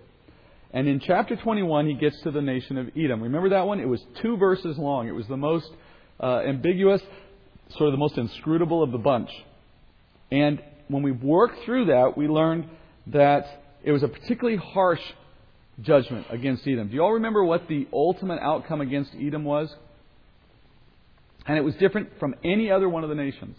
And 0.72 0.88
in 0.88 1.00
chapter 1.00 1.36
21, 1.36 1.88
he 1.88 1.94
gets 1.94 2.20
to 2.24 2.32
the 2.32 2.42
nation 2.42 2.78
of 2.78 2.90
Edom. 2.98 3.24
Remember 3.24 3.50
that 3.50 3.66
one? 3.66 3.80
It 3.80 3.88
was 3.88 4.04
two 4.22 4.36
verses 4.36 4.78
long. 4.78 5.08
It 5.08 5.14
was 5.14 5.28
the 5.28 5.38
most 5.38 5.72
uh, 6.20 6.40
ambiguous, 6.40 7.02
sort 7.70 7.88
of 7.88 7.94
the 7.94 7.98
most 7.98 8.18
inscrutable 8.18 8.84
of 8.84 8.92
the 8.92 8.98
bunch. 8.98 9.30
And 10.32 10.62
when 10.88 11.04
we 11.04 11.12
worked 11.12 11.64
through 11.64 11.86
that, 11.86 12.18
we 12.18 12.28
learned 12.28 12.68
that 13.08 13.46
it 13.84 13.92
was 13.92 14.04
a 14.04 14.08
particularly 14.08 14.58
harsh 14.58 15.02
judgment 15.82 16.28
against 16.30 16.68
Edom. 16.68 16.88
Do 16.88 16.96
you 16.96 17.02
all 17.02 17.14
remember 17.14 17.44
what 17.44 17.68
the 17.68 17.88
ultimate 17.92 18.40
outcome 18.40 18.82
against 18.82 19.12
Edom 19.20 19.44
was? 19.44 19.74
And 21.46 21.58
it 21.58 21.62
was 21.62 21.76
different 21.76 22.20
from 22.20 22.36
any 22.44 22.72
other 22.72 22.90
one 22.90 23.04
of 23.04 23.10
the 23.10 23.16
nations. 23.16 23.58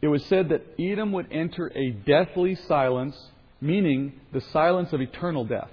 It 0.00 0.08
was 0.08 0.24
said 0.26 0.48
that 0.48 0.62
Edom 0.78 1.12
would 1.12 1.28
enter 1.30 1.70
a 1.74 1.90
deathly 1.90 2.54
silence 2.54 3.16
meaning 3.62 4.12
the 4.32 4.40
silence 4.52 4.92
of 4.92 5.00
eternal 5.00 5.44
death. 5.44 5.70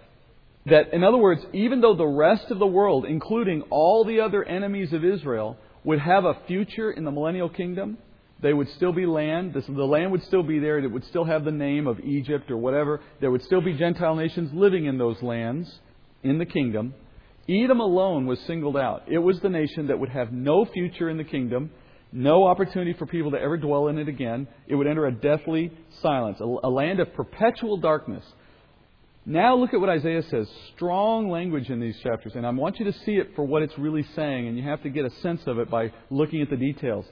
That, 0.68 0.94
in 0.94 1.04
other 1.04 1.18
words, 1.18 1.44
even 1.52 1.82
though 1.82 1.96
the 1.96 2.06
rest 2.06 2.52
of 2.52 2.60
the 2.60 2.68
world, 2.68 3.06
including 3.06 3.64
all 3.72 4.06
the 4.06 4.22
other 4.22 4.44
enemies 4.44 4.94
of 4.94 5.04
Israel, 5.04 5.58
would 5.84 6.00
have 6.00 6.24
a 6.24 6.38
future 6.48 6.92
in 6.92 7.04
the 7.04 7.12
millennial 7.12 7.50
kingdom, 7.50 7.98
they 8.42 8.54
would 8.54 8.70
still 8.76 8.94
be 8.94 9.06
land. 9.06 9.54
The 9.54 9.84
land 9.84 10.12
would 10.12 10.24
still 10.24 10.44
be 10.44 10.60
there. 10.60 10.80
It 10.80 10.92
would 10.92 11.06
still 11.06 11.26
have 11.26 11.44
the 11.44 11.52
name 11.52 11.88
of 11.88 12.00
Egypt 12.00 12.50
or 12.50 12.58
whatever. 12.58 13.02
There 13.20 13.32
would 13.32 13.44
still 13.44 13.62
be 13.62 13.74
Gentile 13.74 14.16
nations 14.16 14.52
living 14.54 14.86
in 14.86 14.98
those 14.98 15.22
lands 15.22 15.70
in 16.24 16.38
the 16.38 16.46
kingdom. 16.46 16.94
Edom 17.50 17.80
alone 17.80 18.28
was 18.28 18.40
singled 18.42 18.78
out. 18.78 19.04
It 19.08 19.18
was 19.18 19.40
the 19.42 19.50
nation 19.50 19.88
that 19.88 20.00
would 20.00 20.10
have 20.10 20.32
no 20.32 20.66
future 20.66 21.10
in 21.10 21.18
the 21.18 21.24
kingdom 21.24 21.72
no 22.12 22.48
opportunity 22.48 22.94
for 22.94 23.06
people 23.06 23.32
to 23.32 23.40
ever 23.40 23.58
dwell 23.58 23.88
in 23.88 23.98
it 23.98 24.08
again. 24.08 24.48
It 24.68 24.76
would 24.76 24.88
enter 24.88 25.06
a 25.06 25.12
deathly 25.12 25.72
silence, 26.02 26.40
a, 26.40 26.44
a 26.44 26.70
land 26.70 27.00
of 27.00 27.14
perpetual 27.14 27.78
darkness. 27.78 28.24
Now 29.26 29.56
look 29.56 29.74
at 29.74 29.80
what 29.80 29.90
Isaiah 29.90 30.24
says. 30.24 30.48
Strong 30.76 31.30
language 31.30 31.70
in 31.70 31.80
these 31.80 32.00
chapters, 32.02 32.34
and 32.36 32.48
I 32.48 32.50
want 32.50 32.80
you 32.80 32.86
to 32.86 32.94
see 33.06 33.14
it 33.14 33.36
for 33.36 33.44
what 33.44 33.62
it's 33.62 33.78
really 33.78 34.06
saying, 34.16 34.48
and 34.48 34.58
you 34.58 34.64
have 34.64 34.82
to 34.84 34.90
get 34.90 35.06
a 35.06 35.12
sense 35.22 35.42
of 35.46 35.60
it 35.60 35.70
by 35.70 35.92
looking 36.10 36.42
at 36.42 36.50
the 36.50 36.58
details. 36.58 37.06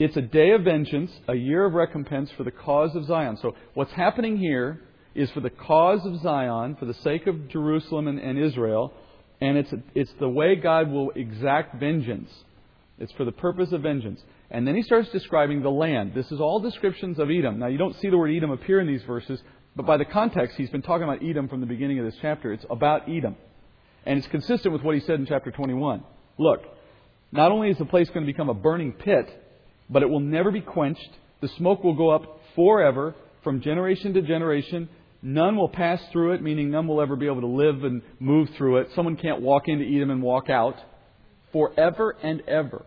It's 0.00 0.16
a 0.16 0.22
day 0.22 0.52
of 0.52 0.62
vengeance, 0.62 1.12
a 1.28 1.34
year 1.34 1.66
of 1.66 1.74
recompense 1.74 2.30
for 2.34 2.42
the 2.42 2.50
cause 2.50 2.96
of 2.96 3.04
Zion. 3.04 3.36
So 3.36 3.54
what's 3.74 3.92
happening 3.92 4.38
here 4.38 4.80
is 5.14 5.30
for 5.32 5.40
the 5.40 5.50
cause 5.50 6.00
of 6.06 6.22
Zion, 6.22 6.76
for 6.76 6.86
the 6.86 6.94
sake 6.94 7.26
of 7.26 7.50
Jerusalem 7.50 8.08
and, 8.08 8.18
and 8.18 8.38
Israel, 8.38 8.94
and 9.42 9.58
it's, 9.58 9.74
it's 9.94 10.12
the 10.18 10.28
way 10.28 10.56
God 10.56 10.90
will 10.90 11.10
exact 11.10 11.78
vengeance. 11.78 12.30
It's 12.98 13.12
for 13.12 13.26
the 13.26 13.32
purpose 13.32 13.72
of 13.72 13.82
vengeance. 13.82 14.22
And 14.50 14.66
then 14.66 14.74
he 14.74 14.80
starts 14.80 15.10
describing 15.10 15.60
the 15.60 15.70
land. 15.70 16.14
This 16.14 16.32
is 16.32 16.40
all 16.40 16.60
descriptions 16.60 17.18
of 17.18 17.30
Edom. 17.30 17.58
Now, 17.58 17.66
you 17.66 17.76
don't 17.76 17.96
see 18.00 18.08
the 18.08 18.16
word 18.16 18.34
Edom 18.34 18.52
appear 18.52 18.80
in 18.80 18.86
these 18.86 19.02
verses, 19.02 19.38
but 19.76 19.84
by 19.84 19.98
the 19.98 20.06
context, 20.06 20.56
he's 20.56 20.70
been 20.70 20.80
talking 20.80 21.04
about 21.04 21.22
Edom 21.22 21.46
from 21.46 21.60
the 21.60 21.66
beginning 21.66 21.98
of 21.98 22.06
this 22.06 22.16
chapter. 22.22 22.54
It's 22.54 22.64
about 22.70 23.02
Edom. 23.06 23.36
And 24.06 24.18
it's 24.18 24.28
consistent 24.28 24.72
with 24.72 24.82
what 24.82 24.94
he 24.94 25.02
said 25.02 25.20
in 25.20 25.26
chapter 25.26 25.50
21. 25.50 26.02
Look, 26.38 26.62
not 27.32 27.52
only 27.52 27.68
is 27.68 27.76
the 27.76 27.84
place 27.84 28.08
going 28.08 28.24
to 28.24 28.32
become 28.32 28.48
a 28.48 28.54
burning 28.54 28.92
pit, 28.92 29.28
but 29.90 30.02
it 30.02 30.08
will 30.08 30.20
never 30.20 30.50
be 30.50 30.60
quenched. 30.60 31.10
The 31.40 31.48
smoke 31.58 31.84
will 31.84 31.96
go 31.96 32.10
up 32.10 32.40
forever, 32.54 33.14
from 33.42 33.60
generation 33.60 34.14
to 34.14 34.22
generation. 34.22 34.88
None 35.22 35.56
will 35.56 35.68
pass 35.68 36.00
through 36.12 36.32
it, 36.32 36.42
meaning 36.42 36.70
none 36.70 36.86
will 36.86 37.00
ever 37.00 37.16
be 37.16 37.26
able 37.26 37.40
to 37.40 37.46
live 37.46 37.84
and 37.84 38.02
move 38.18 38.48
through 38.56 38.78
it. 38.78 38.88
Someone 38.94 39.16
can't 39.16 39.42
walk 39.42 39.64
into 39.66 39.84
Edom 39.84 40.10
and 40.10 40.22
walk 40.22 40.48
out. 40.48 40.76
Forever 41.52 42.16
and 42.22 42.42
ever. 42.48 42.84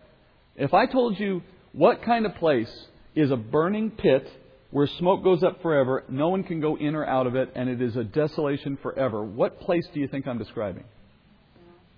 If 0.56 0.72
I 0.72 0.86
told 0.86 1.18
you 1.18 1.42
what 1.72 2.02
kind 2.02 2.24
of 2.24 2.34
place 2.36 2.72
is 3.14 3.30
a 3.30 3.36
burning 3.36 3.90
pit 3.90 4.26
where 4.70 4.88
smoke 4.98 5.22
goes 5.22 5.42
up 5.44 5.62
forever, 5.62 6.04
no 6.08 6.28
one 6.28 6.42
can 6.42 6.60
go 6.60 6.76
in 6.76 6.94
or 6.94 7.04
out 7.04 7.26
of 7.26 7.36
it, 7.36 7.52
and 7.54 7.68
it 7.68 7.80
is 7.80 7.94
a 7.96 8.02
desolation 8.02 8.76
forever, 8.82 9.22
what 9.22 9.60
place 9.60 9.86
do 9.92 10.00
you 10.00 10.08
think 10.08 10.26
I'm 10.26 10.38
describing? 10.38 10.84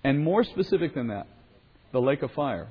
And 0.03 0.19
more 0.19 0.43
specific 0.43 0.93
than 0.93 1.07
that, 1.07 1.27
the 1.91 2.01
lake 2.01 2.21
of 2.21 2.31
fire. 2.31 2.67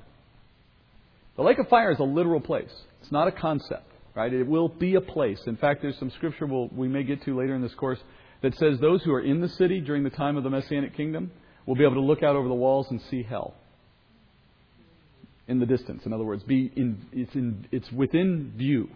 The 1.37 1.43
lake 1.43 1.59
of 1.59 1.69
fire 1.69 1.91
is 1.91 1.99
a 1.99 2.05
literal 2.05 2.41
place. 2.41 2.73
It's 3.03 3.13
not 3.13 3.29
a 3.29 3.33
concept, 3.33 3.91
right? 4.15 4.33
It 4.33 4.47
will 4.47 4.69
be 4.69 4.95
a 4.95 5.01
place. 5.01 5.41
In 5.47 5.57
fact, 5.57 5.83
there's 5.83 5.99
some 5.99 6.11
scripture 6.11 6.47
we'll, 6.47 6.69
we 6.69 6.89
may 6.89 7.03
get 7.03 7.23
to 7.25 7.39
later 7.39 7.55
in 7.55 7.63
this 7.63 7.75
course 7.75 7.99
that 8.43 8.57
says 8.57 8.79
those 8.81 9.03
who 9.03 9.13
are 9.13 9.21
in 9.21 9.41
the 9.41 9.49
city 9.49 9.81
during 9.81 10.03
the 10.03 10.11
time 10.11 10.37
of 10.37 10.45
the 10.45 10.51
Messianic 10.51 10.97
kingdom 10.97 11.31
will 11.67 11.75
be 11.75 11.85
able 11.85 11.95
to 11.95 12.01
look 12.01 12.23
out 12.23 12.37
over 12.37 12.49
the 12.49 12.55
walls 12.55 12.87
and 12.91 13.01
see 13.11 13.23
hell 13.23 13.55
in 15.47 15.59
the 15.61 15.67
distance. 15.67 16.07
In 16.07 16.13
other 16.13 16.25
words, 16.25 16.43
be 16.43 16.73
in, 16.75 17.07
it's, 17.13 17.35
in, 17.35 17.67
it's 17.71 17.91
within 17.93 18.53
view. 18.57 18.89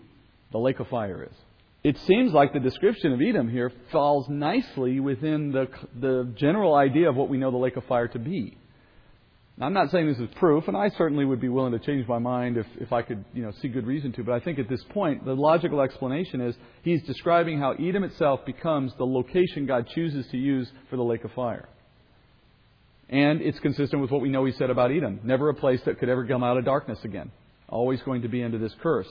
The 0.53 0.59
lake 0.59 0.81
of 0.81 0.89
fire 0.89 1.25
is. 1.25 1.37
It 1.83 1.97
seems 2.07 2.33
like 2.33 2.53
the 2.53 2.61
description 2.61 3.13
of 3.13 3.21
Edom 3.23 3.49
here 3.49 3.73
falls 3.91 4.29
nicely 4.29 5.01
within 5.01 5.53
the, 5.53 5.69
the 5.99 6.33
general 6.37 6.75
idea 6.75 7.09
of 7.09 7.17
what 7.17 7.29
we 7.29 7.39
know 7.39 7.51
the 7.51 7.57
lake 7.57 7.77
of 7.77 7.85
fire 7.85 8.09
to 8.09 8.19
be. 8.19 8.57
Now, 9.57 9.67
I'm 9.67 9.75
not 9.75 9.91
saying 9.91 10.07
this 10.07 10.19
is 10.19 10.29
proof, 10.37 10.69
and 10.69 10.77
I 10.77 10.89
certainly 10.91 11.25
would 11.25 11.41
be 11.41 11.49
willing 11.49 11.73
to 11.73 11.79
change 11.79 12.09
my 12.09 12.19
mind 12.19 12.57
if, 12.57 12.67
if 12.79 12.93
I 12.93 13.03
could 13.03 13.25
you 13.35 13.43
know, 13.43 13.53
see 13.61 13.69
good 13.69 13.87
reason 13.87 14.13
to, 14.13 14.25
but 14.25 14.33
I 14.33 14.41
think 14.41 14.59
at 14.59 14.69
this 14.69 14.83
point, 14.91 15.25
the 15.25 15.35
logical 15.35 15.83
explanation 15.83 16.41
is 16.41 16.55
he's 16.83 17.03
describing 17.03 17.59
how 17.59 17.73
Edom 17.73 18.05
itself 18.05 18.41
becomes 18.47 18.93
the 18.97 19.05
location 19.05 19.67
God 19.67 19.87
chooses 19.95 20.27
to 20.29 20.39
use 20.39 20.71
for 20.89 20.97
the 20.97 21.03
lake 21.03 21.25
of 21.25 21.33
fire. 21.33 21.69
And 23.11 23.43
it's 23.43 23.59
consistent 23.59 24.01
with 24.01 24.11
what 24.11 24.23
we 24.23 24.29
know 24.29 24.45
he 24.45 24.53
said 24.53 24.71
about 24.71 24.93
Edom. 24.93 25.21
Never 25.25 25.49
a 25.49 25.55
place 25.55 25.81
that 25.85 25.99
could 25.99 26.09
ever 26.09 26.25
come 26.27 26.45
out 26.45 26.57
of 26.57 26.65
darkness 26.65 27.01
again. 27.03 27.31
Always 27.69 28.01
going 28.03 28.23
to 28.23 28.29
be 28.29 28.43
under 28.43 28.57
this 28.57 28.75
curse. 28.81 29.09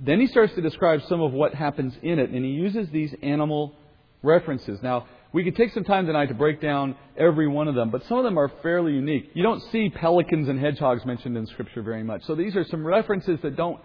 Then 0.00 0.20
he 0.20 0.26
starts 0.26 0.54
to 0.54 0.62
describe 0.62 1.02
some 1.08 1.20
of 1.20 1.32
what 1.32 1.54
happens 1.54 1.94
in 2.02 2.18
it, 2.18 2.30
and 2.30 2.44
he 2.44 2.50
uses 2.50 2.88
these 2.90 3.14
animal 3.22 3.74
references. 4.22 4.80
Now, 4.82 5.06
we 5.32 5.44
could 5.44 5.56
take 5.56 5.72
some 5.72 5.84
time 5.84 6.06
tonight 6.06 6.26
to 6.26 6.34
break 6.34 6.60
down 6.60 6.96
every 7.16 7.46
one 7.46 7.68
of 7.68 7.74
them, 7.74 7.90
but 7.90 8.02
some 8.08 8.18
of 8.18 8.24
them 8.24 8.38
are 8.38 8.50
fairly 8.62 8.92
unique. 8.92 9.30
You 9.34 9.42
don't 9.42 9.62
see 9.70 9.88
pelicans 9.88 10.48
and 10.48 10.58
hedgehogs 10.58 11.04
mentioned 11.04 11.36
in 11.36 11.46
Scripture 11.46 11.82
very 11.82 12.02
much. 12.02 12.24
So 12.26 12.34
these 12.34 12.56
are 12.56 12.64
some 12.64 12.84
references 12.84 13.38
that 13.42 13.56
don't 13.56 13.80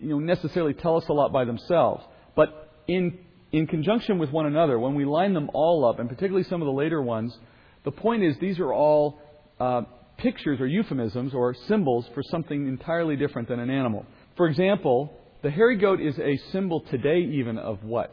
you 0.00 0.08
know, 0.08 0.18
necessarily 0.18 0.74
tell 0.74 0.96
us 0.96 1.04
a 1.08 1.12
lot 1.12 1.32
by 1.32 1.44
themselves. 1.44 2.04
But 2.34 2.72
in, 2.88 3.18
in 3.52 3.68
conjunction 3.68 4.18
with 4.18 4.30
one 4.30 4.46
another, 4.46 4.78
when 4.78 4.96
we 4.96 5.04
line 5.04 5.32
them 5.32 5.50
all 5.54 5.84
up, 5.84 6.00
and 6.00 6.08
particularly 6.08 6.44
some 6.44 6.60
of 6.60 6.66
the 6.66 6.72
later 6.72 7.00
ones, 7.00 7.36
the 7.84 7.92
point 7.92 8.24
is 8.24 8.36
these 8.40 8.58
are 8.58 8.72
all 8.72 9.20
uh, 9.60 9.82
pictures 10.18 10.60
or 10.60 10.66
euphemisms 10.66 11.34
or 11.34 11.54
symbols 11.68 12.06
for 12.14 12.22
something 12.24 12.66
entirely 12.66 13.14
different 13.14 13.48
than 13.48 13.60
an 13.60 13.70
animal. 13.70 14.06
For 14.36 14.48
example, 14.48 15.12
the 15.42 15.50
hairy 15.50 15.76
goat 15.76 16.00
is 16.00 16.18
a 16.18 16.36
symbol 16.50 16.80
today, 16.80 17.20
even 17.20 17.58
of 17.58 17.84
what? 17.84 18.12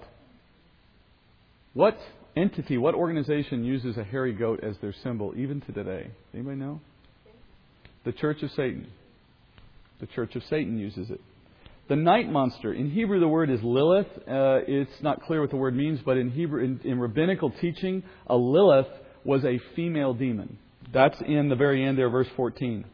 What 1.73 1.97
entity, 2.37 2.77
what 2.77 2.95
organization 2.95 3.63
uses 3.63 3.97
a 3.97 4.03
hairy 4.03 4.33
goat 4.33 4.63
as 4.63 4.77
their 4.81 4.93
symbol, 5.03 5.33
even 5.35 5.61
to 5.61 5.71
today? 5.71 6.11
Anybody 6.33 6.57
know? 6.57 6.81
The 8.05 8.11
Church 8.11 8.43
of 8.43 8.51
Satan. 8.51 8.87
The 9.99 10.07
Church 10.07 10.35
of 10.35 10.43
Satan 10.49 10.77
uses 10.77 11.09
it. 11.09 11.19
The 11.89 11.95
night 11.95 12.29
monster. 12.29 12.73
In 12.73 12.91
Hebrew, 12.91 13.19
the 13.19 13.27
word 13.27 13.49
is 13.49 13.61
Lilith. 13.63 14.07
Uh, 14.27 14.59
it's 14.67 15.01
not 15.01 15.23
clear 15.23 15.41
what 15.41 15.49
the 15.49 15.57
word 15.57 15.75
means, 15.75 15.99
but 16.05 16.17
in 16.17 16.29
Hebrew, 16.29 16.63
in, 16.63 16.81
in 16.83 16.99
rabbinical 16.99 17.49
teaching, 17.49 18.03
a 18.27 18.35
Lilith 18.35 18.87
was 19.23 19.43
a 19.43 19.59
female 19.75 20.13
demon. 20.13 20.57
That's 20.93 21.19
in 21.21 21.49
the 21.49 21.55
very 21.55 21.83
end 21.83 21.97
there, 21.97 22.09
verse 22.09 22.27
14. 22.35 22.85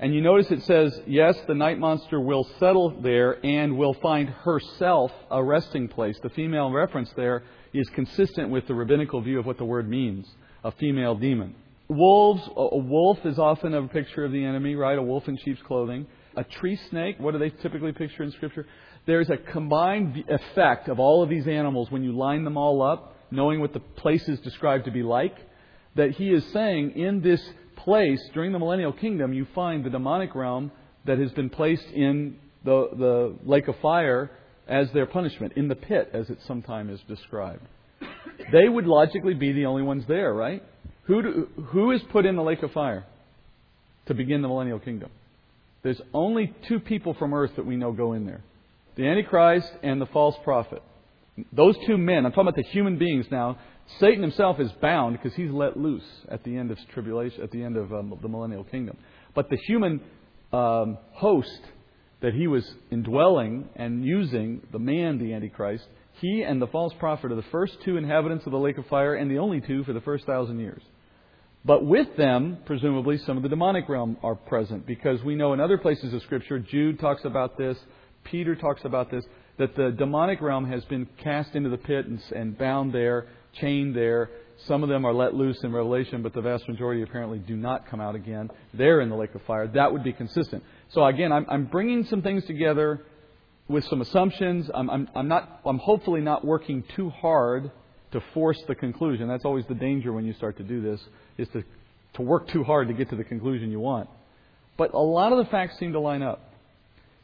And 0.00 0.14
you 0.14 0.20
notice 0.20 0.46
it 0.50 0.62
says, 0.62 0.98
yes, 1.06 1.34
the 1.48 1.54
night 1.54 1.78
monster 1.78 2.20
will 2.20 2.48
settle 2.60 3.00
there 3.00 3.44
and 3.44 3.76
will 3.76 3.94
find 3.94 4.28
herself 4.28 5.10
a 5.30 5.42
resting 5.42 5.88
place. 5.88 6.16
The 6.22 6.28
female 6.30 6.70
reference 6.70 7.10
there 7.16 7.42
is 7.72 7.88
consistent 7.90 8.50
with 8.50 8.66
the 8.66 8.74
rabbinical 8.74 9.20
view 9.20 9.38
of 9.38 9.46
what 9.46 9.58
the 9.58 9.64
word 9.64 9.88
means 9.88 10.26
a 10.64 10.72
female 10.72 11.14
demon. 11.14 11.54
Wolves, 11.88 12.42
a 12.54 12.76
wolf 12.76 13.18
is 13.24 13.38
often 13.38 13.72
a 13.72 13.88
picture 13.88 14.24
of 14.24 14.32
the 14.32 14.44
enemy, 14.44 14.74
right? 14.74 14.98
A 14.98 15.02
wolf 15.02 15.26
in 15.28 15.38
sheep's 15.38 15.62
clothing. 15.62 16.06
A 16.36 16.44
tree 16.44 16.78
snake, 16.90 17.16
what 17.18 17.32
do 17.32 17.38
they 17.38 17.50
typically 17.50 17.92
picture 17.92 18.22
in 18.22 18.30
Scripture? 18.32 18.66
There's 19.06 19.30
a 19.30 19.38
combined 19.38 20.22
effect 20.28 20.88
of 20.88 21.00
all 21.00 21.22
of 21.22 21.30
these 21.30 21.48
animals 21.48 21.90
when 21.90 22.02
you 22.04 22.12
line 22.12 22.44
them 22.44 22.58
all 22.58 22.82
up, 22.82 23.16
knowing 23.30 23.60
what 23.60 23.72
the 23.72 23.80
place 23.80 24.28
is 24.28 24.38
described 24.40 24.84
to 24.84 24.90
be 24.90 25.02
like, 25.02 25.34
that 25.94 26.10
he 26.10 26.30
is 26.30 26.44
saying 26.52 26.92
in 26.92 27.22
this 27.22 27.42
place 27.76 28.20
during 28.34 28.52
the 28.52 28.58
millennial 28.58 28.92
kingdom, 28.92 29.32
you 29.32 29.46
find 29.54 29.84
the 29.84 29.90
demonic 29.90 30.34
realm 30.34 30.70
that 31.06 31.18
has 31.18 31.32
been 31.32 31.48
placed 31.48 31.86
in 31.86 32.36
the, 32.64 32.88
the 32.98 33.36
lake 33.48 33.66
of 33.68 33.76
fire 33.80 34.30
as 34.68 34.90
their 34.92 35.06
punishment, 35.06 35.54
in 35.56 35.68
the 35.68 35.74
pit, 35.74 36.10
as 36.12 36.28
it 36.30 36.38
sometimes 36.46 37.00
is 37.00 37.00
described. 37.08 37.62
They 38.52 38.68
would 38.68 38.86
logically 38.86 39.34
be 39.34 39.52
the 39.52 39.66
only 39.66 39.82
ones 39.82 40.04
there, 40.06 40.32
right? 40.32 40.62
Who, 41.04 41.22
do, 41.22 41.48
who 41.68 41.90
is 41.90 42.02
put 42.12 42.26
in 42.26 42.36
the 42.36 42.42
lake 42.42 42.62
of 42.62 42.72
fire 42.72 43.04
to 44.06 44.14
begin 44.14 44.42
the 44.42 44.48
millennial 44.48 44.78
kingdom? 44.78 45.10
There's 45.82 46.00
only 46.12 46.54
two 46.68 46.80
people 46.80 47.14
from 47.14 47.32
earth 47.32 47.52
that 47.56 47.64
we 47.64 47.76
know 47.76 47.92
go 47.92 48.12
in 48.12 48.26
there 48.26 48.42
the 48.96 49.06
Antichrist 49.06 49.70
and 49.84 50.00
the 50.00 50.06
false 50.06 50.34
prophet. 50.42 50.82
Those 51.52 51.76
two 51.86 51.96
men, 51.96 52.26
I'm 52.26 52.32
talking 52.32 52.48
about 52.48 52.56
the 52.56 52.68
human 52.68 52.98
beings 52.98 53.26
now, 53.30 53.56
Satan 54.00 54.22
himself 54.22 54.58
is 54.58 54.72
bound 54.82 55.16
because 55.16 55.36
he's 55.36 55.52
let 55.52 55.76
loose 55.76 56.02
at 56.28 56.42
the 56.42 56.56
end 56.56 56.72
of 56.72 56.78
tribulation, 56.92 57.42
at 57.42 57.52
the 57.52 57.62
end 57.62 57.76
of 57.76 57.92
um, 57.92 58.18
the 58.20 58.28
millennial 58.28 58.64
kingdom. 58.64 58.96
But 59.36 59.48
the 59.48 59.56
human 59.68 60.00
um, 60.52 60.98
host 61.12 61.60
that 62.20 62.34
he 62.34 62.46
was 62.46 62.68
indwelling 62.90 63.68
and 63.76 64.04
using, 64.04 64.60
the 64.72 64.78
man, 64.78 65.18
the 65.18 65.32
Antichrist, 65.32 65.84
he 66.20 66.42
and 66.42 66.60
the 66.60 66.66
false 66.66 66.92
prophet 66.98 67.30
are 67.30 67.36
the 67.36 67.42
first 67.52 67.76
two 67.84 67.96
inhabitants 67.96 68.44
of 68.46 68.52
the 68.52 68.58
lake 68.58 68.78
of 68.78 68.86
fire 68.86 69.14
and 69.14 69.30
the 69.30 69.38
only 69.38 69.60
two 69.60 69.84
for 69.84 69.92
the 69.92 70.00
first 70.00 70.26
thousand 70.26 70.58
years. 70.58 70.82
But 71.64 71.84
with 71.84 72.16
them, 72.16 72.58
presumably, 72.66 73.18
some 73.18 73.36
of 73.36 73.42
the 73.42 73.48
demonic 73.48 73.88
realm 73.88 74.16
are 74.22 74.34
present 74.34 74.86
because 74.86 75.22
we 75.22 75.34
know 75.34 75.52
in 75.52 75.60
other 75.60 75.78
places 75.78 76.12
of 76.14 76.22
Scripture, 76.22 76.58
Jude 76.58 76.98
talks 76.98 77.24
about 77.24 77.56
this, 77.56 77.76
Peter 78.24 78.56
talks 78.56 78.84
about 78.84 79.10
this, 79.10 79.24
that 79.58 79.76
the 79.76 79.90
demonic 79.90 80.40
realm 80.40 80.70
has 80.70 80.84
been 80.84 81.06
cast 81.22 81.54
into 81.54 81.68
the 81.68 81.76
pit 81.76 82.06
and, 82.06 82.20
and 82.34 82.56
bound 82.56 82.92
there 82.92 83.26
chained 83.60 83.94
there. 83.94 84.30
Some 84.66 84.82
of 84.82 84.88
them 84.88 85.04
are 85.04 85.12
let 85.12 85.34
loose 85.34 85.62
in 85.62 85.72
Revelation, 85.72 86.22
but 86.22 86.34
the 86.34 86.40
vast 86.40 86.68
majority 86.68 87.02
apparently 87.02 87.38
do 87.38 87.56
not 87.56 87.86
come 87.88 88.00
out 88.00 88.14
again. 88.14 88.50
They're 88.74 89.00
in 89.00 89.08
the 89.08 89.14
lake 89.14 89.34
of 89.34 89.42
fire. 89.42 89.68
That 89.68 89.92
would 89.92 90.02
be 90.02 90.12
consistent. 90.12 90.64
So 90.88 91.04
again, 91.04 91.32
I'm, 91.32 91.46
I'm 91.48 91.66
bringing 91.66 92.04
some 92.04 92.22
things 92.22 92.44
together 92.44 93.04
with 93.68 93.84
some 93.84 94.00
assumptions. 94.00 94.68
I'm, 94.74 94.90
I'm, 94.90 95.08
I'm, 95.14 95.28
not, 95.28 95.60
I'm 95.64 95.78
hopefully 95.78 96.20
not 96.20 96.44
working 96.44 96.82
too 96.96 97.10
hard 97.10 97.70
to 98.10 98.20
force 98.34 98.60
the 98.66 98.74
conclusion. 98.74 99.28
That's 99.28 99.44
always 99.44 99.64
the 99.66 99.74
danger 99.74 100.12
when 100.12 100.24
you 100.24 100.32
start 100.32 100.56
to 100.56 100.64
do 100.64 100.80
this, 100.80 101.00
is 101.36 101.46
to, 101.48 101.62
to 102.14 102.22
work 102.22 102.48
too 102.48 102.64
hard 102.64 102.88
to 102.88 102.94
get 102.94 103.10
to 103.10 103.16
the 103.16 103.24
conclusion 103.24 103.70
you 103.70 103.80
want. 103.80 104.08
But 104.76 104.92
a 104.92 104.98
lot 104.98 105.32
of 105.32 105.38
the 105.38 105.50
facts 105.50 105.78
seem 105.78 105.92
to 105.92 106.00
line 106.00 106.22
up, 106.22 106.52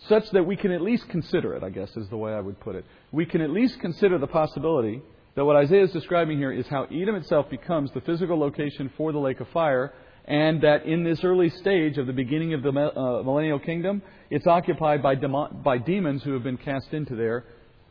such 0.08 0.30
that 0.30 0.44
we 0.44 0.56
can 0.56 0.70
at 0.70 0.82
least 0.82 1.08
consider 1.08 1.54
it, 1.54 1.64
I 1.64 1.70
guess 1.70 1.96
is 1.96 2.08
the 2.10 2.16
way 2.16 2.32
I 2.32 2.40
would 2.40 2.60
put 2.60 2.76
it. 2.76 2.84
We 3.10 3.26
can 3.26 3.40
at 3.40 3.50
least 3.50 3.80
consider 3.80 4.18
the 4.18 4.26
possibility 4.26 5.02
that 5.36 5.44
what 5.44 5.56
Isaiah 5.56 5.84
is 5.84 5.90
describing 5.90 6.38
here 6.38 6.52
is 6.52 6.66
how 6.68 6.84
Edom 6.84 7.16
itself 7.16 7.50
becomes 7.50 7.90
the 7.92 8.00
physical 8.00 8.38
location 8.38 8.90
for 8.96 9.12
the 9.12 9.18
lake 9.18 9.40
of 9.40 9.48
fire, 9.48 9.92
and 10.26 10.62
that 10.62 10.86
in 10.86 11.04
this 11.04 11.22
early 11.24 11.50
stage 11.50 11.98
of 11.98 12.06
the 12.06 12.12
beginning 12.12 12.54
of 12.54 12.62
the 12.62 12.70
uh, 12.70 13.22
millennial 13.22 13.58
kingdom, 13.58 14.00
it's 14.30 14.46
occupied 14.46 15.02
by, 15.02 15.14
by 15.16 15.78
demons 15.78 16.22
who 16.22 16.32
have 16.32 16.42
been 16.42 16.56
cast 16.56 16.92
into 16.92 17.16
there, 17.16 17.44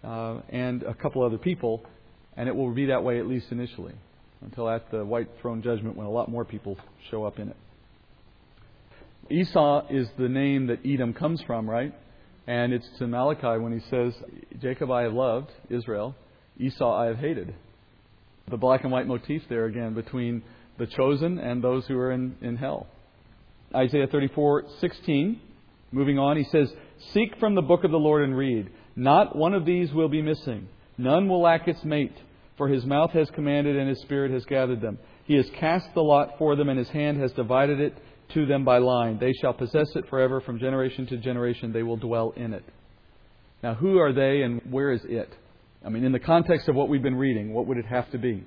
uh, 0.03 0.39
and 0.49 0.83
a 0.83 0.93
couple 0.93 1.23
other 1.23 1.37
people, 1.37 1.85
and 2.37 2.47
it 2.47 2.55
will 2.55 2.73
be 2.73 2.87
that 2.87 3.03
way 3.03 3.19
at 3.19 3.27
least 3.27 3.47
initially, 3.51 3.93
until 4.41 4.69
at 4.69 4.89
the 4.91 5.03
white 5.03 5.27
throne 5.41 5.61
judgment 5.61 5.95
when 5.95 6.07
a 6.07 6.11
lot 6.11 6.29
more 6.29 6.45
people 6.45 6.77
show 7.11 7.25
up 7.25 7.39
in 7.39 7.49
it. 7.49 7.57
Esau 9.29 9.87
is 9.89 10.07
the 10.17 10.27
name 10.27 10.67
that 10.67 10.79
Edom 10.85 11.13
comes 11.13 11.41
from, 11.43 11.69
right? 11.69 11.93
And 12.47 12.73
it's 12.73 12.87
to 12.99 13.07
Malachi 13.07 13.61
when 13.61 13.71
he 13.71 13.79
says, 13.89 14.13
Jacob 14.61 14.91
I 14.91 15.03
have 15.03 15.13
loved, 15.13 15.49
Israel, 15.69 16.15
Esau 16.59 16.93
I 16.93 17.07
have 17.07 17.17
hated. 17.17 17.53
The 18.49 18.57
black 18.57 18.83
and 18.83 18.91
white 18.91 19.07
motif 19.07 19.43
there 19.49 19.65
again 19.65 19.93
between 19.93 20.43
the 20.77 20.87
chosen 20.87 21.39
and 21.39 21.63
those 21.63 21.85
who 21.87 21.97
are 21.97 22.11
in, 22.11 22.35
in 22.41 22.57
hell. 22.57 22.87
Isaiah 23.75 24.07
34:16. 24.07 25.37
Moving 25.91 26.19
on, 26.19 26.37
he 26.37 26.43
says, 26.45 26.73
"Seek 27.11 27.35
from 27.39 27.55
the 27.55 27.61
book 27.61 27.83
of 27.83 27.91
the 27.91 27.99
Lord 27.99 28.23
and 28.23 28.35
read. 28.35 28.69
Not 28.95 29.35
one 29.35 29.53
of 29.53 29.65
these 29.65 29.93
will 29.93 30.09
be 30.09 30.21
missing. 30.21 30.67
None 30.97 31.27
will 31.27 31.41
lack 31.41 31.67
its 31.67 31.83
mate, 31.83 32.15
for 32.57 32.67
his 32.67 32.85
mouth 32.85 33.11
has 33.11 33.29
commanded 33.31 33.75
and 33.75 33.89
his 33.89 34.01
spirit 34.01 34.31
has 34.31 34.45
gathered 34.45 34.81
them. 34.81 34.99
He 35.25 35.35
has 35.35 35.49
cast 35.59 35.93
the 35.93 36.03
lot 36.03 36.37
for 36.37 36.55
them 36.55 36.69
and 36.69 36.77
his 36.77 36.89
hand 36.89 37.19
has 37.19 37.31
divided 37.31 37.79
it 37.79 37.97
to 38.33 38.45
them 38.45 38.63
by 38.65 38.79
line. 38.79 39.17
They 39.19 39.33
shall 39.33 39.53
possess 39.53 39.95
it 39.95 40.07
forever 40.09 40.41
from 40.41 40.59
generation 40.59 41.07
to 41.07 41.17
generation 41.17 41.71
they 41.71 41.83
will 41.83 41.97
dwell 41.97 42.33
in 42.35 42.53
it." 42.53 42.63
Now, 43.61 43.75
who 43.75 43.99
are 43.99 44.11
they 44.11 44.41
and 44.41 44.61
where 44.69 44.91
is 44.91 45.05
it? 45.05 45.33
I 45.85 45.89
mean, 45.89 46.03
in 46.03 46.11
the 46.11 46.19
context 46.19 46.69
of 46.69 46.75
what 46.75 46.89
we've 46.89 47.01
been 47.01 47.15
reading, 47.15 47.53
what 47.53 47.67
would 47.67 47.77
it 47.77 47.85
have 47.85 48.09
to 48.11 48.17
be? 48.17 48.43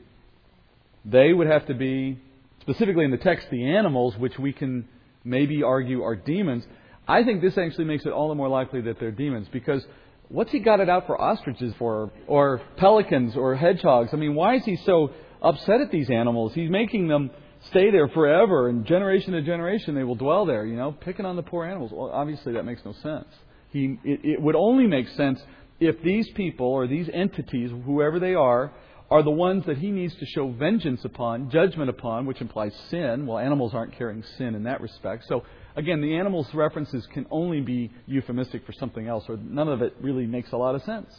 They 1.04 1.32
would 1.32 1.46
have 1.46 1.66
to 1.66 1.74
be, 1.74 2.18
specifically 2.62 3.04
in 3.04 3.10
the 3.10 3.18
text, 3.18 3.48
the 3.50 3.76
animals, 3.76 4.16
which 4.16 4.38
we 4.38 4.52
can 4.52 4.88
maybe 5.24 5.62
argue 5.62 6.02
are 6.02 6.16
demons. 6.16 6.64
I 7.06 7.22
think 7.24 7.42
this 7.42 7.56
actually 7.58 7.84
makes 7.84 8.06
it 8.06 8.12
all 8.12 8.28
the 8.28 8.34
more 8.34 8.48
likely 8.48 8.80
that 8.82 8.98
they're 8.98 9.12
demons 9.12 9.48
because 9.52 9.84
what's 10.28 10.50
he 10.50 10.58
got 10.58 10.80
it 10.80 10.88
out 10.88 11.06
for 11.06 11.20
ostriches 11.20 11.74
for, 11.78 12.10
or 12.26 12.60
pelicans, 12.76 13.36
or 13.36 13.54
hedgehogs? 13.54 14.10
I 14.12 14.16
mean, 14.16 14.34
why 14.34 14.56
is 14.56 14.64
he 14.64 14.76
so 14.76 15.12
upset 15.42 15.80
at 15.80 15.90
these 15.90 16.10
animals? 16.10 16.54
He's 16.54 16.70
making 16.70 17.08
them 17.08 17.30
stay 17.66 17.90
there 17.90 18.08
forever, 18.08 18.68
and 18.68 18.84
generation 18.86 19.32
to 19.32 19.42
generation 19.42 19.94
they 19.94 20.04
will 20.04 20.14
dwell 20.14 20.46
there, 20.46 20.64
you 20.64 20.76
know, 20.76 20.92
picking 20.92 21.26
on 21.26 21.36
the 21.36 21.42
poor 21.42 21.64
animals. 21.64 21.92
Well, 21.92 22.10
obviously 22.10 22.54
that 22.54 22.64
makes 22.64 22.84
no 22.84 22.92
sense. 22.92 23.28
He, 23.70 23.98
it, 24.04 24.20
it 24.24 24.42
would 24.42 24.56
only 24.56 24.86
make 24.86 25.08
sense 25.08 25.40
if 25.80 26.02
these 26.02 26.28
people 26.30 26.66
or 26.66 26.86
these 26.86 27.08
entities, 27.12 27.70
whoever 27.84 28.18
they 28.18 28.34
are, 28.34 28.72
are 29.10 29.22
the 29.22 29.30
ones 29.30 29.64
that 29.66 29.78
he 29.78 29.90
needs 29.90 30.14
to 30.16 30.26
show 30.26 30.50
vengeance 30.50 31.04
upon, 31.04 31.50
judgment 31.50 31.88
upon, 31.88 32.26
which 32.26 32.40
implies 32.40 32.74
sin. 32.90 33.26
Well, 33.26 33.38
animals 33.38 33.72
aren't 33.72 33.96
carrying 33.96 34.24
sin 34.36 34.54
in 34.54 34.64
that 34.64 34.80
respect. 34.80 35.24
So, 35.28 35.44
again, 35.76 36.00
the 36.00 36.16
animals' 36.16 36.52
references 36.52 37.06
can 37.12 37.26
only 37.30 37.60
be 37.60 37.92
euphemistic 38.06 38.66
for 38.66 38.72
something 38.72 39.06
else, 39.06 39.24
or 39.28 39.36
none 39.36 39.68
of 39.68 39.80
it 39.80 39.94
really 40.00 40.26
makes 40.26 40.50
a 40.52 40.56
lot 40.56 40.74
of 40.74 40.82
sense. 40.82 41.14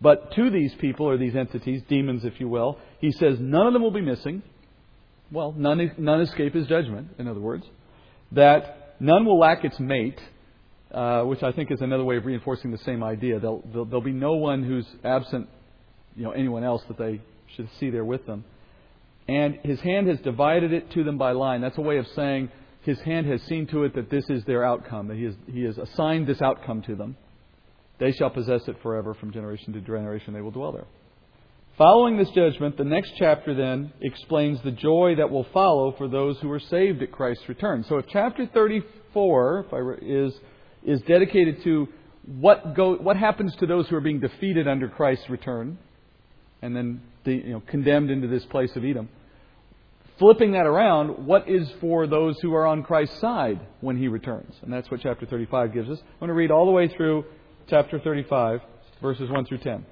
But 0.00 0.32
to 0.32 0.50
these 0.50 0.72
people, 0.74 1.06
or 1.06 1.16
these 1.16 1.34
entities, 1.34 1.82
demons, 1.88 2.24
if 2.24 2.38
you 2.38 2.48
will, 2.48 2.78
he 3.00 3.10
says 3.10 3.38
none 3.40 3.66
of 3.66 3.72
them 3.72 3.82
will 3.82 3.90
be 3.90 4.00
missing. 4.00 4.42
Well, 5.32 5.52
none, 5.56 5.92
none 5.98 6.20
escape 6.20 6.54
his 6.54 6.66
judgment, 6.66 7.08
in 7.18 7.26
other 7.26 7.40
words. 7.40 7.64
That 8.30 8.96
none 9.00 9.24
will 9.24 9.38
lack 9.38 9.64
its 9.64 9.80
mate 9.80 10.20
uh, 10.94 11.24
which 11.24 11.42
I 11.42 11.50
think 11.50 11.72
is 11.72 11.80
another 11.80 12.04
way 12.04 12.16
of 12.16 12.24
reinforcing 12.24 12.70
the 12.70 12.78
same 12.78 13.02
idea. 13.02 13.40
There'll, 13.40 13.64
there'll, 13.72 13.84
there'll, 13.84 14.00
be 14.00 14.12
no 14.12 14.34
one 14.34 14.62
who's 14.62 14.86
absent, 15.02 15.48
you 16.14 16.22
know, 16.22 16.30
anyone 16.30 16.62
else 16.62 16.82
that 16.86 16.96
they 16.96 17.20
should 17.56 17.68
see 17.80 17.90
there 17.90 18.04
with 18.04 18.24
them. 18.26 18.44
And 19.26 19.58
his 19.64 19.80
hand 19.80 20.06
has 20.08 20.20
divided 20.20 20.72
it 20.72 20.92
to 20.92 21.02
them 21.02 21.18
by 21.18 21.32
line. 21.32 21.62
That's 21.62 21.78
a 21.78 21.82
way 21.82 21.98
of 21.98 22.06
saying 22.14 22.50
his 22.82 23.00
hand 23.00 23.26
has 23.26 23.42
seen 23.42 23.66
to 23.68 23.84
it 23.84 23.94
that 23.96 24.08
this 24.08 24.24
is 24.28 24.44
their 24.44 24.64
outcome, 24.64 25.08
that 25.08 25.16
he 25.16 25.24
has, 25.24 25.34
he 25.50 25.62
has 25.64 25.78
assigned 25.78 26.26
this 26.26 26.40
outcome 26.40 26.82
to 26.82 26.94
them. 26.94 27.16
They 27.98 28.12
shall 28.12 28.30
possess 28.30 28.68
it 28.68 28.76
forever 28.82 29.14
from 29.14 29.32
generation 29.32 29.72
to 29.72 29.80
generation. 29.80 30.32
They 30.32 30.42
will 30.42 30.50
dwell 30.50 30.72
there. 30.72 30.86
Following 31.76 32.16
this 32.16 32.30
judgment, 32.30 32.76
the 32.76 32.84
next 32.84 33.14
chapter 33.18 33.52
then 33.52 33.92
explains 34.00 34.62
the 34.62 34.70
joy 34.70 35.14
that 35.16 35.30
will 35.30 35.46
follow 35.52 35.92
for 35.98 36.06
those 36.06 36.38
who 36.38 36.50
are 36.52 36.60
saved 36.60 37.02
at 37.02 37.10
Christ's 37.10 37.48
return. 37.48 37.84
So 37.88 37.98
if 37.98 38.06
chapter 38.12 38.46
34 38.46 39.66
if 39.66 39.74
I, 39.74 39.78
is 40.00 40.34
is 40.84 41.00
dedicated 41.02 41.62
to 41.64 41.88
what, 42.26 42.74
go, 42.74 42.94
what 42.96 43.16
happens 43.16 43.54
to 43.56 43.66
those 43.66 43.88
who 43.88 43.96
are 43.96 44.00
being 44.00 44.20
defeated 44.20 44.66
under 44.68 44.88
Christ's 44.88 45.28
return 45.28 45.78
and 46.62 46.74
then 46.74 47.02
the, 47.24 47.34
you 47.34 47.52
know, 47.52 47.60
condemned 47.60 48.10
into 48.10 48.26
this 48.26 48.44
place 48.46 48.74
of 48.76 48.84
Edom. 48.84 49.08
Flipping 50.18 50.52
that 50.52 50.66
around, 50.66 51.26
what 51.26 51.48
is 51.48 51.70
for 51.80 52.06
those 52.06 52.38
who 52.40 52.54
are 52.54 52.66
on 52.66 52.82
Christ's 52.82 53.18
side 53.20 53.60
when 53.80 53.96
he 53.96 54.08
returns? 54.08 54.54
And 54.62 54.72
that's 54.72 54.90
what 54.90 55.00
chapter 55.00 55.26
35 55.26 55.74
gives 55.74 55.90
us. 55.90 55.98
I'm 55.98 56.18
going 56.20 56.28
to 56.28 56.34
read 56.34 56.50
all 56.50 56.66
the 56.66 56.72
way 56.72 56.88
through 56.88 57.24
chapter 57.68 57.98
35, 57.98 58.60
verses 59.02 59.28
1 59.28 59.44
through 59.46 59.58
10. 59.58 59.84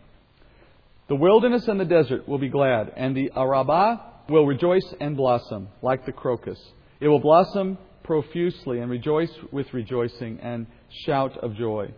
The 1.08 1.16
wilderness 1.16 1.66
and 1.68 1.80
the 1.80 1.84
desert 1.84 2.28
will 2.28 2.38
be 2.38 2.48
glad, 2.48 2.92
and 2.96 3.16
the 3.16 3.32
Arabah 3.36 4.00
will 4.28 4.46
rejoice 4.46 4.94
and 5.00 5.16
blossom 5.16 5.68
like 5.82 6.06
the 6.06 6.12
crocus. 6.12 6.58
It 7.00 7.08
will 7.08 7.18
blossom 7.18 7.76
profusely 8.12 8.80
and 8.80 8.90
rejoice 8.90 9.32
with 9.52 9.72
rejoicing 9.72 10.38
and 10.42 10.66
shout 11.06 11.38
of 11.38 11.56
joy. 11.56 11.90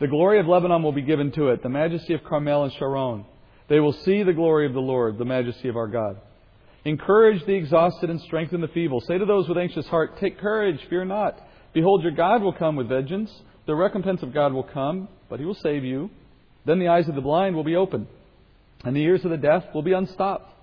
The 0.00 0.06
glory 0.06 0.40
of 0.40 0.46
Lebanon 0.46 0.82
will 0.82 0.92
be 0.92 1.02
given 1.02 1.30
to 1.32 1.48
it, 1.48 1.62
the 1.62 1.68
majesty 1.68 2.14
of 2.14 2.24
Carmel 2.24 2.64
and 2.64 2.72
Sharon. 2.72 3.26
They 3.68 3.78
will 3.78 3.92
see 3.92 4.22
the 4.22 4.32
glory 4.32 4.64
of 4.64 4.72
the 4.72 4.80
Lord, 4.80 5.18
the 5.18 5.26
majesty 5.26 5.68
of 5.68 5.76
our 5.76 5.86
God. 5.86 6.18
Encourage 6.86 7.44
the 7.44 7.52
exhausted 7.52 8.08
and 8.08 8.22
strengthen 8.22 8.62
the 8.62 8.68
feeble. 8.68 9.02
Say 9.02 9.18
to 9.18 9.26
those 9.26 9.48
with 9.48 9.58
anxious 9.58 9.86
heart, 9.88 10.16
Take 10.18 10.38
courage, 10.38 10.80
fear 10.88 11.04
not. 11.04 11.38
Behold, 11.74 12.02
your 12.02 12.12
God 12.12 12.40
will 12.40 12.54
come 12.54 12.76
with 12.76 12.88
vengeance. 12.88 13.30
The 13.66 13.74
recompense 13.74 14.22
of 14.22 14.32
God 14.32 14.54
will 14.54 14.62
come, 14.62 15.08
but 15.28 15.40
he 15.40 15.44
will 15.44 15.54
save 15.56 15.84
you. 15.84 16.08
Then 16.64 16.78
the 16.78 16.88
eyes 16.88 17.06
of 17.06 17.14
the 17.14 17.20
blind 17.20 17.54
will 17.54 17.64
be 17.64 17.76
opened, 17.76 18.06
and 18.82 18.96
the 18.96 19.02
ears 19.02 19.26
of 19.26 19.30
the 19.30 19.36
deaf 19.36 19.64
will 19.74 19.82
be 19.82 19.92
unstopped. 19.92 20.54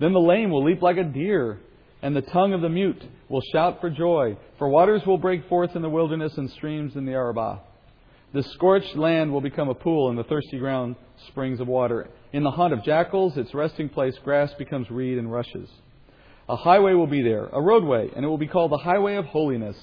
Then 0.00 0.12
the 0.12 0.18
lame 0.18 0.50
will 0.50 0.64
leap 0.64 0.82
like 0.82 0.96
a 0.96 1.04
deer, 1.04 1.60
and 2.02 2.16
the 2.16 2.22
tongue 2.22 2.52
of 2.52 2.60
the 2.60 2.68
mute 2.68 3.02
will 3.28 3.42
shout 3.52 3.80
for 3.80 3.90
joy. 3.90 4.36
For 4.58 4.68
waters 4.68 5.02
will 5.06 5.18
break 5.18 5.48
forth 5.48 5.76
in 5.76 5.82
the 5.82 5.88
wilderness 5.88 6.32
and 6.36 6.50
streams 6.50 6.96
in 6.96 7.04
the 7.04 7.12
Arabah. 7.12 7.60
The 8.32 8.42
scorched 8.54 8.96
land 8.96 9.32
will 9.32 9.40
become 9.40 9.68
a 9.68 9.74
pool, 9.74 10.08
and 10.08 10.18
the 10.18 10.24
thirsty 10.24 10.58
ground 10.58 10.96
springs 11.28 11.60
of 11.60 11.66
water. 11.66 12.08
In 12.32 12.44
the 12.44 12.50
haunt 12.50 12.72
of 12.72 12.84
jackals, 12.84 13.36
its 13.36 13.52
resting 13.54 13.88
place, 13.88 14.14
grass 14.22 14.52
becomes 14.56 14.90
reed 14.90 15.18
and 15.18 15.32
rushes. 15.32 15.68
A 16.48 16.56
highway 16.56 16.94
will 16.94 17.08
be 17.08 17.22
there, 17.22 17.46
a 17.46 17.60
roadway, 17.60 18.08
and 18.14 18.24
it 18.24 18.28
will 18.28 18.38
be 18.38 18.46
called 18.46 18.70
the 18.70 18.78
highway 18.78 19.16
of 19.16 19.24
holiness. 19.26 19.76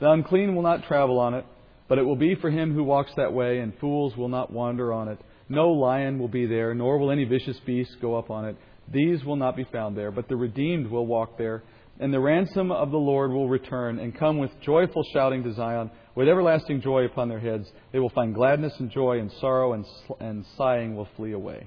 The 0.00 0.10
unclean 0.10 0.54
will 0.54 0.62
not 0.62 0.84
travel 0.84 1.18
on 1.18 1.34
it, 1.34 1.44
but 1.88 1.98
it 1.98 2.04
will 2.04 2.16
be 2.16 2.36
for 2.36 2.50
him 2.50 2.72
who 2.72 2.84
walks 2.84 3.10
that 3.16 3.32
way, 3.32 3.58
and 3.58 3.76
fools 3.80 4.16
will 4.16 4.28
not 4.28 4.52
wander 4.52 4.92
on 4.92 5.08
it. 5.08 5.18
No 5.48 5.70
lion 5.70 6.18
will 6.18 6.28
be 6.28 6.46
there, 6.46 6.74
nor 6.74 6.98
will 6.98 7.10
any 7.10 7.24
vicious 7.24 7.58
beast 7.66 7.96
go 8.00 8.16
up 8.16 8.30
on 8.30 8.44
it. 8.44 8.56
These 8.92 9.24
will 9.24 9.36
not 9.36 9.56
be 9.56 9.64
found 9.64 9.96
there, 9.96 10.10
but 10.10 10.28
the 10.28 10.36
redeemed 10.36 10.86
will 10.86 11.06
walk 11.06 11.36
there, 11.36 11.62
and 12.00 12.12
the 12.12 12.20
ransom 12.20 12.70
of 12.70 12.90
the 12.90 12.96
Lord 12.96 13.32
will 13.32 13.48
return 13.48 13.98
and 13.98 14.16
come 14.16 14.38
with 14.38 14.50
joyful 14.60 15.02
shouting 15.12 15.42
to 15.42 15.52
Zion 15.52 15.90
with 16.14 16.28
everlasting 16.28 16.80
joy 16.80 17.04
upon 17.04 17.28
their 17.28 17.40
heads. 17.40 17.70
They 17.92 17.98
will 17.98 18.10
find 18.10 18.34
gladness 18.34 18.72
and 18.78 18.90
joy, 18.90 19.18
and 19.18 19.30
sorrow 19.40 19.74
and, 19.74 19.84
and 20.20 20.44
sighing 20.56 20.96
will 20.96 21.08
flee 21.16 21.32
away. 21.32 21.66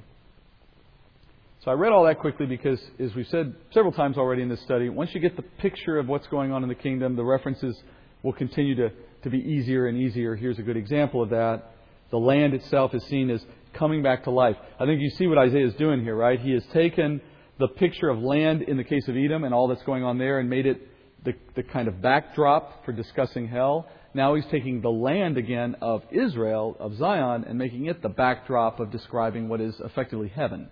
So 1.63 1.69
I 1.69 1.75
read 1.75 1.91
all 1.91 2.05
that 2.05 2.17
quickly 2.17 2.47
because, 2.47 2.81
as 2.99 3.13
we've 3.13 3.27
said 3.27 3.53
several 3.71 3.93
times 3.93 4.17
already 4.17 4.41
in 4.41 4.49
this 4.49 4.61
study, 4.63 4.89
once 4.89 5.13
you 5.13 5.21
get 5.21 5.35
the 5.35 5.43
picture 5.43 5.99
of 5.99 6.07
what's 6.07 6.25
going 6.27 6.51
on 6.51 6.63
in 6.63 6.69
the 6.69 6.75
kingdom, 6.75 7.15
the 7.15 7.23
references 7.23 7.79
will 8.23 8.33
continue 8.33 8.75
to, 8.75 8.89
to 9.23 9.29
be 9.29 9.37
easier 9.37 9.85
and 9.85 9.95
easier. 9.95 10.35
Here's 10.35 10.57
a 10.57 10.63
good 10.63 10.77
example 10.77 11.21
of 11.21 11.29
that. 11.29 11.75
The 12.09 12.17
land 12.17 12.55
itself 12.55 12.95
is 12.95 13.03
seen 13.05 13.29
as 13.29 13.45
coming 13.73 14.03
back 14.03 14.23
to 14.25 14.31
life. 14.31 14.55
I 14.79 14.85
think 14.85 15.01
you 15.01 15.09
see 15.11 15.27
what 15.27 15.37
Isaiah 15.37 15.67
is 15.67 15.73
doing 15.75 16.01
here, 16.01 16.15
right? 16.15 16.39
He 16.39 16.51
has 16.53 16.63
taken 16.73 17.21
the 17.59 17.67
picture 17.67 18.09
of 18.09 18.19
land 18.19 18.63
in 18.63 18.77
the 18.77 18.83
case 18.83 19.07
of 19.07 19.15
Edom 19.15 19.43
and 19.43 19.53
all 19.53 19.67
that's 19.67 19.83
going 19.83 20.03
on 20.03 20.17
there 20.17 20.39
and 20.39 20.49
made 20.49 20.65
it 20.65 20.87
the, 21.23 21.33
the 21.55 21.63
kind 21.63 21.87
of 21.87 22.01
backdrop 22.01 22.83
for 22.85 22.91
discussing 22.91 23.47
hell. 23.47 23.87
Now 24.13 24.35
he's 24.35 24.45
taking 24.47 24.81
the 24.81 24.89
land 24.89 25.37
again 25.37 25.75
of 25.81 26.03
Israel, 26.11 26.75
of 26.79 26.95
Zion, 26.97 27.45
and 27.47 27.57
making 27.57 27.85
it 27.85 28.01
the 28.01 28.09
backdrop 28.09 28.79
of 28.79 28.91
describing 28.91 29.47
what 29.47 29.61
is 29.61 29.79
effectively 29.79 30.27
heaven. 30.27 30.69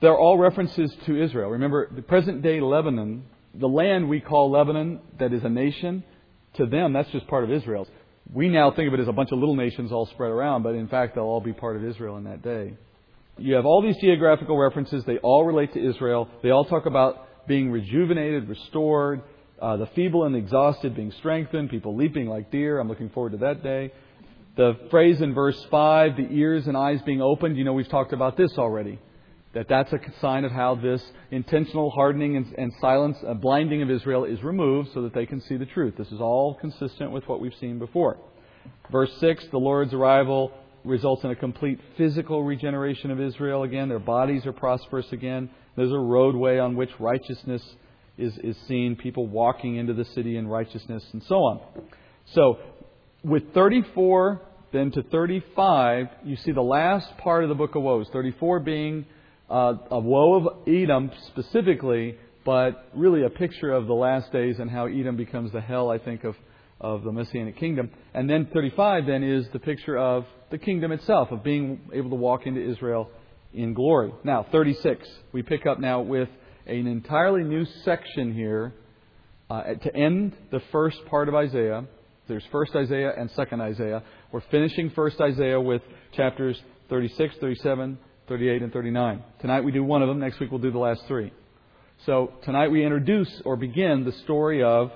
They're 0.00 0.18
all 0.18 0.38
references 0.38 0.92
to 1.06 1.22
Israel. 1.22 1.50
Remember, 1.50 1.88
the 1.94 2.02
present 2.02 2.42
day 2.42 2.60
Lebanon, 2.60 3.24
the 3.54 3.68
land 3.68 4.08
we 4.08 4.20
call 4.20 4.50
Lebanon, 4.50 5.00
that 5.18 5.32
is 5.32 5.44
a 5.44 5.48
nation, 5.48 6.02
to 6.54 6.66
them, 6.66 6.92
that's 6.92 7.10
just 7.10 7.26
part 7.28 7.44
of 7.44 7.52
Israel's. 7.52 7.88
We 8.34 8.48
now 8.48 8.70
think 8.70 8.88
of 8.88 8.94
it 8.94 9.00
as 9.00 9.08
a 9.08 9.12
bunch 9.12 9.30
of 9.30 9.38
little 9.38 9.56
nations 9.56 9.92
all 9.92 10.06
spread 10.06 10.30
around, 10.30 10.62
but 10.62 10.74
in 10.74 10.88
fact, 10.88 11.14
they'll 11.14 11.24
all 11.24 11.40
be 11.40 11.52
part 11.52 11.76
of 11.76 11.84
Israel 11.84 12.16
in 12.16 12.24
that 12.24 12.42
day. 12.42 12.74
You 13.36 13.54
have 13.54 13.66
all 13.66 13.82
these 13.82 13.96
geographical 14.00 14.58
references. 14.58 15.04
They 15.04 15.18
all 15.18 15.44
relate 15.44 15.74
to 15.74 15.84
Israel. 15.84 16.28
They 16.42 16.50
all 16.50 16.64
talk 16.64 16.86
about 16.86 17.46
being 17.46 17.70
rejuvenated, 17.70 18.48
restored, 18.48 19.22
uh, 19.60 19.76
the 19.76 19.86
feeble 19.94 20.24
and 20.24 20.34
the 20.34 20.38
exhausted 20.38 20.96
being 20.96 21.12
strengthened, 21.18 21.70
people 21.70 21.94
leaping 21.94 22.26
like 22.26 22.50
deer. 22.50 22.78
I'm 22.78 22.88
looking 22.88 23.10
forward 23.10 23.32
to 23.32 23.38
that 23.38 23.62
day. 23.62 23.92
The 24.56 24.78
phrase 24.90 25.20
in 25.20 25.34
verse 25.34 25.62
5, 25.70 26.16
the 26.16 26.28
ears 26.30 26.66
and 26.66 26.76
eyes 26.76 27.00
being 27.02 27.22
opened, 27.22 27.56
you 27.56 27.64
know, 27.64 27.72
we've 27.72 27.88
talked 27.88 28.12
about 28.12 28.36
this 28.36 28.52
already. 28.58 28.98
That 29.54 29.68
that's 29.68 29.92
a 29.92 30.00
sign 30.20 30.44
of 30.44 30.52
how 30.52 30.76
this 30.76 31.02
intentional 31.30 31.90
hardening 31.90 32.36
and, 32.36 32.54
and 32.56 32.72
silence, 32.80 33.18
uh, 33.26 33.34
blinding 33.34 33.82
of 33.82 33.90
Israel 33.90 34.24
is 34.24 34.42
removed 34.42 34.90
so 34.94 35.02
that 35.02 35.12
they 35.12 35.26
can 35.26 35.42
see 35.42 35.56
the 35.56 35.66
truth. 35.66 35.94
This 35.98 36.10
is 36.10 36.20
all 36.20 36.54
consistent 36.54 37.10
with 37.10 37.28
what 37.28 37.40
we've 37.40 37.54
seen 37.60 37.78
before. 37.78 38.16
Verse 38.90 39.12
6, 39.20 39.46
the 39.50 39.58
Lord's 39.58 39.92
arrival 39.92 40.52
results 40.84 41.22
in 41.24 41.30
a 41.30 41.36
complete 41.36 41.78
physical 41.96 42.42
regeneration 42.42 43.10
of 43.10 43.20
Israel 43.20 43.62
again. 43.62 43.88
Their 43.88 43.98
bodies 43.98 44.46
are 44.46 44.52
prosperous 44.52 45.06
again. 45.12 45.50
There's 45.76 45.92
a 45.92 45.98
roadway 45.98 46.58
on 46.58 46.74
which 46.74 46.90
righteousness 46.98 47.62
is, 48.18 48.36
is 48.38 48.56
seen, 48.68 48.96
people 48.96 49.26
walking 49.26 49.76
into 49.76 49.94
the 49.94 50.04
city 50.06 50.36
in 50.36 50.48
righteousness, 50.48 51.04
and 51.12 51.22
so 51.24 51.36
on. 51.36 51.60
So, 52.34 52.58
with 53.22 53.52
34 53.54 54.42
then 54.72 54.90
to 54.92 55.02
35, 55.02 56.08
you 56.24 56.36
see 56.36 56.52
the 56.52 56.62
last 56.62 57.16
part 57.18 57.42
of 57.42 57.48
the 57.48 57.54
book 57.54 57.74
of 57.74 57.82
woes. 57.82 58.08
34 58.12 58.60
being 58.60 59.06
uh, 59.52 59.74
a 59.90 60.00
woe 60.00 60.34
of 60.34 60.66
Edom 60.66 61.10
specifically, 61.28 62.16
but 62.44 62.88
really 62.94 63.22
a 63.24 63.30
picture 63.30 63.70
of 63.70 63.86
the 63.86 63.92
last 63.92 64.32
days 64.32 64.58
and 64.58 64.70
how 64.70 64.86
Edom 64.86 65.16
becomes 65.16 65.52
the 65.52 65.60
hell, 65.60 65.90
I 65.90 65.98
think, 65.98 66.24
of, 66.24 66.34
of 66.80 67.04
the 67.04 67.12
Messianic 67.12 67.58
kingdom. 67.58 67.90
And 68.14 68.28
then 68.28 68.48
35 68.52 69.06
then 69.06 69.22
is 69.22 69.46
the 69.52 69.58
picture 69.58 69.98
of 69.98 70.24
the 70.50 70.56
kingdom 70.56 70.90
itself, 70.90 71.30
of 71.30 71.44
being 71.44 71.80
able 71.92 72.08
to 72.10 72.16
walk 72.16 72.46
into 72.46 72.66
Israel 72.66 73.10
in 73.52 73.74
glory. 73.74 74.12
Now, 74.24 74.46
36, 74.50 75.06
we 75.32 75.42
pick 75.42 75.66
up 75.66 75.78
now 75.78 76.00
with 76.00 76.30
an 76.66 76.86
entirely 76.86 77.44
new 77.44 77.66
section 77.84 78.32
here 78.32 78.72
uh, 79.50 79.74
to 79.74 79.94
end 79.94 80.34
the 80.50 80.62
first 80.72 80.96
part 81.10 81.28
of 81.28 81.34
Isaiah. 81.34 81.84
There's 82.26 82.44
first 82.50 82.74
Isaiah 82.74 83.12
and 83.18 83.30
second 83.32 83.60
Isaiah. 83.60 84.02
We're 84.32 84.42
finishing 84.50 84.90
first 84.90 85.20
Isaiah 85.20 85.60
with 85.60 85.82
chapters 86.16 86.58
36, 86.88 87.34
37, 87.38 87.98
38, 88.28 88.62
and 88.62 88.72
39. 88.72 89.22
Tonight 89.40 89.64
we 89.64 89.72
do 89.72 89.82
one 89.82 90.02
of 90.02 90.08
them. 90.08 90.20
Next 90.20 90.38
week 90.38 90.50
we'll 90.50 90.60
do 90.60 90.70
the 90.70 90.78
last 90.78 91.02
three. 91.06 91.32
So 92.06 92.32
tonight 92.44 92.68
we 92.68 92.84
introduce 92.84 93.42
or 93.44 93.56
begin 93.56 94.04
the 94.04 94.12
story 94.24 94.62
of 94.62 94.92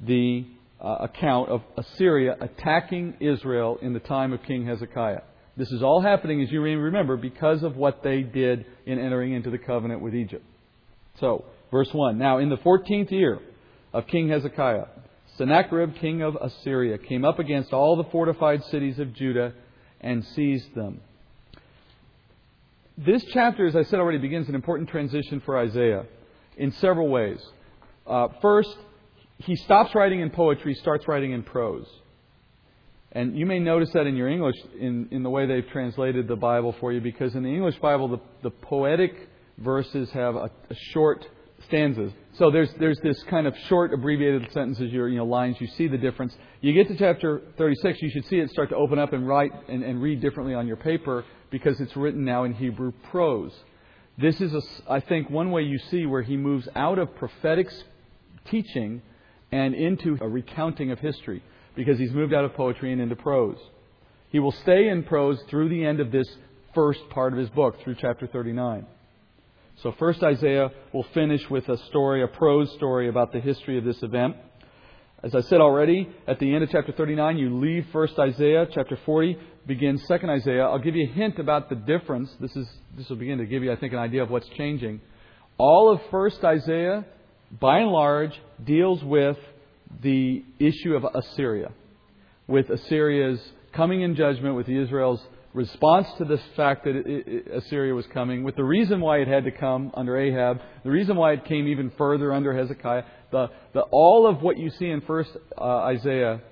the 0.00 0.46
uh, 0.80 0.96
account 1.00 1.48
of 1.48 1.62
Assyria 1.76 2.36
attacking 2.40 3.16
Israel 3.20 3.78
in 3.80 3.92
the 3.92 4.00
time 4.00 4.32
of 4.32 4.42
King 4.42 4.66
Hezekiah. 4.66 5.22
This 5.56 5.70
is 5.72 5.82
all 5.82 6.02
happening, 6.02 6.42
as 6.42 6.52
you 6.52 6.60
remember, 6.60 7.16
because 7.16 7.62
of 7.62 7.76
what 7.76 8.02
they 8.02 8.22
did 8.22 8.66
in 8.84 8.98
entering 8.98 9.32
into 9.32 9.48
the 9.48 9.58
covenant 9.58 10.02
with 10.02 10.14
Egypt. 10.14 10.44
So, 11.18 11.46
verse 11.70 11.88
1. 11.92 12.18
Now, 12.18 12.38
in 12.38 12.50
the 12.50 12.58
14th 12.58 13.10
year 13.10 13.40
of 13.94 14.06
King 14.06 14.28
Hezekiah, 14.28 14.84
Sennacherib, 15.38 15.96
king 15.96 16.20
of 16.22 16.36
Assyria, 16.36 16.98
came 16.98 17.24
up 17.24 17.38
against 17.38 17.72
all 17.72 17.96
the 17.96 18.04
fortified 18.10 18.64
cities 18.64 18.98
of 18.98 19.14
Judah 19.14 19.54
and 20.00 20.24
seized 20.24 20.74
them. 20.74 21.00
This 22.98 23.22
chapter, 23.32 23.66
as 23.66 23.76
I 23.76 23.82
said 23.82 24.00
already, 24.00 24.16
begins 24.16 24.48
an 24.48 24.54
important 24.54 24.88
transition 24.88 25.42
for 25.44 25.58
Isaiah 25.58 26.06
in 26.56 26.72
several 26.72 27.08
ways. 27.08 27.38
Uh, 28.06 28.28
first, 28.40 28.74
he 29.38 29.54
stops 29.54 29.94
writing 29.94 30.20
in 30.20 30.30
poetry, 30.30 30.72
starts 30.74 31.06
writing 31.06 31.32
in 31.32 31.42
prose. 31.42 31.86
And 33.12 33.36
you 33.36 33.44
may 33.44 33.58
notice 33.58 33.90
that 33.92 34.06
in 34.06 34.16
your 34.16 34.28
English, 34.28 34.56
in, 34.78 35.08
in 35.10 35.22
the 35.22 35.28
way 35.28 35.46
they've 35.46 35.68
translated 35.68 36.26
the 36.26 36.36
Bible 36.36 36.74
for 36.80 36.90
you, 36.90 37.02
because 37.02 37.34
in 37.34 37.42
the 37.42 37.50
English 37.50 37.76
Bible, 37.80 38.08
the, 38.08 38.20
the 38.42 38.50
poetic 38.50 39.28
verses 39.58 40.10
have 40.12 40.34
a, 40.34 40.50
a 40.70 40.74
short 40.92 41.26
stanzas. 41.66 42.12
So 42.34 42.50
there's 42.50 42.72
there's 42.78 42.98
this 43.00 43.22
kind 43.24 43.46
of 43.46 43.54
short 43.68 43.92
abbreviated 43.92 44.50
sentences, 44.52 44.92
your 44.92 45.08
you 45.08 45.18
know 45.18 45.24
lines. 45.24 45.56
You 45.60 45.66
see 45.68 45.88
the 45.88 45.98
difference. 45.98 46.36
You 46.60 46.72
get 46.72 46.88
to 46.88 46.96
chapter 46.96 47.42
36, 47.58 48.02
you 48.02 48.10
should 48.10 48.26
see 48.26 48.38
it 48.38 48.50
start 48.50 48.70
to 48.70 48.76
open 48.76 48.98
up 48.98 49.12
and 49.12 49.26
write 49.26 49.52
and, 49.68 49.82
and 49.82 50.02
read 50.02 50.20
differently 50.20 50.54
on 50.54 50.66
your 50.66 50.76
paper 50.76 51.24
because 51.50 51.80
it's 51.80 51.96
written 51.96 52.24
now 52.24 52.44
in 52.44 52.54
Hebrew 52.54 52.92
prose. 53.10 53.52
This 54.18 54.40
is, 54.40 54.54
a, 54.54 54.62
I 54.90 55.00
think, 55.00 55.28
one 55.28 55.50
way 55.50 55.62
you 55.62 55.78
see 55.90 56.06
where 56.06 56.22
he 56.22 56.36
moves 56.36 56.66
out 56.74 56.98
of 56.98 57.14
prophetic 57.16 57.68
teaching 58.46 59.02
and 59.52 59.74
into 59.74 60.16
a 60.20 60.28
recounting 60.28 60.90
of 60.90 60.98
history 60.98 61.42
because 61.74 61.98
he's 61.98 62.12
moved 62.12 62.32
out 62.32 62.44
of 62.44 62.54
poetry 62.54 62.92
and 62.92 63.00
into 63.00 63.16
prose. 63.16 63.58
He 64.30 64.38
will 64.38 64.52
stay 64.52 64.88
in 64.88 65.02
prose 65.02 65.40
through 65.48 65.68
the 65.68 65.84
end 65.84 66.00
of 66.00 66.10
this 66.10 66.26
first 66.74 67.00
part 67.10 67.32
of 67.32 67.38
his 67.38 67.50
book, 67.50 67.80
through 67.82 67.96
chapter 68.00 68.26
39. 68.26 68.86
So, 69.82 69.92
first 69.98 70.22
Isaiah 70.22 70.70
will 70.94 71.06
finish 71.12 71.48
with 71.50 71.68
a 71.68 71.76
story, 71.88 72.22
a 72.22 72.28
prose 72.28 72.72
story 72.76 73.08
about 73.08 73.32
the 73.32 73.40
history 73.40 73.76
of 73.76 73.84
this 73.84 74.02
event. 74.02 74.36
As 75.22 75.34
I 75.34 75.40
said 75.40 75.60
already, 75.60 76.08
at 76.26 76.38
the 76.38 76.54
end 76.54 76.64
of 76.64 76.70
chapter 76.70 76.92
39, 76.92 77.36
you 77.36 77.58
leave 77.58 77.86
first 77.92 78.18
Isaiah. 78.18 78.66
Chapter 78.72 78.98
40 79.04 79.38
begins 79.66 80.02
second 80.06 80.30
Isaiah. 80.30 80.62
I'll 80.62 80.78
give 80.78 80.96
you 80.96 81.06
a 81.10 81.12
hint 81.12 81.38
about 81.38 81.68
the 81.68 81.74
difference. 81.74 82.34
This, 82.40 82.56
is, 82.56 82.66
this 82.96 83.08
will 83.10 83.16
begin 83.16 83.36
to 83.38 83.44
give 83.44 83.62
you, 83.62 83.70
I 83.70 83.76
think, 83.76 83.92
an 83.92 83.98
idea 83.98 84.22
of 84.22 84.30
what's 84.30 84.48
changing. 84.56 85.02
All 85.58 85.92
of 85.92 86.00
first 86.10 86.42
Isaiah, 86.42 87.04
by 87.50 87.80
and 87.80 87.90
large, 87.90 88.32
deals 88.64 89.04
with 89.04 89.36
the 90.02 90.42
issue 90.58 90.94
of 90.94 91.04
Assyria, 91.14 91.72
with 92.46 92.70
Assyria's 92.70 93.40
coming 93.72 94.00
in 94.00 94.14
judgment, 94.16 94.56
with 94.56 94.68
Israel's 94.70 95.22
response 95.56 96.06
to 96.18 96.24
the 96.24 96.38
fact 96.54 96.84
that 96.84 96.94
it, 96.94 97.06
it, 97.26 97.48
Assyria 97.50 97.94
was 97.94 98.06
coming, 98.12 98.44
with 98.44 98.56
the 98.56 98.64
reason 98.64 99.00
why 99.00 99.18
it 99.18 99.26
had 99.26 99.44
to 99.44 99.50
come 99.50 99.90
under 99.94 100.16
Ahab, 100.16 100.60
the 100.84 100.90
reason 100.90 101.16
why 101.16 101.32
it 101.32 101.46
came 101.46 101.66
even 101.66 101.90
further 101.96 102.32
under 102.32 102.56
Hezekiah. 102.56 103.04
The, 103.32 103.48
the, 103.72 103.80
all 103.90 104.26
of 104.26 104.42
what 104.42 104.58
you 104.58 104.70
see 104.70 104.86
in 104.86 105.00
First 105.00 105.30
uh, 105.58 105.64
Isaiah 105.64 106.42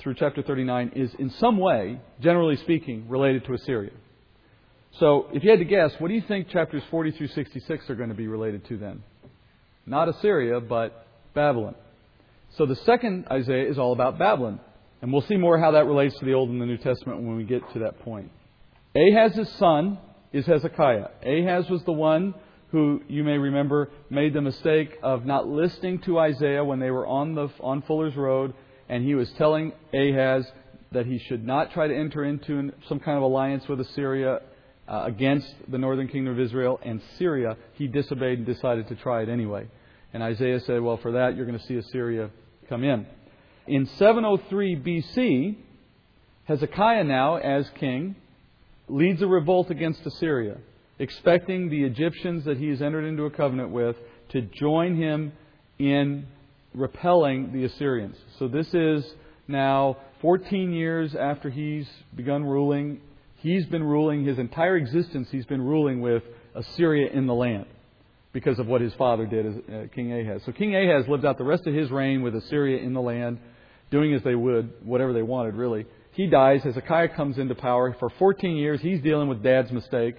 through 0.00 0.14
chapter 0.14 0.42
39 0.42 0.92
is 0.96 1.14
in 1.18 1.30
some 1.38 1.58
way, 1.58 2.00
generally 2.20 2.56
speaking, 2.56 3.06
related 3.08 3.44
to 3.44 3.54
Assyria. 3.54 3.92
So, 4.98 5.26
if 5.32 5.44
you 5.44 5.50
had 5.50 5.58
to 5.58 5.64
guess, 5.64 5.92
what 5.98 6.08
do 6.08 6.14
you 6.14 6.22
think 6.26 6.48
chapters 6.48 6.82
40 6.90 7.12
through 7.12 7.28
66 7.28 7.90
are 7.90 7.94
going 7.94 8.08
to 8.08 8.14
be 8.14 8.28
related 8.28 8.66
to 8.68 8.78
then? 8.78 9.02
Not 9.86 10.08
Assyria, 10.08 10.60
but 10.60 11.06
Babylon. 11.34 11.74
So 12.56 12.64
the 12.64 12.76
second 12.76 13.26
Isaiah 13.30 13.68
is 13.68 13.78
all 13.78 13.92
about 13.92 14.18
Babylon. 14.18 14.60
And 15.02 15.12
we'll 15.12 15.22
see 15.22 15.36
more 15.36 15.58
how 15.58 15.72
that 15.72 15.84
relates 15.84 16.18
to 16.18 16.24
the 16.24 16.32
Old 16.32 16.48
and 16.48 16.60
the 16.60 16.66
New 16.66 16.78
Testament 16.78 17.22
when 17.22 17.36
we 17.36 17.44
get 17.44 17.60
to 17.74 17.80
that 17.80 18.00
point. 18.00 18.30
Ahaz's 18.96 19.48
son 19.54 19.98
is 20.32 20.46
Hezekiah. 20.46 21.08
Ahaz 21.26 21.68
was 21.68 21.82
the 21.82 21.92
one 21.92 22.34
who, 22.70 23.02
you 23.08 23.24
may 23.24 23.38
remember, 23.38 23.90
made 24.08 24.34
the 24.34 24.40
mistake 24.40 24.98
of 25.02 25.26
not 25.26 25.48
listening 25.48 25.98
to 26.00 26.18
Isaiah 26.18 26.64
when 26.64 26.78
they 26.78 26.90
were 26.90 27.06
on, 27.06 27.34
the, 27.34 27.48
on 27.60 27.82
Fuller's 27.82 28.14
Road, 28.14 28.54
and 28.88 29.04
he 29.04 29.16
was 29.16 29.30
telling 29.32 29.72
Ahaz 29.92 30.46
that 30.92 31.06
he 31.06 31.18
should 31.18 31.44
not 31.44 31.72
try 31.72 31.88
to 31.88 31.94
enter 31.94 32.24
into 32.24 32.72
some 32.88 33.00
kind 33.00 33.16
of 33.16 33.24
alliance 33.24 33.66
with 33.66 33.80
Assyria 33.80 34.40
uh, 34.86 35.02
against 35.06 35.52
the 35.68 35.78
northern 35.78 36.06
kingdom 36.06 36.34
of 36.34 36.40
Israel 36.40 36.78
and 36.84 37.00
Syria. 37.18 37.56
He 37.72 37.88
disobeyed 37.88 38.38
and 38.38 38.46
decided 38.46 38.86
to 38.88 38.94
try 38.94 39.22
it 39.22 39.28
anyway. 39.28 39.66
And 40.12 40.22
Isaiah 40.22 40.60
said, 40.60 40.80
Well, 40.80 40.98
for 40.98 41.12
that, 41.12 41.36
you're 41.36 41.46
going 41.46 41.58
to 41.58 41.66
see 41.66 41.76
Assyria 41.76 42.30
come 42.68 42.84
in. 42.84 43.06
In 43.66 43.86
703 43.86 44.76
BC, 44.76 45.56
Hezekiah 46.44 47.04
now, 47.04 47.36
as 47.36 47.68
king, 47.80 48.14
leads 48.88 49.22
a 49.22 49.26
revolt 49.26 49.70
against 49.70 50.04
Assyria, 50.06 50.58
expecting 50.98 51.70
the 51.70 51.84
Egyptians 51.84 52.44
that 52.44 52.58
he 52.58 52.68
has 52.68 52.82
entered 52.82 53.04
into 53.04 53.24
a 53.24 53.30
covenant 53.30 53.70
with 53.70 53.96
to 54.30 54.42
join 54.42 54.96
him 54.96 55.32
in 55.78 56.26
repelling 56.74 57.52
the 57.52 57.64
Assyrians. 57.64 58.16
So 58.38 58.48
this 58.48 58.72
is 58.74 59.04
now 59.48 59.98
14 60.20 60.72
years 60.72 61.14
after 61.14 61.50
he's 61.50 61.88
begun 62.14 62.44
ruling. 62.44 63.00
He's 63.36 63.66
been 63.66 63.82
ruling 63.82 64.24
his 64.24 64.38
entire 64.38 64.76
existence, 64.76 65.28
he's 65.30 65.46
been 65.46 65.62
ruling 65.62 66.00
with 66.00 66.22
Assyria 66.54 67.10
in 67.12 67.26
the 67.26 67.34
land 67.34 67.66
because 68.32 68.58
of 68.58 68.66
what 68.66 68.80
his 68.80 68.92
father 68.94 69.26
did 69.26 69.46
as 69.46 69.54
uh, 69.54 69.86
King 69.94 70.12
Ahaz. 70.12 70.42
So 70.44 70.52
King 70.52 70.74
Ahaz 70.74 71.06
lived 71.08 71.24
out 71.24 71.38
the 71.38 71.44
rest 71.44 71.66
of 71.66 71.74
his 71.74 71.90
reign 71.90 72.22
with 72.22 72.34
Assyria 72.34 72.78
in 72.82 72.92
the 72.92 73.00
land, 73.00 73.38
doing 73.90 74.12
as 74.12 74.22
they 74.22 74.34
would, 74.34 74.72
whatever 74.84 75.12
they 75.12 75.22
wanted, 75.22 75.54
really. 75.54 75.86
He 76.14 76.28
dies. 76.28 76.62
Hezekiah 76.62 77.08
comes 77.16 77.38
into 77.38 77.54
power. 77.54 77.94
For 77.98 78.08
14 78.08 78.56
years, 78.56 78.80
he's 78.80 79.00
dealing 79.02 79.28
with 79.28 79.42
dad's 79.42 79.72
mistake. 79.72 80.14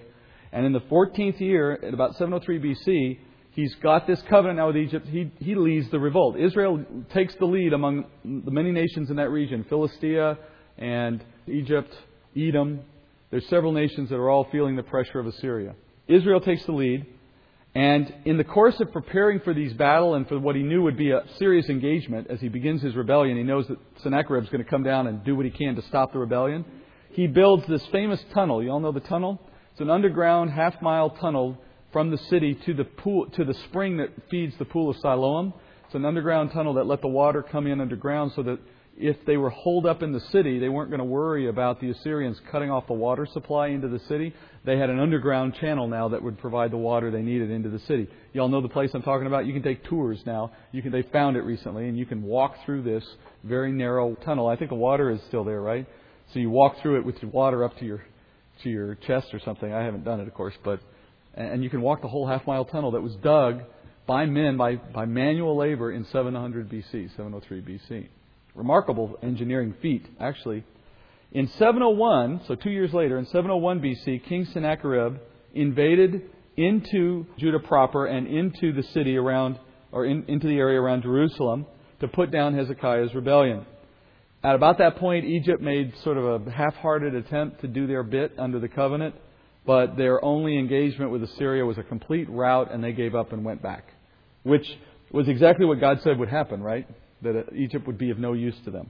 And 0.52 0.64
in 0.66 0.72
the 0.72 0.80
14th 0.80 1.40
year, 1.40 1.72
at 1.72 1.94
about 1.94 2.16
703 2.16 2.60
BC, 2.60 3.18
he's 3.52 3.74
got 3.76 4.06
this 4.06 4.20
covenant 4.28 4.58
now 4.58 4.66
with 4.66 4.76
Egypt. 4.76 5.06
He, 5.06 5.32
he 5.38 5.54
leads 5.54 5.90
the 5.90 5.98
revolt. 5.98 6.38
Israel 6.38 6.84
takes 7.14 7.34
the 7.36 7.46
lead 7.46 7.72
among 7.72 8.04
the 8.24 8.50
many 8.50 8.72
nations 8.72 9.08
in 9.08 9.16
that 9.16 9.30
region 9.30 9.64
Philistia 9.68 10.38
and 10.76 11.24
Egypt, 11.46 11.92
Edom. 12.36 12.80
There's 13.30 13.48
several 13.48 13.72
nations 13.72 14.10
that 14.10 14.16
are 14.16 14.28
all 14.28 14.46
feeling 14.52 14.76
the 14.76 14.82
pressure 14.82 15.18
of 15.18 15.26
Assyria. 15.26 15.74
Israel 16.08 16.40
takes 16.40 16.64
the 16.66 16.72
lead. 16.72 17.06
And 17.76 18.10
in 18.24 18.38
the 18.38 18.44
course 18.44 18.80
of 18.80 18.90
preparing 18.90 19.40
for 19.40 19.52
these 19.52 19.74
battle 19.74 20.14
and 20.14 20.26
for 20.26 20.38
what 20.38 20.56
he 20.56 20.62
knew 20.62 20.80
would 20.84 20.96
be 20.96 21.10
a 21.10 21.24
serious 21.38 21.68
engagement 21.68 22.28
as 22.30 22.40
he 22.40 22.48
begins 22.48 22.80
his 22.80 22.96
rebellion, 22.96 23.36
he 23.36 23.42
knows 23.42 23.68
that 23.68 23.76
Sennacherib 24.02 24.44
is 24.44 24.48
going 24.48 24.64
to 24.64 24.70
come 24.70 24.82
down 24.82 25.06
and 25.06 25.22
do 25.24 25.36
what 25.36 25.44
he 25.44 25.50
can 25.50 25.76
to 25.76 25.82
stop 25.82 26.14
the 26.14 26.18
rebellion. 26.18 26.64
He 27.10 27.26
builds 27.26 27.66
this 27.66 27.84
famous 27.92 28.18
tunnel. 28.32 28.62
You 28.62 28.70
all 28.70 28.80
know 28.80 28.92
the 28.92 29.00
tunnel? 29.00 29.38
It's 29.72 29.82
an 29.82 29.90
underground 29.90 30.52
half 30.52 30.80
mile 30.80 31.10
tunnel 31.10 31.58
from 31.92 32.10
the 32.10 32.16
city 32.16 32.54
to 32.64 32.72
the 32.72 32.84
pool 32.84 33.28
to 33.32 33.44
the 33.44 33.52
spring 33.68 33.98
that 33.98 34.08
feeds 34.30 34.56
the 34.58 34.64
pool 34.64 34.88
of 34.88 34.96
Siloam. 34.96 35.52
It's 35.84 35.94
an 35.94 36.06
underground 36.06 36.52
tunnel 36.52 36.72
that 36.74 36.86
let 36.86 37.02
the 37.02 37.08
water 37.08 37.42
come 37.42 37.66
in 37.66 37.82
underground 37.82 38.32
so 38.34 38.42
that 38.44 38.58
if 38.98 39.16
they 39.26 39.36
were 39.36 39.50
holed 39.50 39.84
up 39.84 40.02
in 40.02 40.12
the 40.12 40.20
city, 40.32 40.58
they 40.58 40.70
weren't 40.70 40.90
going 40.90 41.00
to 41.00 41.04
worry 41.04 41.48
about 41.48 41.80
the 41.80 41.90
Assyrians 41.90 42.40
cutting 42.50 42.70
off 42.70 42.86
the 42.86 42.94
water 42.94 43.26
supply 43.30 43.68
into 43.68 43.88
the 43.88 43.98
city. 44.08 44.32
They 44.64 44.78
had 44.78 44.88
an 44.88 44.98
underground 44.98 45.54
channel 45.60 45.86
now 45.86 46.08
that 46.08 46.22
would 46.22 46.38
provide 46.38 46.70
the 46.70 46.78
water 46.78 47.10
they 47.10 47.20
needed 47.20 47.50
into 47.50 47.68
the 47.68 47.78
city. 47.80 48.08
You 48.32 48.40
all 48.40 48.48
know 48.48 48.62
the 48.62 48.68
place 48.68 48.90
I'm 48.94 49.02
talking 49.02 49.26
about. 49.26 49.46
You 49.46 49.52
can 49.52 49.62
take 49.62 49.84
tours 49.84 50.20
now. 50.24 50.52
You 50.72 50.82
can. 50.82 50.92
They 50.92 51.02
found 51.02 51.36
it 51.36 51.42
recently, 51.42 51.88
and 51.88 51.98
you 51.98 52.06
can 52.06 52.22
walk 52.22 52.54
through 52.64 52.82
this 52.82 53.04
very 53.44 53.70
narrow 53.70 54.14
tunnel. 54.24 54.48
I 54.48 54.56
think 54.56 54.70
the 54.70 54.76
water 54.76 55.10
is 55.10 55.20
still 55.28 55.44
there, 55.44 55.60
right? 55.60 55.86
So 56.32 56.38
you 56.38 56.48
walk 56.48 56.80
through 56.80 56.98
it 56.98 57.04
with 57.04 57.16
your 57.20 57.30
water 57.30 57.64
up 57.64 57.78
to 57.78 57.84
your 57.84 58.02
to 58.62 58.70
your 58.70 58.94
chest 58.94 59.28
or 59.34 59.40
something. 59.40 59.72
I 59.72 59.84
haven't 59.84 60.04
done 60.04 60.20
it, 60.20 60.26
of 60.26 60.32
course, 60.32 60.54
but 60.64 60.80
and 61.34 61.62
you 61.62 61.68
can 61.68 61.82
walk 61.82 62.00
the 62.00 62.08
whole 62.08 62.26
half 62.26 62.46
mile 62.46 62.64
tunnel 62.64 62.92
that 62.92 63.02
was 63.02 63.14
dug 63.16 63.60
by 64.06 64.24
men 64.24 64.56
by 64.56 64.76
by 64.76 65.04
manual 65.04 65.54
labor 65.54 65.92
in 65.92 66.06
700 66.06 66.70
BC, 66.70 67.10
703 67.14 67.60
BC 67.60 68.08
remarkable 68.56 69.18
engineering 69.22 69.74
feat, 69.80 70.06
actually. 70.18 70.64
In 71.32 71.48
701, 71.48 72.42
so 72.46 72.54
two 72.54 72.70
years 72.70 72.92
later, 72.92 73.18
in 73.18 73.26
701 73.26 73.80
BC, 73.80 74.24
King 74.24 74.46
Sennacherib 74.46 75.18
invaded 75.54 76.22
into 76.56 77.26
Judah 77.38 77.58
proper 77.58 78.06
and 78.06 78.26
into 78.26 78.72
the 78.72 78.82
city 78.82 79.16
around, 79.16 79.58
or 79.92 80.06
in, 80.06 80.24
into 80.28 80.46
the 80.46 80.56
area 80.56 80.80
around 80.80 81.02
Jerusalem 81.02 81.66
to 82.00 82.08
put 82.08 82.30
down 82.30 82.54
Hezekiah's 82.54 83.14
rebellion. 83.14 83.66
At 84.42 84.54
about 84.54 84.78
that 84.78 84.96
point, 84.96 85.24
Egypt 85.24 85.60
made 85.60 85.92
sort 86.04 86.16
of 86.16 86.46
a 86.46 86.50
half 86.50 86.74
hearted 86.76 87.14
attempt 87.14 87.60
to 87.62 87.68
do 87.68 87.86
their 87.86 88.02
bit 88.02 88.32
under 88.38 88.60
the 88.60 88.68
covenant, 88.68 89.14
but 89.66 89.96
their 89.96 90.24
only 90.24 90.58
engagement 90.58 91.10
with 91.10 91.22
Assyria 91.22 91.64
was 91.66 91.78
a 91.78 91.82
complete 91.82 92.30
rout, 92.30 92.72
and 92.72 92.82
they 92.82 92.92
gave 92.92 93.14
up 93.14 93.32
and 93.32 93.44
went 93.44 93.62
back. 93.62 93.92
Which 94.44 94.66
was 95.10 95.28
exactly 95.28 95.66
what 95.66 95.80
God 95.80 96.00
said 96.02 96.18
would 96.18 96.28
happen, 96.28 96.62
right? 96.62 96.86
That 97.32 97.54
Egypt 97.54 97.86
would 97.86 97.98
be 97.98 98.10
of 98.10 98.18
no 98.18 98.32
use 98.32 98.56
to 98.64 98.70
them. 98.70 98.88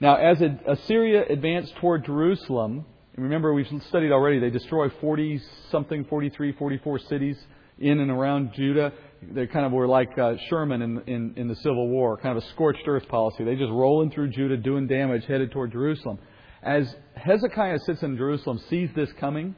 Now, 0.00 0.16
as 0.16 0.42
Assyria 0.66 1.24
advanced 1.28 1.74
toward 1.76 2.04
Jerusalem, 2.04 2.84
remember 3.16 3.54
we've 3.54 3.66
studied 3.88 4.12
already, 4.12 4.38
they 4.38 4.50
destroy 4.50 4.88
40 5.00 5.40
something, 5.70 6.04
43, 6.04 6.52
44 6.52 6.98
cities 7.00 7.36
in 7.78 8.00
and 8.00 8.10
around 8.10 8.52
Judah. 8.54 8.92
They 9.22 9.46
kind 9.46 9.64
of 9.64 9.72
were 9.72 9.86
like 9.86 10.16
uh, 10.18 10.34
Sherman 10.48 10.82
in, 10.82 11.02
in, 11.06 11.34
in 11.36 11.48
the 11.48 11.56
Civil 11.56 11.88
War, 11.88 12.18
kind 12.18 12.36
of 12.36 12.44
a 12.44 12.46
scorched 12.48 12.86
earth 12.86 13.08
policy. 13.08 13.44
They 13.44 13.56
just 13.56 13.72
rolling 13.72 14.10
through 14.10 14.30
Judah, 14.30 14.56
doing 14.56 14.86
damage, 14.86 15.24
headed 15.26 15.50
toward 15.50 15.72
Jerusalem. 15.72 16.18
As 16.62 16.94
Hezekiah 17.14 17.78
sits 17.86 18.02
in 18.02 18.16
Jerusalem, 18.16 18.60
sees 18.68 18.90
this 18.94 19.10
coming, 19.18 19.54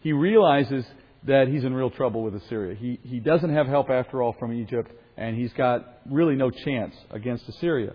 he 0.00 0.12
realizes 0.12 0.84
that 1.24 1.48
he's 1.48 1.64
in 1.64 1.74
real 1.74 1.90
trouble 1.90 2.22
with 2.22 2.34
Assyria. 2.34 2.74
He, 2.74 2.98
he 3.02 3.20
doesn't 3.20 3.52
have 3.52 3.66
help 3.66 3.90
after 3.90 4.22
all 4.22 4.34
from 4.38 4.52
Egypt 4.52 4.90
and 5.16 5.36
he's 5.36 5.52
got 5.52 6.00
really 6.10 6.34
no 6.34 6.50
chance 6.50 6.94
against 7.10 7.48
Assyria. 7.48 7.92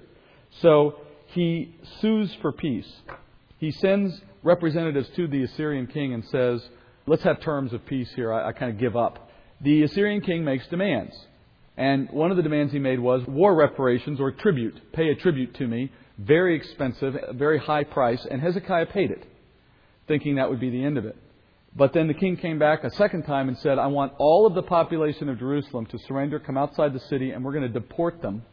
So 0.61 0.95
he 1.27 1.75
sues 2.01 2.33
for 2.41 2.51
peace. 2.51 2.91
He 3.57 3.71
sends 3.71 4.13
representatives 4.43 5.09
to 5.15 5.27
the 5.27 5.43
Assyrian 5.43 5.87
king 5.87 6.13
and 6.13 6.23
says, 6.25 6.61
Let's 7.07 7.23
have 7.23 7.39
terms 7.41 7.73
of 7.73 7.85
peace 7.85 8.11
here. 8.15 8.33
I, 8.33 8.49
I 8.49 8.51
kind 8.51 8.71
of 8.71 8.79
give 8.79 8.95
up. 8.95 9.29
The 9.61 9.83
Assyrian 9.83 10.21
king 10.21 10.43
makes 10.43 10.67
demands. 10.67 11.13
And 11.77 12.09
one 12.11 12.31
of 12.31 12.37
the 12.37 12.43
demands 12.43 12.71
he 12.71 12.79
made 12.79 12.99
was 12.99 13.21
war 13.27 13.53
reparations 13.53 14.19
or 14.19 14.31
tribute. 14.31 14.93
Pay 14.93 15.09
a 15.09 15.15
tribute 15.15 15.55
to 15.55 15.67
me. 15.67 15.91
Very 16.17 16.55
expensive, 16.55 17.15
very 17.33 17.59
high 17.59 17.83
price. 17.83 18.25
And 18.29 18.41
Hezekiah 18.41 18.87
paid 18.87 19.11
it, 19.11 19.25
thinking 20.07 20.35
that 20.35 20.49
would 20.49 20.59
be 20.59 20.69
the 20.69 20.83
end 20.83 20.97
of 20.97 21.05
it. 21.05 21.17
But 21.77 21.91
then 21.91 22.07
the 22.07 22.13
king 22.13 22.37
came 22.37 22.57
back 22.57 22.85
a 22.85 22.89
second 22.91 23.23
time 23.23 23.49
and 23.49 23.57
said, 23.57 23.77
I 23.77 23.87
want 23.87 24.13
all 24.17 24.45
of 24.45 24.53
the 24.53 24.63
population 24.63 25.27
of 25.27 25.37
Jerusalem 25.37 25.85
to 25.87 25.99
surrender, 25.99 26.39
come 26.39 26.57
outside 26.57 26.93
the 26.93 27.01
city, 27.01 27.31
and 27.31 27.43
we're 27.43 27.51
going 27.51 27.67
to 27.67 27.79
deport 27.79 28.21
them 28.21 28.43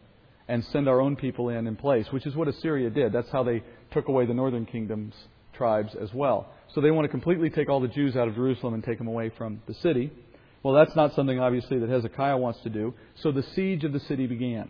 and 0.49 0.65
send 0.67 0.89
our 0.89 1.01
own 1.01 1.15
people 1.15 1.49
in 1.49 1.69
in 1.69 1.77
place, 1.77 2.11
which 2.11 2.27
is 2.27 2.35
what 2.35 2.49
Assyria 2.49 2.91
did. 2.91 3.13
That's 3.13 3.31
how 3.31 3.45
they 3.45 3.63
took 3.93 4.09
away 4.09 4.27
the 4.27 4.35
northern 4.35 4.67
kingdom's 4.67 5.15
tribes 5.53 5.95
as 5.95 6.13
well. 6.13 6.49
So 6.75 6.81
they 6.81 6.91
want 6.91 7.05
to 7.05 7.09
completely 7.09 7.49
take 7.49 7.69
all 7.69 7.81
the 7.81 7.87
Jews 7.87 8.17
out 8.17 8.27
of 8.27 8.35
Jerusalem 8.35 8.75
and 8.75 8.83
take 8.83 8.99
them 8.99 9.07
away 9.07 9.31
from 9.39 9.63
the 9.69 9.75
city. 9.75 10.11
Well, 10.65 10.75
that's 10.75 10.97
not 10.97 11.15
something, 11.15 11.39
obviously, 11.39 11.79
that 11.79 11.89
Hezekiah 11.89 12.39
wants 12.39 12.61
to 12.63 12.71
do. 12.71 12.93
So 13.17 13.31
the 13.31 13.45
siege 13.55 13.85
of 13.85 13.93
the 13.93 14.01
city 14.01 14.27
began. 14.27 14.69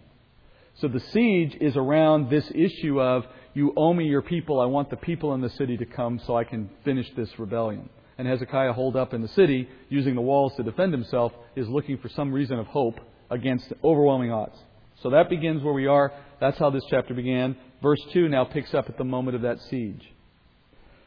So 0.74 0.88
the 0.88 1.00
siege 1.00 1.56
is 1.58 1.74
around 1.76 2.28
this 2.28 2.50
issue 2.54 3.00
of, 3.00 3.24
you 3.54 3.72
owe 3.76 3.94
me 3.94 4.04
your 4.04 4.22
people, 4.22 4.60
I 4.60 4.66
want 4.66 4.90
the 4.90 4.96
people 4.96 5.32
in 5.32 5.40
the 5.40 5.50
city 5.50 5.78
to 5.78 5.86
come 5.86 6.20
so 6.26 6.36
I 6.36 6.44
can 6.44 6.68
finish 6.84 7.10
this 7.16 7.30
rebellion 7.38 7.88
and 8.18 8.26
Hezekiah 8.28 8.72
holed 8.72 8.96
up 8.96 9.14
in 9.14 9.22
the 9.22 9.28
city, 9.28 9.68
using 9.88 10.14
the 10.14 10.20
walls 10.20 10.54
to 10.56 10.62
defend 10.62 10.92
himself, 10.92 11.32
is 11.56 11.68
looking 11.68 11.98
for 11.98 12.08
some 12.08 12.32
reason 12.32 12.58
of 12.58 12.66
hope 12.66 13.00
against 13.30 13.72
overwhelming 13.82 14.30
odds. 14.30 14.58
So 15.02 15.10
that 15.10 15.28
begins 15.28 15.62
where 15.62 15.74
we 15.74 15.86
are. 15.86 16.12
That's 16.40 16.58
how 16.58 16.70
this 16.70 16.84
chapter 16.90 17.14
began. 17.14 17.56
Verse 17.82 18.00
2 18.12 18.28
now 18.28 18.44
picks 18.44 18.74
up 18.74 18.88
at 18.88 18.98
the 18.98 19.04
moment 19.04 19.36
of 19.36 19.42
that 19.42 19.60
siege. 19.62 20.12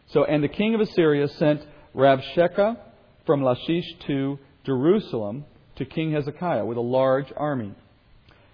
So, 0.08 0.24
and 0.26 0.43
the 0.43 0.49
king 0.49 0.76
of 0.76 0.82
Assyria 0.82 1.28
sent 1.28 1.66
Rabshakeh 1.95 2.78
from 3.26 3.43
Lachish 3.43 3.86
to 4.08 4.38
Jerusalem 4.66 5.45
to 5.78 5.86
King 5.86 6.12
Hezekiah 6.12 6.66
with 6.66 6.78
a 6.78 6.82
large 6.82 7.32
army. 7.36 7.74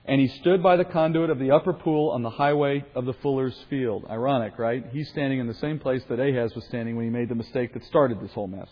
And 0.06 0.20
he 0.20 0.28
stood 0.40 0.64
by 0.64 0.78
the 0.78 0.86
conduit 0.86 1.30
of 1.30 1.38
the 1.38 1.52
upper 1.52 1.74
pool 1.74 2.10
on 2.10 2.24
the 2.24 2.30
highway 2.30 2.84
of 2.96 3.06
the 3.06 3.14
fuller's 3.22 3.58
field. 3.70 4.06
Ironic, 4.10 4.58
right? 4.58 4.84
He's 4.92 5.10
standing 5.10 5.40
in 5.40 5.48
the 5.48 5.54
same 5.56 5.78
place 5.78 6.02
that 6.10 6.20
Ahaz 6.20 6.54
was 6.56 6.66
standing 6.66 6.96
when 6.96 7.06
he 7.06 7.12
made 7.12 7.30
the 7.30 7.36
mistake 7.36 7.74
that 7.74 7.84
started 7.86 8.20
this 8.20 8.32
whole 8.34 8.48
mess. 8.48 8.68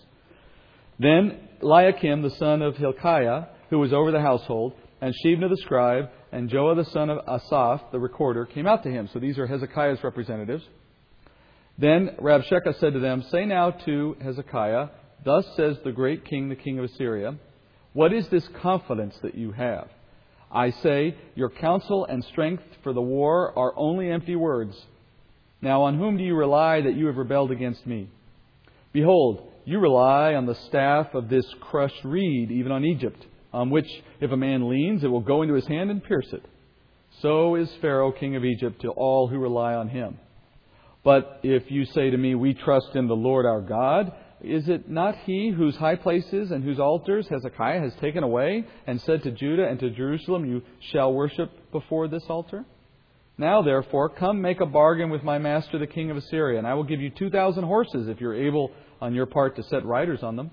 Then 0.98 1.40
Eliakim, 1.62 2.24
the 2.24 2.32
son 2.32 2.62
of 2.62 2.76
Hilkiah, 2.78 3.46
who 3.70 3.80
was 3.80 3.94
over 3.94 4.12
the 4.12 4.22
household, 4.22 4.74
and 5.02 5.14
Shebna 5.24 5.50
the 5.50 5.58
scribe, 5.58 6.10
and 6.32 6.50
Joah 6.50 6.76
the 6.76 6.90
son 6.92 7.10
of 7.10 7.20
Asaph, 7.28 7.92
the 7.92 8.00
recorder, 8.00 8.46
came 8.46 8.68
out 8.68 8.84
to 8.84 8.90
him. 8.90 9.10
So 9.14 9.20
these 9.20 9.38
are 9.38 9.48
Hezekiah's 9.48 10.04
representatives. 10.04 10.64
Then 11.78 12.16
Rabshakeh 12.20 12.78
said 12.80 12.94
to 12.94 13.00
them, 13.00 13.24
Say 13.32 13.46
now 13.46 13.72
to 13.72 14.18
Hezekiah, 14.22 14.88
Thus 15.24 15.46
says 15.56 15.78
the 15.84 15.92
great 15.92 16.26
king, 16.26 16.50
the 16.50 16.56
king 16.56 16.80
of 16.80 16.86
Assyria, 16.86 17.36
What 17.94 18.14
is 18.14 18.28
this 18.30 18.48
confidence 18.62 19.16
that 19.22 19.36
you 19.36 19.52
have? 19.54 19.90
I 20.52 20.72
say, 20.72 21.16
Your 21.36 21.50
counsel 21.50 22.06
and 22.06 22.24
strength 22.26 22.64
for 22.84 22.94
the 22.94 23.02
war 23.02 23.58
are 23.58 23.74
only 23.76 24.10
empty 24.10 24.36
words. 24.36 24.76
Now 25.62 25.84
on 25.84 25.98
whom 25.98 26.18
do 26.18 26.24
you 26.24 26.36
rely 26.36 26.82
that 26.82 26.96
you 26.96 27.08
have 27.08 27.18
rebelled 27.18 27.52
against 27.52 27.86
me? 27.86 28.10
Behold, 28.92 29.52
you 29.66 29.80
rely 29.80 30.34
on 30.34 30.46
the 30.46 30.56
staff 30.56 31.14
of 31.14 31.30
this 31.30 31.46
crushed 31.60 32.04
reed, 32.04 32.50
even 32.50 32.72
on 32.72 32.86
Egypt, 32.86 33.24
on 33.54 33.70
which 33.70 33.88
if 34.20 34.32
a 34.32 34.38
man 34.38 34.70
leans, 34.70 35.04
it 35.04 35.08
will 35.08 35.20
go 35.20 35.42
into 35.42 35.54
his 35.54 35.68
hand 35.68 35.92
and 35.92 36.04
pierce 36.04 36.32
it. 36.32 36.44
So 37.22 37.56
is 37.56 37.70
Pharaoh, 37.82 38.12
king 38.12 38.36
of 38.36 38.46
Egypt, 38.46 38.82
to 38.82 38.90
all 38.90 39.28
who 39.28 39.38
rely 39.38 39.76
on 39.76 39.90
him. 39.90 40.18
But 41.04 41.42
if 41.44 41.70
you 41.70 41.86
say 41.86 42.10
to 42.10 42.18
me, 42.18 42.36
We 42.36 42.54
trust 42.54 42.96
in 42.96 43.08
the 43.08 43.16
Lord 43.16 43.46
our 43.46 43.62
God, 43.62 44.12
is 44.42 44.70
it 44.70 44.90
not 44.90 45.16
he 45.26 45.50
whose 45.50 45.76
high 45.76 45.96
places 45.96 46.52
and 46.52 46.64
whose 46.64 46.80
altars 46.80 47.28
Hezekiah 47.28 47.82
has 47.82 47.94
taken 47.96 48.24
away 48.24 48.66
and 48.88 49.02
said 49.02 49.24
to 49.24 49.32
Judah 49.32 49.68
and 49.68 49.80
to 49.80 49.90
Jerusalem, 49.90 50.46
You 50.46 50.62
shall 50.92 51.14
worship 51.14 51.72
before 51.72 52.08
this 52.08 52.24
altar? 52.30 52.66
Now, 53.38 53.62
therefore, 53.62 54.10
come 54.10 54.42
make 54.42 54.60
a 54.60 54.66
bargain 54.66 55.10
with 55.10 55.24
my 55.24 55.38
master 55.38 55.78
the 55.78 55.88
king 55.88 56.12
of 56.12 56.18
Assyria, 56.18 56.58
and 56.58 56.68
I 56.68 56.74
will 56.74 56.84
give 56.84 57.00
you 57.00 57.10
2,000 57.10 57.64
horses 57.64 58.08
if 58.08 58.20
you're 58.20 58.36
able 58.36 58.72
on 59.02 59.14
your 59.14 59.26
part 59.26 59.56
to 59.56 59.64
set 59.64 59.86
riders 59.86 60.24
on 60.24 60.36
them. 60.36 60.52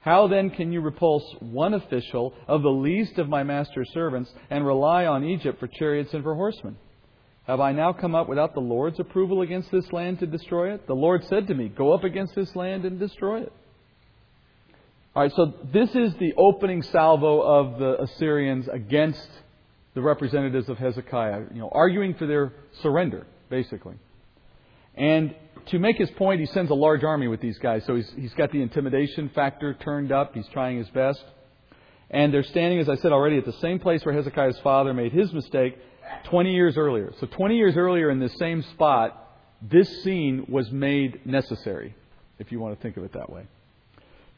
How 0.00 0.28
then 0.28 0.50
can 0.50 0.70
you 0.70 0.80
repulse 0.80 1.24
one 1.40 1.74
official 1.74 2.34
of 2.46 2.62
the 2.62 2.68
least 2.68 3.18
of 3.18 3.28
my 3.28 3.42
master's 3.42 3.90
servants 3.92 4.30
and 4.50 4.66
rely 4.66 5.06
on 5.06 5.24
Egypt 5.24 5.58
for 5.58 5.66
chariots 5.66 6.12
and 6.12 6.22
for 6.22 6.34
horsemen? 6.34 6.76
Have 7.46 7.60
I 7.60 7.72
now 7.72 7.92
come 7.92 8.14
up 8.14 8.28
without 8.28 8.54
the 8.54 8.60
Lord's 8.60 8.98
approval 8.98 9.42
against 9.42 9.70
this 9.70 9.92
land 9.92 10.20
to 10.20 10.26
destroy 10.26 10.72
it? 10.72 10.86
The 10.86 10.94
Lord 10.94 11.24
said 11.26 11.46
to 11.48 11.54
me, 11.54 11.68
Go 11.68 11.92
up 11.92 12.04
against 12.04 12.34
this 12.34 12.54
land 12.56 12.84
and 12.84 12.98
destroy 12.98 13.42
it. 13.42 13.52
All 15.14 15.22
right, 15.22 15.32
so 15.36 15.52
this 15.72 15.90
is 15.94 16.14
the 16.14 16.32
opening 16.36 16.82
salvo 16.82 17.40
of 17.40 17.78
the 17.78 18.02
Assyrians 18.02 18.66
against 18.66 19.28
the 19.94 20.02
representatives 20.02 20.68
of 20.68 20.78
Hezekiah, 20.78 21.42
you 21.52 21.60
know, 21.60 21.68
arguing 21.70 22.14
for 22.14 22.26
their 22.26 22.52
surrender, 22.82 23.26
basically. 23.48 23.94
And 24.96 25.34
to 25.66 25.78
make 25.78 25.98
his 25.98 26.10
point, 26.12 26.40
he 26.40 26.46
sends 26.46 26.70
a 26.70 26.74
large 26.74 27.04
army 27.04 27.28
with 27.28 27.40
these 27.40 27.58
guys. 27.58 27.84
So 27.86 27.94
he's, 27.94 28.10
he's 28.16 28.34
got 28.34 28.50
the 28.50 28.60
intimidation 28.62 29.30
factor 29.34 29.74
turned 29.74 30.10
up. 30.10 30.34
He's 30.34 30.48
trying 30.48 30.78
his 30.78 30.88
best. 30.88 31.22
And 32.10 32.34
they're 32.34 32.42
standing, 32.42 32.80
as 32.80 32.88
I 32.88 32.96
said 32.96 33.12
already, 33.12 33.38
at 33.38 33.44
the 33.44 33.52
same 33.54 33.78
place 33.78 34.04
where 34.04 34.14
Hezekiah's 34.14 34.58
father 34.60 34.92
made 34.94 35.12
his 35.12 35.32
mistake 35.32 35.76
20 36.24 36.52
years 36.52 36.76
earlier. 36.76 37.12
So 37.20 37.26
20 37.26 37.56
years 37.56 37.76
earlier 37.76 38.10
in 38.10 38.18
this 38.18 38.34
same 38.38 38.62
spot, 38.72 39.20
this 39.62 40.02
scene 40.02 40.46
was 40.48 40.70
made 40.70 41.24
necessary, 41.26 41.94
if 42.38 42.52
you 42.52 42.60
want 42.60 42.76
to 42.76 42.82
think 42.82 42.96
of 42.96 43.04
it 43.04 43.12
that 43.14 43.30
way. 43.30 43.46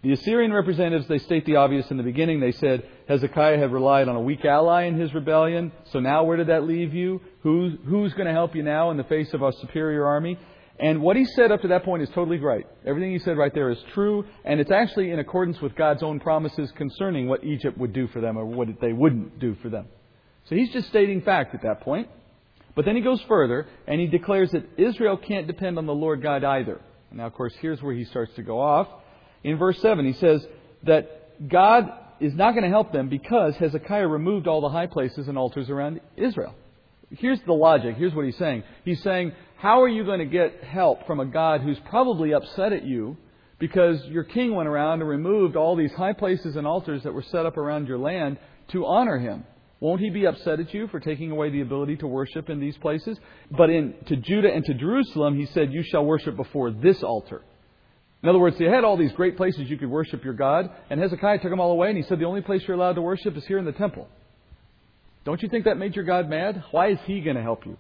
The 0.02 0.12
Assyrian 0.12 0.52
representatives, 0.52 1.08
they 1.08 1.18
state 1.18 1.46
the 1.46 1.56
obvious 1.56 1.90
in 1.90 1.96
the 1.96 2.02
beginning. 2.02 2.38
They 2.38 2.52
said 2.52 2.86
Hezekiah 3.08 3.58
had 3.58 3.72
relied 3.72 4.08
on 4.08 4.14
a 4.14 4.20
weak 4.20 4.44
ally 4.44 4.84
in 4.84 5.00
his 5.00 5.12
rebellion. 5.12 5.72
So 5.90 5.98
now 5.98 6.22
where 6.22 6.36
did 6.36 6.48
that 6.48 6.64
leave 6.64 6.94
you? 6.94 7.20
Who's, 7.42 7.72
who's 7.86 8.12
going 8.12 8.26
to 8.26 8.32
help 8.32 8.54
you 8.54 8.62
now 8.62 8.90
in 8.90 8.98
the 8.98 9.04
face 9.04 9.32
of 9.34 9.42
a 9.42 9.52
superior 9.52 10.06
army? 10.06 10.38
And 10.78 11.00
what 11.00 11.16
he 11.16 11.24
said 11.24 11.50
up 11.50 11.62
to 11.62 11.68
that 11.68 11.84
point 11.84 12.02
is 12.02 12.10
totally 12.10 12.38
right. 12.38 12.66
Everything 12.86 13.12
he 13.12 13.18
said 13.18 13.38
right 13.38 13.52
there 13.52 13.70
is 13.70 13.78
true, 13.94 14.26
and 14.44 14.60
it's 14.60 14.70
actually 14.70 15.10
in 15.10 15.18
accordance 15.18 15.60
with 15.60 15.74
God's 15.74 16.02
own 16.02 16.20
promises 16.20 16.70
concerning 16.76 17.26
what 17.26 17.42
Egypt 17.42 17.78
would 17.78 17.94
do 17.94 18.06
for 18.08 18.20
them 18.20 18.36
or 18.36 18.44
what 18.44 18.68
they 18.80 18.92
wouldn't 18.92 19.38
do 19.38 19.56
for 19.62 19.70
them. 19.70 19.86
So 20.48 20.54
he's 20.54 20.70
just 20.70 20.88
stating 20.88 21.22
fact 21.22 21.54
at 21.54 21.62
that 21.62 21.80
point. 21.80 22.08
But 22.74 22.84
then 22.84 22.94
he 22.94 23.02
goes 23.02 23.20
further 23.22 23.66
and 23.86 24.00
he 24.00 24.06
declares 24.06 24.50
that 24.52 24.64
Israel 24.78 25.16
can't 25.16 25.46
depend 25.46 25.78
on 25.78 25.86
the 25.86 25.94
Lord 25.94 26.22
God 26.22 26.44
either. 26.44 26.80
Now, 27.10 27.26
of 27.26 27.34
course, 27.34 27.54
here's 27.60 27.82
where 27.82 27.94
he 27.94 28.04
starts 28.04 28.34
to 28.34 28.42
go 28.42 28.60
off. 28.60 28.88
In 29.42 29.56
verse 29.56 29.80
7, 29.80 30.04
he 30.04 30.12
says 30.12 30.46
that 30.82 31.48
God 31.48 31.90
is 32.20 32.34
not 32.34 32.52
going 32.52 32.64
to 32.64 32.68
help 32.68 32.92
them 32.92 33.08
because 33.08 33.56
Hezekiah 33.56 34.06
removed 34.06 34.46
all 34.46 34.60
the 34.60 34.68
high 34.68 34.86
places 34.86 35.28
and 35.28 35.38
altars 35.38 35.70
around 35.70 36.00
Israel. 36.16 36.54
Here's 37.10 37.40
the 37.46 37.52
logic. 37.52 37.96
Here's 37.96 38.14
what 38.14 38.24
he's 38.24 38.36
saying. 38.36 38.64
He's 38.84 39.02
saying, 39.02 39.32
How 39.56 39.80
are 39.82 39.88
you 39.88 40.04
going 40.04 40.18
to 40.18 40.26
get 40.26 40.64
help 40.64 41.06
from 41.06 41.20
a 41.20 41.26
God 41.26 41.60
who's 41.60 41.78
probably 41.88 42.34
upset 42.34 42.72
at 42.72 42.84
you 42.84 43.16
because 43.58 44.04
your 44.06 44.24
king 44.24 44.54
went 44.54 44.68
around 44.68 45.00
and 45.00 45.08
removed 45.08 45.56
all 45.56 45.76
these 45.76 45.92
high 45.92 46.12
places 46.12 46.56
and 46.56 46.66
altars 46.66 47.04
that 47.04 47.14
were 47.14 47.22
set 47.22 47.46
up 47.46 47.56
around 47.56 47.88
your 47.88 47.98
land 47.98 48.38
to 48.68 48.84
honor 48.84 49.18
him? 49.18 49.44
Won't 49.78 50.00
he 50.00 50.10
be 50.10 50.26
upset 50.26 50.58
at 50.58 50.72
you 50.72 50.88
for 50.88 51.00
taking 51.00 51.30
away 51.30 51.50
the 51.50 51.60
ability 51.60 51.96
to 51.96 52.06
worship 52.06 52.48
in 52.48 52.60
these 52.60 52.76
places? 52.78 53.18
But 53.50 53.68
in, 53.68 53.94
to 54.06 54.16
Judah 54.16 54.52
and 54.52 54.64
to 54.64 54.74
Jerusalem, 54.74 55.36
he 55.36 55.46
said, 55.46 55.72
You 55.72 55.82
shall 55.82 56.04
worship 56.04 56.36
before 56.36 56.70
this 56.70 57.02
altar. 57.02 57.42
In 58.22 58.30
other 58.30 58.38
words, 58.38 58.58
they 58.58 58.64
had 58.64 58.84
all 58.84 58.96
these 58.96 59.12
great 59.12 59.36
places 59.36 59.68
you 59.68 59.76
could 59.76 59.90
worship 59.90 60.24
your 60.24 60.34
God, 60.34 60.70
and 60.88 60.98
Hezekiah 60.98 61.40
took 61.40 61.50
them 61.50 61.60
all 61.60 61.72
away, 61.72 61.88
and 61.88 61.96
he 61.96 62.02
said, 62.04 62.18
The 62.18 62.24
only 62.24 62.40
place 62.40 62.62
you're 62.66 62.76
allowed 62.76 62.94
to 62.94 63.02
worship 63.02 63.36
is 63.36 63.44
here 63.44 63.58
in 63.58 63.66
the 63.66 63.72
temple. 63.72 64.08
Don't 65.24 65.42
you 65.42 65.48
think 65.48 65.66
that 65.66 65.76
made 65.76 65.94
your 65.94 66.04
God 66.04 66.28
mad? 66.28 66.64
Why 66.70 66.88
is 66.88 66.98
he 67.04 67.20
going 67.20 67.36
to 67.36 67.42
help 67.42 67.66
you? 67.66 67.76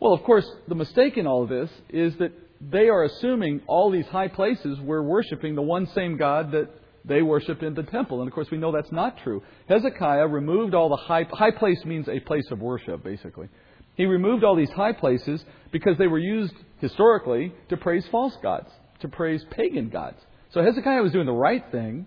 Well, 0.00 0.12
of 0.12 0.22
course, 0.22 0.48
the 0.68 0.74
mistake 0.74 1.16
in 1.16 1.26
all 1.26 1.42
of 1.42 1.48
this 1.48 1.70
is 1.90 2.16
that 2.16 2.32
they 2.60 2.88
are 2.88 3.04
assuming 3.04 3.62
all 3.66 3.90
these 3.90 4.06
high 4.06 4.28
places 4.28 4.80
were 4.80 5.02
worshiping 5.02 5.54
the 5.54 5.62
one 5.62 5.86
same 5.88 6.16
God 6.16 6.52
that 6.52 6.70
they 7.04 7.22
worshiped 7.22 7.62
in 7.62 7.74
the 7.74 7.82
temple. 7.82 8.20
And 8.20 8.28
of 8.28 8.34
course, 8.34 8.50
we 8.50 8.58
know 8.58 8.72
that's 8.72 8.92
not 8.92 9.18
true. 9.22 9.42
Hezekiah 9.68 10.26
removed 10.26 10.74
all 10.74 10.88
the 10.88 10.96
high, 10.96 11.26
high 11.30 11.50
place 11.50 11.84
means 11.84 12.08
a 12.08 12.20
place 12.20 12.46
of 12.50 12.60
worship, 12.60 13.04
basically. 13.04 13.48
He 13.94 14.06
removed 14.06 14.42
all 14.42 14.56
these 14.56 14.70
high 14.70 14.92
places 14.92 15.44
because 15.70 15.96
they 15.98 16.06
were 16.06 16.18
used 16.18 16.54
historically 16.80 17.52
to 17.68 17.76
praise 17.76 18.06
false 18.10 18.36
gods, 18.42 18.70
to 19.00 19.08
praise 19.08 19.44
pagan 19.50 19.88
gods. 19.88 20.18
So 20.52 20.62
Hezekiah 20.62 21.02
was 21.02 21.12
doing 21.12 21.26
the 21.26 21.32
right 21.32 21.64
thing, 21.70 22.06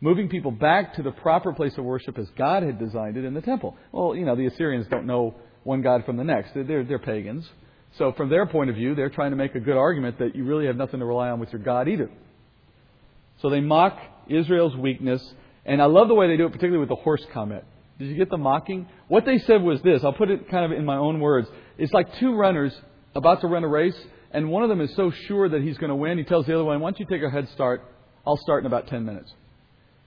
moving 0.00 0.28
people 0.28 0.50
back 0.50 0.94
to 0.94 1.02
the 1.02 1.10
proper 1.10 1.52
place 1.52 1.76
of 1.76 1.84
worship 1.84 2.18
as 2.18 2.26
God 2.36 2.62
had 2.62 2.78
designed 2.78 3.16
it 3.16 3.24
in 3.24 3.34
the 3.34 3.40
temple. 3.40 3.76
Well, 3.92 4.14
you 4.16 4.24
know, 4.24 4.36
the 4.36 4.46
Assyrians 4.46 4.86
don't 4.88 5.06
know 5.06 5.34
one 5.64 5.82
God 5.82 6.04
from 6.06 6.16
the 6.16 6.24
next. 6.24 6.54
They're, 6.54 6.84
they're 6.84 6.98
pagans. 6.98 7.48
So 7.98 8.12
from 8.12 8.28
their 8.28 8.46
point 8.46 8.70
of 8.70 8.76
view, 8.76 8.94
they're 8.94 9.10
trying 9.10 9.30
to 9.30 9.36
make 9.36 9.54
a 9.54 9.60
good 9.60 9.76
argument 9.76 10.18
that 10.18 10.34
you 10.34 10.44
really 10.44 10.66
have 10.66 10.76
nothing 10.76 11.00
to 11.00 11.06
rely 11.06 11.30
on 11.30 11.40
with 11.40 11.52
your 11.52 11.62
God 11.62 11.88
either. 11.88 12.10
So 13.42 13.50
they 13.50 13.60
mock 13.60 13.98
Israel's 14.30 14.76
weakness. 14.76 15.22
And 15.64 15.82
I 15.82 15.86
love 15.86 16.08
the 16.08 16.14
way 16.14 16.28
they 16.28 16.36
do 16.36 16.46
it, 16.46 16.52
particularly 16.52 16.78
with 16.78 16.88
the 16.88 16.96
horse 16.96 17.24
comment. 17.32 17.64
Did 17.98 18.08
you 18.08 18.16
get 18.16 18.30
the 18.30 18.38
mocking? 18.38 18.88
What 19.08 19.24
they 19.24 19.38
said 19.38 19.62
was 19.62 19.82
this. 19.82 20.04
I'll 20.04 20.12
put 20.12 20.30
it 20.30 20.48
kind 20.48 20.64
of 20.64 20.78
in 20.78 20.84
my 20.84 20.96
own 20.96 21.20
words. 21.20 21.48
It's 21.76 21.92
like 21.92 22.18
two 22.18 22.34
runners 22.34 22.72
about 23.14 23.40
to 23.40 23.48
run 23.48 23.64
a 23.64 23.68
race, 23.68 23.98
and 24.30 24.50
one 24.50 24.62
of 24.62 24.68
them 24.68 24.80
is 24.80 24.94
so 24.94 25.10
sure 25.10 25.48
that 25.48 25.62
he's 25.62 25.78
going 25.78 25.90
to 25.90 25.96
win, 25.96 26.18
he 26.18 26.24
tells 26.24 26.46
the 26.46 26.54
other 26.54 26.64
one, 26.64 26.80
Why 26.80 26.90
don't 26.90 27.00
you 27.00 27.06
take 27.06 27.22
a 27.22 27.30
head 27.30 27.48
start? 27.54 27.82
I'll 28.26 28.36
start 28.36 28.62
in 28.62 28.66
about 28.66 28.86
10 28.88 29.04
minutes. 29.04 29.32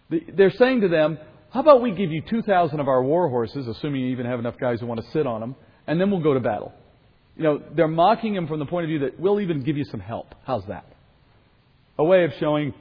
They're 0.10 0.52
saying 0.52 0.82
to 0.82 0.88
them, 0.88 1.18
How 1.52 1.60
about 1.60 1.82
we 1.82 1.92
give 1.92 2.12
you 2.12 2.22
2,000 2.22 2.80
of 2.80 2.88
our 2.88 3.04
war 3.04 3.30
horses, 3.30 3.68
assuming 3.68 4.02
you 4.02 4.08
even 4.12 4.26
have 4.26 4.40
enough 4.40 4.58
guys 4.58 4.80
who 4.80 4.86
want 4.86 5.02
to 5.04 5.12
sit 5.12 5.28
on 5.28 5.42
them, 5.42 5.56
and 5.88 6.00
then 6.00 6.12
we'll 6.12 6.22
go 6.22 6.34
to 6.34 6.40
battle. 6.40 6.74
You 7.36 7.44
know, 7.44 7.62
they're 7.76 7.88
mocking 7.88 8.36
him 8.36 8.48
from 8.48 8.60
the 8.60 8.66
point 8.66 8.86
of 8.86 8.90
view 8.90 9.00
that 9.00 9.20
we'll 9.20 9.42
even 9.42 9.64
give 9.64 9.78
you 9.78 9.86
some 9.86 10.00
help. 10.00 10.36
How's 10.46 10.66
that? 10.68 10.86
A 11.98 12.04
way 12.04 12.24
of 12.24 12.32
showing 12.40 12.74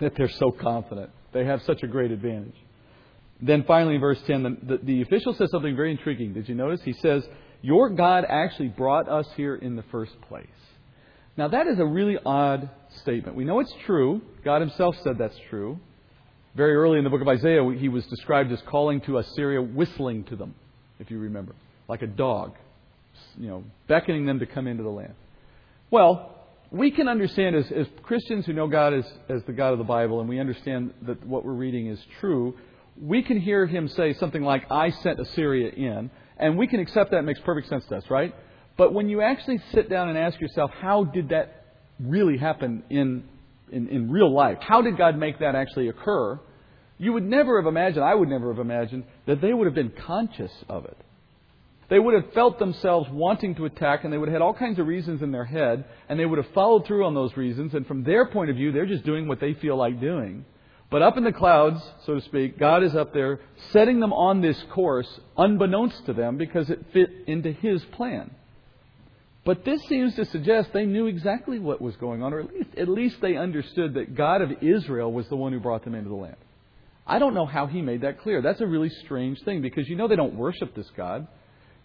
that 0.00 0.14
they're 0.16 0.28
so 0.28 0.50
confident. 0.50 1.10
They 1.32 1.44
have 1.44 1.62
such 1.62 1.82
a 1.82 1.86
great 1.86 2.10
advantage. 2.10 2.54
Then 3.40 3.64
finally, 3.64 3.98
verse 3.98 4.20
10, 4.26 4.42
the, 4.42 4.56
the, 4.62 4.78
the, 4.82 5.02
official 5.02 5.34
says 5.34 5.50
something 5.50 5.76
very 5.76 5.90
intriguing. 5.90 6.32
Did 6.32 6.48
you 6.48 6.54
notice? 6.54 6.80
He 6.82 6.94
says, 6.94 7.22
Your 7.60 7.90
God 7.90 8.24
actually 8.28 8.68
brought 8.68 9.08
us 9.08 9.26
here 9.36 9.54
in 9.54 9.76
the 9.76 9.84
first 9.90 10.18
place. 10.22 10.46
Now, 11.36 11.48
that 11.48 11.66
is 11.66 11.78
a 11.78 11.84
really 11.84 12.16
odd 12.24 12.70
statement. 13.02 13.36
We 13.36 13.44
know 13.44 13.60
it's 13.60 13.74
true. 13.84 14.22
God 14.42 14.62
himself 14.62 14.96
said 15.04 15.18
that's 15.18 15.38
true. 15.50 15.78
Very 16.54 16.74
early 16.74 16.96
in 16.96 17.04
the 17.04 17.10
book 17.10 17.20
of 17.20 17.28
Isaiah, 17.28 17.62
he 17.78 17.90
was 17.90 18.06
described 18.06 18.50
as 18.52 18.62
calling 18.62 19.02
to 19.02 19.18
Assyria, 19.18 19.60
whistling 19.60 20.24
to 20.24 20.36
them, 20.36 20.54
if 20.98 21.10
you 21.10 21.18
remember, 21.18 21.54
like 21.88 22.00
a 22.00 22.06
dog, 22.06 22.54
you 23.36 23.48
know, 23.48 23.64
beckoning 23.86 24.24
them 24.24 24.38
to 24.38 24.46
come 24.46 24.66
into 24.66 24.82
the 24.82 24.88
land. 24.88 25.14
Well, 25.90 26.35
we 26.76 26.90
can 26.90 27.08
understand 27.08 27.56
as, 27.56 27.70
as 27.72 27.86
Christians 28.02 28.46
who 28.46 28.52
know 28.52 28.66
God 28.66 28.94
as, 28.94 29.04
as 29.28 29.42
the 29.44 29.52
God 29.52 29.72
of 29.72 29.78
the 29.78 29.84
Bible 29.84 30.20
and 30.20 30.28
we 30.28 30.38
understand 30.38 30.92
that 31.02 31.24
what 31.26 31.44
we're 31.44 31.52
reading 31.52 31.88
is 31.88 31.98
true, 32.20 32.54
we 33.00 33.22
can 33.22 33.40
hear 33.40 33.66
him 33.66 33.88
say 33.88 34.14
something 34.14 34.42
like, 34.42 34.70
I 34.70 34.90
sent 34.90 35.20
Assyria 35.20 35.70
in, 35.70 36.10
And 36.38 36.56
we 36.56 36.66
can 36.66 36.80
accept 36.80 37.10
that. 37.10 37.22
Makes 37.22 37.40
perfect 37.40 37.68
sense 37.68 37.84
to 37.86 37.96
us, 37.96 38.04
right? 38.10 38.34
But 38.76 38.92
when 38.92 39.08
you 39.08 39.22
actually 39.22 39.60
sit 39.72 39.88
down 39.88 40.08
and 40.08 40.18
ask 40.18 40.40
yourself, 40.40 40.70
how 40.70 41.04
did 41.04 41.30
that 41.30 41.64
really 41.98 42.36
happen 42.36 42.82
in, 42.90 43.24
in, 43.70 43.88
in 43.88 44.10
real 44.10 44.32
life? 44.34 44.58
How 44.60 44.82
did 44.82 44.98
God 44.98 45.18
make 45.18 45.38
that 45.40 45.54
actually 45.54 45.88
occur? 45.88 46.38
You 46.98 47.12
would 47.12 47.24
never 47.24 47.60
have 47.60 47.66
imagined, 47.66 48.04
I 48.04 48.14
would 48.14 48.28
never 48.28 48.52
have 48.52 48.60
imagined, 48.60 49.04
that 49.26 49.40
they 49.40 49.52
would 49.52 49.66
have 49.66 49.74
been 49.74 49.92
conscious 50.06 50.52
of 50.68 50.84
it. 50.84 50.96
They 51.88 51.98
would 52.00 52.14
have 52.14 52.32
felt 52.32 52.58
themselves 52.58 53.08
wanting 53.10 53.54
to 53.56 53.64
attack, 53.64 54.02
and 54.02 54.12
they 54.12 54.18
would 54.18 54.28
have 54.28 54.34
had 54.34 54.42
all 54.42 54.54
kinds 54.54 54.78
of 54.78 54.86
reasons 54.86 55.22
in 55.22 55.30
their 55.30 55.44
head, 55.44 55.84
and 56.08 56.18
they 56.18 56.26
would 56.26 56.38
have 56.38 56.52
followed 56.52 56.86
through 56.86 57.04
on 57.06 57.14
those 57.14 57.36
reasons, 57.36 57.74
and 57.74 57.86
from 57.86 58.02
their 58.02 58.26
point 58.26 58.50
of 58.50 58.56
view, 58.56 58.72
they're 58.72 58.86
just 58.86 59.04
doing 59.04 59.28
what 59.28 59.38
they 59.40 59.54
feel 59.54 59.76
like 59.76 60.00
doing. 60.00 60.44
But 60.90 61.02
up 61.02 61.16
in 61.16 61.24
the 61.24 61.32
clouds, 61.32 61.80
so 62.04 62.14
to 62.14 62.20
speak, 62.20 62.58
God 62.58 62.82
is 62.82 62.94
up 62.94 63.12
there 63.12 63.40
setting 63.70 64.00
them 64.00 64.12
on 64.12 64.40
this 64.40 64.60
course, 64.70 65.08
unbeknownst 65.36 66.06
to 66.06 66.12
them, 66.12 66.38
because 66.38 66.70
it 66.70 66.84
fit 66.92 67.10
into 67.26 67.52
His 67.52 67.84
plan. 67.86 68.32
But 69.44 69.64
this 69.64 69.80
seems 69.88 70.16
to 70.16 70.24
suggest 70.24 70.72
they 70.72 70.86
knew 70.86 71.06
exactly 71.06 71.60
what 71.60 71.80
was 71.80 71.94
going 71.96 72.20
on, 72.20 72.34
or 72.34 72.40
at 72.40 72.52
least, 72.52 72.70
at 72.76 72.88
least 72.88 73.20
they 73.20 73.36
understood 73.36 73.94
that 73.94 74.16
God 74.16 74.42
of 74.42 74.60
Israel 74.60 75.12
was 75.12 75.28
the 75.28 75.36
one 75.36 75.52
who 75.52 75.60
brought 75.60 75.84
them 75.84 75.94
into 75.94 76.08
the 76.08 76.16
land. 76.16 76.36
I 77.06 77.20
don't 77.20 77.34
know 77.34 77.46
how 77.46 77.68
He 77.68 77.80
made 77.80 78.00
that 78.00 78.20
clear. 78.20 78.42
That's 78.42 78.60
a 78.60 78.66
really 78.66 78.90
strange 79.04 79.40
thing, 79.44 79.62
because 79.62 79.88
you 79.88 79.94
know 79.94 80.08
they 80.08 80.16
don't 80.16 80.34
worship 80.34 80.74
this 80.74 80.90
God. 80.96 81.28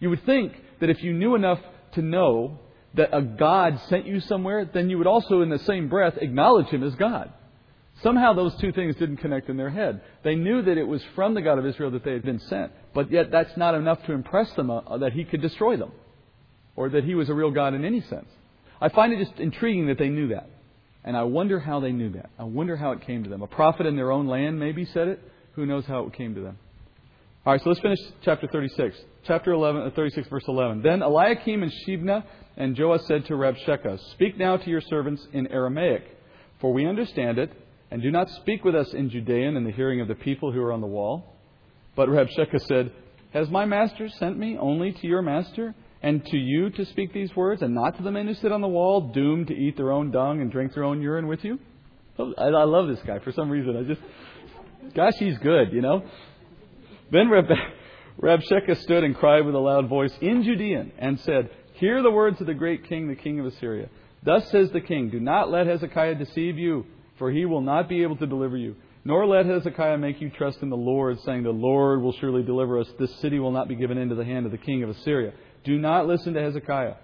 You 0.02 0.10
would 0.10 0.26
think 0.26 0.54
that 0.82 0.90
if 0.90 1.02
you 1.02 1.14
knew 1.14 1.36
enough 1.36 1.60
to 1.94 2.02
know 2.02 2.60
that 2.96 3.16
a 3.16 3.22
God 3.22 3.80
sent 3.88 4.06
you 4.06 4.20
somewhere, 4.20 4.66
then 4.66 4.90
you 4.90 4.98
would 4.98 5.08
also, 5.08 5.42
in 5.42 5.50
the 5.50 5.60
same 5.60 5.88
breath, 5.88 6.16
acknowledge 6.18 6.68
Him 6.68 6.84
as 6.84 6.94
God. 6.96 7.32
Somehow 8.04 8.34
those 8.34 8.56
two 8.56 8.72
things 8.72 8.96
didn't 8.96 9.18
connect 9.18 9.48
in 9.48 9.58
their 9.58 9.70
head. 9.70 10.02
They 10.24 10.36
knew 10.36 10.62
that 10.64 10.78
it 10.78 10.88
was 10.88 11.02
from 11.16 11.36
the 11.36 11.42
God 11.42 11.60
of 11.60 11.66
Israel 11.66 11.92
that 11.92 12.04
they 12.04 12.14
had 12.14 12.24
been 12.24 12.40
sent, 12.40 12.72
but 12.94 13.12
yet 13.12 13.32
that's 13.32 13.56
not 13.56 13.76
enough 13.76 14.04
to 14.08 14.12
impress 14.12 14.52
them 14.54 14.72
uh, 14.72 14.98
that 14.98 15.14
He 15.14 15.24
could 15.24 15.42
destroy 15.42 15.78
them, 15.78 15.92
or 16.76 16.90
that 16.90 17.04
He 17.04 17.16
was 17.16 17.30
a 17.30 17.34
real 17.34 17.52
God 17.52 17.74
in 17.74 17.86
any 17.86 18.02
sense. 18.02 18.28
I 18.82 18.90
find 18.90 19.14
it 19.14 19.24
just 19.24 19.40
intriguing 19.40 19.88
that 19.88 20.00
they 20.00 20.10
knew 20.10 20.30
that. 20.30 20.50
And 21.04 21.16
I 21.16 21.24
wonder 21.24 21.60
how 21.60 21.80
they 21.80 21.92
knew 21.92 22.12
that. 22.14 22.30
I 22.38 22.44
wonder 22.44 22.76
how 22.76 22.92
it 22.92 23.02
came 23.02 23.24
to 23.24 23.30
them. 23.30 23.42
A 23.42 23.48
prophet 23.48 23.86
in 23.86 23.96
their 23.96 24.12
own 24.12 24.28
land 24.28 24.60
maybe 24.60 24.86
said 24.86 25.08
it. 25.08 25.20
Who 25.54 25.66
knows 25.66 25.86
how 25.86 26.06
it 26.06 26.14
came 26.14 26.36
to 26.36 26.42
them? 26.42 26.58
All 27.44 27.54
right, 27.54 27.62
so 27.64 27.70
let's 27.70 27.82
finish 27.82 27.98
chapter 28.24 28.46
36. 28.46 28.96
Chapter 29.26 29.54
11, 29.54 29.82
uh, 29.82 29.90
36, 29.96 30.28
verse 30.28 30.44
11. 30.48 30.84
Then 30.84 31.02
Eliakim 31.02 31.64
and 31.64 31.72
Shebna 31.88 32.24
and 32.56 32.76
Joah 32.76 33.04
said 33.08 33.26
to 33.26 33.34
Rabshakeh, 33.34 33.98
Speak 34.12 34.38
now 34.38 34.58
to 34.58 34.70
your 34.70 34.80
servants 34.82 35.26
in 35.34 35.48
Aramaic, 35.48 36.04
for 36.60 36.72
we 36.72 36.86
understand 36.86 37.40
it, 37.40 37.52
and 37.90 38.00
do 38.00 38.12
not 38.12 38.30
speak 38.30 38.64
with 38.64 38.76
us 38.76 38.94
in 38.94 39.10
Judean 39.10 39.58
in 39.58 39.64
the 39.64 39.72
hearing 39.72 40.02
of 40.02 40.08
the 40.08 40.14
people 40.14 40.52
who 40.52 40.62
are 40.62 40.72
on 40.72 40.82
the 40.82 40.88
wall. 40.88 41.34
But 41.96 42.10
Rabshakeh 42.10 42.62
said, 42.68 42.92
Has 43.34 43.50
my 43.50 43.66
master 43.66 44.08
sent 44.08 44.38
me 44.38 44.56
only 44.60 44.92
to 44.92 45.08
your 45.08 45.24
master 45.24 45.74
and 46.04 46.24
to 46.24 46.38
you 46.38 46.70
to 46.70 46.86
speak 46.86 47.12
these 47.12 47.36
words, 47.36 47.64
and 47.64 47.74
not 47.74 47.98
to 47.98 48.04
the 48.04 48.12
men 48.12 48.28
who 48.28 48.36
sit 48.36 48.52
on 48.52 48.62
the 48.62 48.68
wall, 48.68 49.12
doomed 49.16 49.48
to 49.48 49.56
eat 49.56 49.78
their 49.78 49.92
own 49.92 50.12
dung 50.12 50.42
and 50.42 50.52
drink 50.52 50.76
their 50.76 50.84
own 50.84 51.02
urine 51.02 51.26
with 51.26 51.44
you? 51.44 51.58
I, 52.20 52.44
I 52.44 52.66
love 52.66 52.88
this 52.88 53.00
guy 53.04 53.18
for 53.18 53.32
some 53.32 53.50
reason. 53.50 53.76
I 53.78 53.82
just, 53.82 54.02
gosh, 54.96 55.14
he's 55.18 55.40
good, 55.40 55.74
you 55.74 55.82
know. 55.82 56.04
Then 57.12 57.30
Rab- 57.30 57.46
Rabshakeh 58.22 58.82
stood 58.82 59.04
and 59.04 59.16
cried 59.16 59.46
with 59.46 59.56
a 59.56 59.60
loud 59.60 59.88
voice 59.88 60.14
in 60.22 60.44
Judean 60.44 60.92
and 60.98 61.20
said, 61.20 61.50
Hear 61.74 62.02
the 62.02 62.12
words 62.12 62.40
of 62.42 62.48
the 62.48 62.54
great 62.54 62.88
king, 62.88 63.08
the 63.08 63.16
king 63.16 63.40
of 63.40 63.46
Assyria. 63.46 63.90
Thus 64.24 64.50
says 64.52 64.72
the 64.72 64.82
king, 64.82 65.10
Do 65.10 65.20
not 65.20 65.50
let 65.50 65.68
Hezekiah 65.68 66.16
deceive 66.16 66.58
you, 66.58 66.86
for 67.18 67.32
he 67.32 67.46
will 67.46 67.62
not 67.62 67.90
be 67.90 68.04
able 68.04 68.18
to 68.18 68.28
deliver 68.28 68.58
you. 68.58 68.76
Nor 69.04 69.26
let 69.26 69.48
Hezekiah 69.48 69.98
make 69.98 70.22
you 70.22 70.30
trust 70.30 70.62
in 70.62 70.70
the 70.70 70.78
Lord, 70.78 71.20
saying, 71.22 71.44
The 71.44 71.50
Lord 71.50 72.02
will 72.02 72.14
surely 72.14 72.44
deliver 72.44 72.80
us. 72.80 72.88
This 73.00 73.16
city 73.16 73.40
will 73.40 73.52
not 73.52 73.68
be 73.68 73.76
given 73.76 73.98
into 73.98 74.16
the 74.16 74.26
hand 74.26 74.46
of 74.46 74.52
the 74.52 74.60
king 74.60 74.84
of 74.84 74.90
Assyria. 74.90 75.34
Do 75.64 75.80
not 75.80 76.06
listen 76.06 76.34
to 76.34 76.42
Hezekiah. 76.42 76.96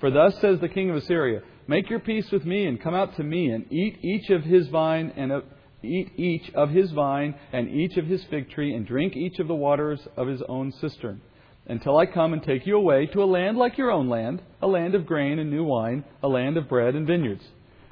For 0.00 0.10
thus 0.10 0.40
says 0.40 0.60
the 0.60 0.68
king 0.68 0.88
of 0.90 0.96
Assyria, 0.96 1.42
Make 1.68 1.90
your 1.90 2.00
peace 2.00 2.30
with 2.30 2.44
me, 2.44 2.66
and 2.66 2.80
come 2.80 2.94
out 2.94 3.16
to 3.16 3.22
me, 3.22 3.50
and 3.50 3.70
eat 3.70 3.98
each 4.02 4.30
of 4.30 4.42
his 4.42 4.66
vine 4.68 5.12
and 5.14 5.30
of 5.30 5.44
eat 5.82 6.12
each 6.16 6.50
of 6.54 6.70
his 6.70 6.90
vine 6.92 7.34
and 7.52 7.68
each 7.68 7.96
of 7.96 8.06
his 8.06 8.24
fig 8.24 8.50
tree, 8.50 8.74
and 8.74 8.86
drink 8.86 9.16
each 9.16 9.38
of 9.38 9.48
the 9.48 9.54
waters 9.54 10.00
of 10.16 10.28
his 10.28 10.42
own 10.48 10.72
cistern, 10.72 11.20
until 11.66 11.96
I 11.96 12.06
come 12.06 12.32
and 12.32 12.42
take 12.42 12.66
you 12.66 12.76
away 12.76 13.06
to 13.06 13.22
a 13.22 13.24
land 13.24 13.56
like 13.56 13.78
your 13.78 13.90
own 13.90 14.08
land, 14.08 14.42
a 14.60 14.66
land 14.66 14.94
of 14.94 15.06
grain 15.06 15.38
and 15.38 15.50
new 15.50 15.64
wine, 15.64 16.04
a 16.22 16.28
land 16.28 16.56
of 16.56 16.68
bread 16.68 16.94
and 16.94 17.06
vineyards. 17.06 17.44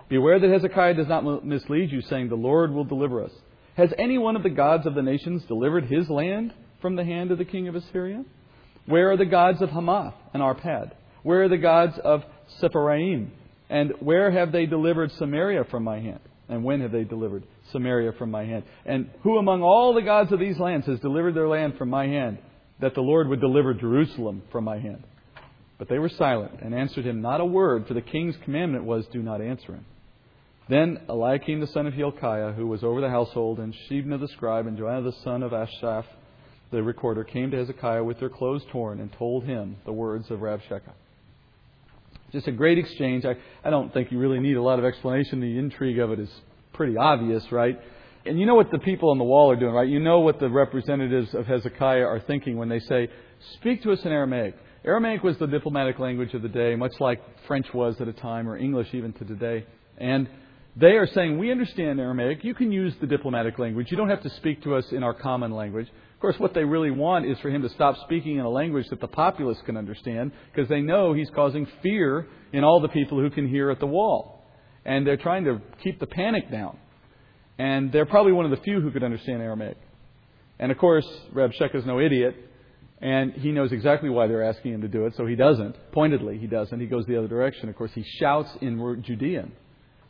Beware 0.08 0.40
that 0.40 0.50
Hezekiah 0.50 0.94
does 0.94 1.06
not 1.06 1.44
mislead 1.44 1.92
you, 1.92 2.02
saying, 2.02 2.28
The 2.28 2.34
Lord 2.34 2.72
will 2.72 2.84
deliver 2.84 3.22
us. 3.22 3.30
Has 3.76 3.94
any 3.96 4.18
one 4.18 4.34
of 4.34 4.42
the 4.42 4.50
gods 4.50 4.86
of 4.86 4.94
the 4.94 5.02
nations 5.02 5.44
delivered 5.44 5.84
his 5.84 6.10
land 6.10 6.52
from 6.82 6.96
the 6.96 7.04
hand 7.04 7.30
of 7.30 7.38
the 7.38 7.44
king 7.44 7.68
of 7.68 7.76
Assyria? 7.76 8.24
Where 8.86 9.12
are 9.12 9.16
the 9.16 9.24
gods 9.24 9.62
of 9.62 9.70
Hamath 9.70 10.14
and 10.34 10.42
Arpad? 10.42 10.92
Where 11.22 11.44
are 11.44 11.48
the 11.48 11.56
gods 11.56 11.96
of 12.02 12.24
Sepharvaim? 12.60 13.30
And 13.68 13.92
where 14.00 14.32
have 14.32 14.50
they 14.50 14.66
delivered 14.66 15.12
Samaria 15.12 15.64
from 15.70 15.84
my 15.84 16.00
hand? 16.00 16.20
And 16.48 16.64
when 16.64 16.80
have 16.80 16.90
they 16.90 17.04
delivered 17.04 17.44
Samaria 17.72 18.12
from 18.12 18.30
my 18.30 18.44
hand? 18.44 18.64
And 18.84 19.10
who 19.22 19.38
among 19.38 19.62
all 19.62 19.94
the 19.94 20.02
gods 20.02 20.32
of 20.32 20.40
these 20.40 20.58
lands 20.58 20.86
has 20.86 21.00
delivered 21.00 21.34
their 21.34 21.48
land 21.48 21.76
from 21.76 21.90
my 21.90 22.06
hand, 22.06 22.38
that 22.80 22.94
the 22.94 23.00
Lord 23.00 23.28
would 23.28 23.40
deliver 23.40 23.74
Jerusalem 23.74 24.42
from 24.50 24.64
my 24.64 24.78
hand? 24.78 25.04
But 25.78 25.88
they 25.88 25.98
were 25.98 26.10
silent 26.10 26.60
and 26.60 26.74
answered 26.74 27.06
him 27.06 27.22
not 27.22 27.40
a 27.40 27.44
word, 27.44 27.86
for 27.86 27.94
the 27.94 28.02
king's 28.02 28.36
commandment 28.44 28.84
was, 28.84 29.06
Do 29.06 29.22
not 29.22 29.40
answer 29.40 29.74
him. 29.74 29.86
Then 30.68 31.00
Eliakim 31.08 31.60
the 31.60 31.66
son 31.66 31.86
of 31.86 31.94
Hilkiah, 31.94 32.52
who 32.52 32.66
was 32.66 32.84
over 32.84 33.00
the 33.00 33.08
household, 33.08 33.58
and 33.58 33.74
Shebna 33.88 34.20
the 34.20 34.28
scribe, 34.28 34.66
and 34.66 34.78
Joah 34.78 35.02
the 35.02 35.16
son 35.24 35.42
of 35.42 35.52
Asaph 35.52 36.06
the 36.70 36.82
recorder, 36.82 37.24
came 37.24 37.50
to 37.50 37.56
Hezekiah 37.56 38.04
with 38.04 38.20
their 38.20 38.28
clothes 38.28 38.64
torn 38.70 39.00
and 39.00 39.12
told 39.14 39.44
him 39.44 39.76
the 39.84 39.92
words 39.92 40.30
of 40.30 40.38
Rabshakeh. 40.40 40.92
Just 42.30 42.46
a 42.46 42.52
great 42.52 42.78
exchange. 42.78 43.24
I, 43.24 43.34
I 43.64 43.70
don't 43.70 43.92
think 43.92 44.12
you 44.12 44.18
really 44.18 44.38
need 44.38 44.56
a 44.56 44.62
lot 44.62 44.78
of 44.78 44.84
explanation. 44.84 45.40
The 45.40 45.58
intrigue 45.58 45.98
of 45.98 46.12
it 46.12 46.20
is 46.20 46.30
pretty 46.80 46.96
obvious, 46.96 47.44
right? 47.52 47.78
And 48.24 48.40
you 48.40 48.46
know 48.46 48.54
what 48.54 48.70
the 48.70 48.78
people 48.78 49.10
on 49.10 49.18
the 49.18 49.24
wall 49.24 49.50
are 49.50 49.56
doing, 49.56 49.74
right? 49.74 49.86
You 49.86 50.00
know 50.00 50.20
what 50.20 50.40
the 50.40 50.48
representatives 50.48 51.34
of 51.34 51.44
Hezekiah 51.46 52.06
are 52.06 52.20
thinking 52.20 52.56
when 52.56 52.70
they 52.70 52.80
say, 52.80 53.10
Speak 53.56 53.82
to 53.82 53.92
us 53.92 54.00
in 54.02 54.12
Aramaic. 54.12 54.54
Aramaic 54.82 55.22
was 55.22 55.36
the 55.36 55.46
diplomatic 55.46 55.98
language 55.98 56.32
of 56.32 56.40
the 56.40 56.48
day, 56.48 56.74
much 56.76 56.94
like 56.98 57.20
French 57.46 57.66
was 57.74 58.00
at 58.00 58.08
a 58.08 58.14
time, 58.14 58.48
or 58.48 58.56
English 58.56 58.88
even 58.94 59.12
to 59.12 59.26
today. 59.26 59.66
And 59.98 60.26
they 60.74 60.92
are 60.92 61.06
saying, 61.06 61.38
We 61.38 61.50
understand 61.50 62.00
Aramaic. 62.00 62.44
You 62.44 62.54
can 62.54 62.72
use 62.72 62.94
the 62.98 63.06
diplomatic 63.06 63.58
language. 63.58 63.88
You 63.90 63.98
don't 63.98 64.08
have 64.08 64.22
to 64.22 64.30
speak 64.36 64.62
to 64.62 64.76
us 64.76 64.86
in 64.90 65.02
our 65.02 65.12
common 65.12 65.50
language. 65.50 65.88
Of 65.88 66.20
course, 66.20 66.36
what 66.38 66.54
they 66.54 66.64
really 66.64 66.90
want 66.90 67.26
is 67.26 67.38
for 67.40 67.50
him 67.50 67.60
to 67.60 67.68
stop 67.68 67.94
speaking 68.04 68.38
in 68.38 68.46
a 68.46 68.50
language 68.50 68.86
that 68.88 69.02
the 69.02 69.08
populace 69.08 69.58
can 69.66 69.76
understand 69.76 70.32
because 70.50 70.70
they 70.70 70.80
know 70.80 71.12
he's 71.12 71.28
causing 71.34 71.66
fear 71.82 72.26
in 72.54 72.64
all 72.64 72.80
the 72.80 72.88
people 72.88 73.20
who 73.20 73.28
can 73.28 73.46
hear 73.46 73.70
at 73.70 73.80
the 73.80 73.86
wall. 73.86 74.39
And 74.84 75.06
they're 75.06 75.16
trying 75.16 75.44
to 75.44 75.60
keep 75.82 76.00
the 76.00 76.06
panic 76.06 76.50
down. 76.50 76.78
And 77.58 77.92
they're 77.92 78.06
probably 78.06 78.32
one 78.32 78.44
of 78.44 78.50
the 78.50 78.62
few 78.64 78.80
who 78.80 78.90
could 78.90 79.02
understand 79.02 79.42
Aramaic. 79.42 79.76
And 80.58 80.72
of 80.72 80.78
course, 80.78 81.06
Rabshakeh 81.34 81.74
is 81.74 81.86
no 81.86 82.00
idiot, 82.00 82.36
and 83.00 83.32
he 83.32 83.50
knows 83.50 83.72
exactly 83.72 84.10
why 84.10 84.26
they're 84.26 84.42
asking 84.42 84.74
him 84.74 84.82
to 84.82 84.88
do 84.88 85.06
it, 85.06 85.14
so 85.16 85.24
he 85.26 85.34
doesn't. 85.34 85.74
Pointedly, 85.92 86.38
he 86.38 86.46
doesn't. 86.46 86.78
He 86.78 86.86
goes 86.86 87.06
the 87.06 87.16
other 87.16 87.28
direction. 87.28 87.68
Of 87.68 87.76
course, 87.76 87.92
he 87.94 88.04
shouts 88.18 88.50
in 88.60 89.02
Judean 89.02 89.52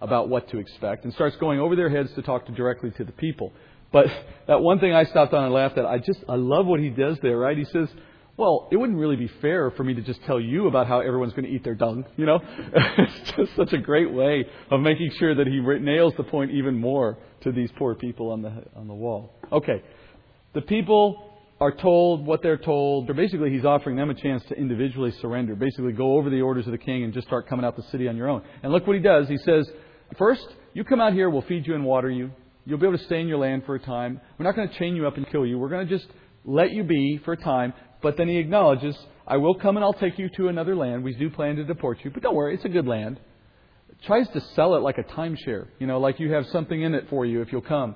about 0.01 0.29
what 0.29 0.49
to 0.51 0.59
expect 0.59 1.05
and 1.05 1.14
starts 1.14 1.37
going 1.37 1.61
over 1.61 1.77
their 1.77 1.89
heads 1.89 2.12
to 2.14 2.23
talk 2.23 2.47
to 2.47 2.53
directly 2.53 2.91
to 2.93 3.05
the 3.05 3.12
people. 3.12 3.53
But 3.93 4.07
that 4.49 4.61
one 4.61 4.81
thing 4.81 4.93
I 4.93 5.05
stopped 5.05 5.33
on 5.33 5.45
and 5.45 5.55
laughed 5.55 5.79
at, 5.79 5.87
I 5.87 5.99
just, 5.99 6.21
I 6.29 6.35
love 6.35 6.66
what 6.66 6.81
he 6.81 6.91
does 6.91 7.18
there, 7.23 7.37
right? 7.37 7.57
He 7.57 7.64
says, 7.64 7.89
well, 8.41 8.68
it 8.72 8.76
wouldn't 8.76 8.99
really 8.99 9.16
be 9.16 9.30
fair 9.43 9.70
for 9.70 9.84
me 9.84 9.93
to 9.93 10.01
just 10.01 10.22
tell 10.24 10.41
you 10.41 10.66
about 10.66 10.86
how 10.86 11.01
everyone's 11.01 11.34
going 11.34 11.45
to 11.45 11.51
eat 11.51 11.62
their 11.62 11.74
dung, 11.74 12.07
you 12.16 12.24
know? 12.24 12.41
it's 12.74 13.32
just 13.36 13.55
such 13.55 13.74
a 13.74 13.78
great 13.78 14.11
way 14.11 14.47
of 14.70 14.80
making 14.80 15.11
sure 15.18 15.34
that 15.34 15.47
he 15.47 15.61
nails 15.61 16.14
the 16.16 16.24
point 16.24 16.51
even 16.51 16.74
more 16.74 17.18
to 17.43 17.53
these 17.53 17.70
poor 17.78 17.95
people 17.95 18.30
on 18.30 18.41
the, 18.41 18.51
on 18.74 18.88
the 18.88 18.95
wall. 18.95 19.34
Okay. 19.53 19.82
The 20.55 20.62
people 20.62 21.38
are 21.61 21.70
told 21.70 22.24
what 22.24 22.43
they're 22.43 22.57
told. 22.57 23.07
They're 23.07 23.14
basically, 23.14 23.51
he's 23.51 23.66
offering 23.66 23.97
them 23.97 24.09
a 24.09 24.14
chance 24.14 24.43
to 24.49 24.55
individually 24.55 25.12
surrender. 25.20 25.55
Basically, 25.55 25.93
go 25.93 26.16
over 26.16 26.30
the 26.30 26.41
orders 26.41 26.64
of 26.64 26.72
the 26.72 26.78
king 26.78 27.05
and 27.05 27.12
just 27.12 27.26
start 27.26 27.47
coming 27.47 27.66
out 27.66 27.76
the 27.76 27.84
city 27.91 28.09
on 28.09 28.16
your 28.16 28.30
own. 28.30 28.43
And 28.62 28.72
look 28.72 28.86
what 28.86 28.97
he 28.97 29.03
does. 29.03 29.28
He 29.28 29.36
says, 29.45 29.68
First, 30.16 30.47
you 30.72 30.82
come 30.84 31.01
out 31.01 31.12
here, 31.12 31.28
we'll 31.28 31.43
feed 31.43 31.66
you 31.66 31.74
and 31.74 31.84
water 31.84 32.11
you. 32.11 32.30
You'll 32.64 32.78
be 32.78 32.86
able 32.86 32.97
to 32.97 33.05
stay 33.05 33.20
in 33.20 33.28
your 33.28 33.38
land 33.38 33.64
for 33.66 33.74
a 33.74 33.78
time. 33.78 34.18
We're 34.38 34.47
not 34.47 34.57
going 34.57 34.68
to 34.68 34.78
chain 34.78 34.97
you 34.97 35.07
up 35.07 35.18
and 35.18 35.30
kill 35.30 35.45
you. 35.45 35.59
We're 35.59 35.68
going 35.68 35.86
to 35.86 35.99
just 35.99 36.11
let 36.45 36.72
you 36.72 36.84
be 36.84 37.20
for 37.24 37.32
a 37.32 37.36
time. 37.36 37.74
But 38.03 38.17
then 38.17 38.29
he 38.29 38.39
acknowledges, 38.39 38.97
I 39.27 39.37
will 39.37 39.55
come 39.55 39.77
and 39.77 39.85
I'll 39.85 39.93
take 39.93 40.19
you 40.19 40.29
to 40.37 40.49
another 40.49 40.75
land. 40.75 41.05
We 41.05 41.15
do 41.15 41.31
plan 41.31 41.57
to 41.57 41.65
deport 41.65 41.99
you. 42.05 42.11
But 42.11 42.23
don't 42.23 42.35
worry, 42.35 42.55
it's 42.55 42.65
a 42.65 42.71
good 42.71 42.87
land. 42.87 43.21
Tries 44.07 44.29
to 44.31 44.41
sell 44.55 44.75
it 44.77 44.79
like 44.79 44.99
a 44.99 45.03
timeshare. 45.03 45.69
You 45.79 45.87
know, 45.87 46.01
like 46.01 46.19
you 46.19 46.33
have 46.33 46.47
something 46.47 46.81
in 46.81 46.95
it 46.95 47.09
for 47.11 47.27
you 47.27 47.43
if 47.43 47.53
you'll 47.53 47.61
come. 47.61 47.95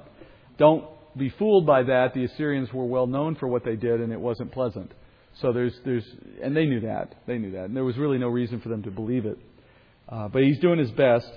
Don't 0.59 0.85
be 1.17 1.31
fooled 1.31 1.67
by 1.67 1.85
that. 1.85 2.13
The 2.15 2.25
Assyrians 2.25 2.73
were 2.73 2.85
well 2.85 3.07
known 3.07 3.37
for 3.37 3.49
what 3.49 3.65
they 3.65 3.77
did, 3.77 4.01
and 4.01 4.13
it 4.13 4.21
wasn't 4.21 4.53
pleasant. 4.53 4.93
So 5.41 5.53
there's, 5.53 5.75
there's, 5.85 6.05
and 6.43 6.57
they 6.57 6.67
knew 6.67 6.81
that. 6.81 7.15
They 7.27 7.39
knew 7.39 7.53
that. 7.53 7.65
And 7.65 7.77
there 7.77 7.85
was 7.85 7.97
really 7.97 8.19
no 8.19 8.29
reason 8.29 8.61
for 8.61 8.69
them 8.69 8.83
to 8.83 8.91
believe 8.91 9.27
it. 9.27 9.39
Uh, 10.09 10.29
but 10.29 10.43
he's 10.43 10.59
doing 10.61 10.79
his 10.79 10.91
best. 10.93 11.31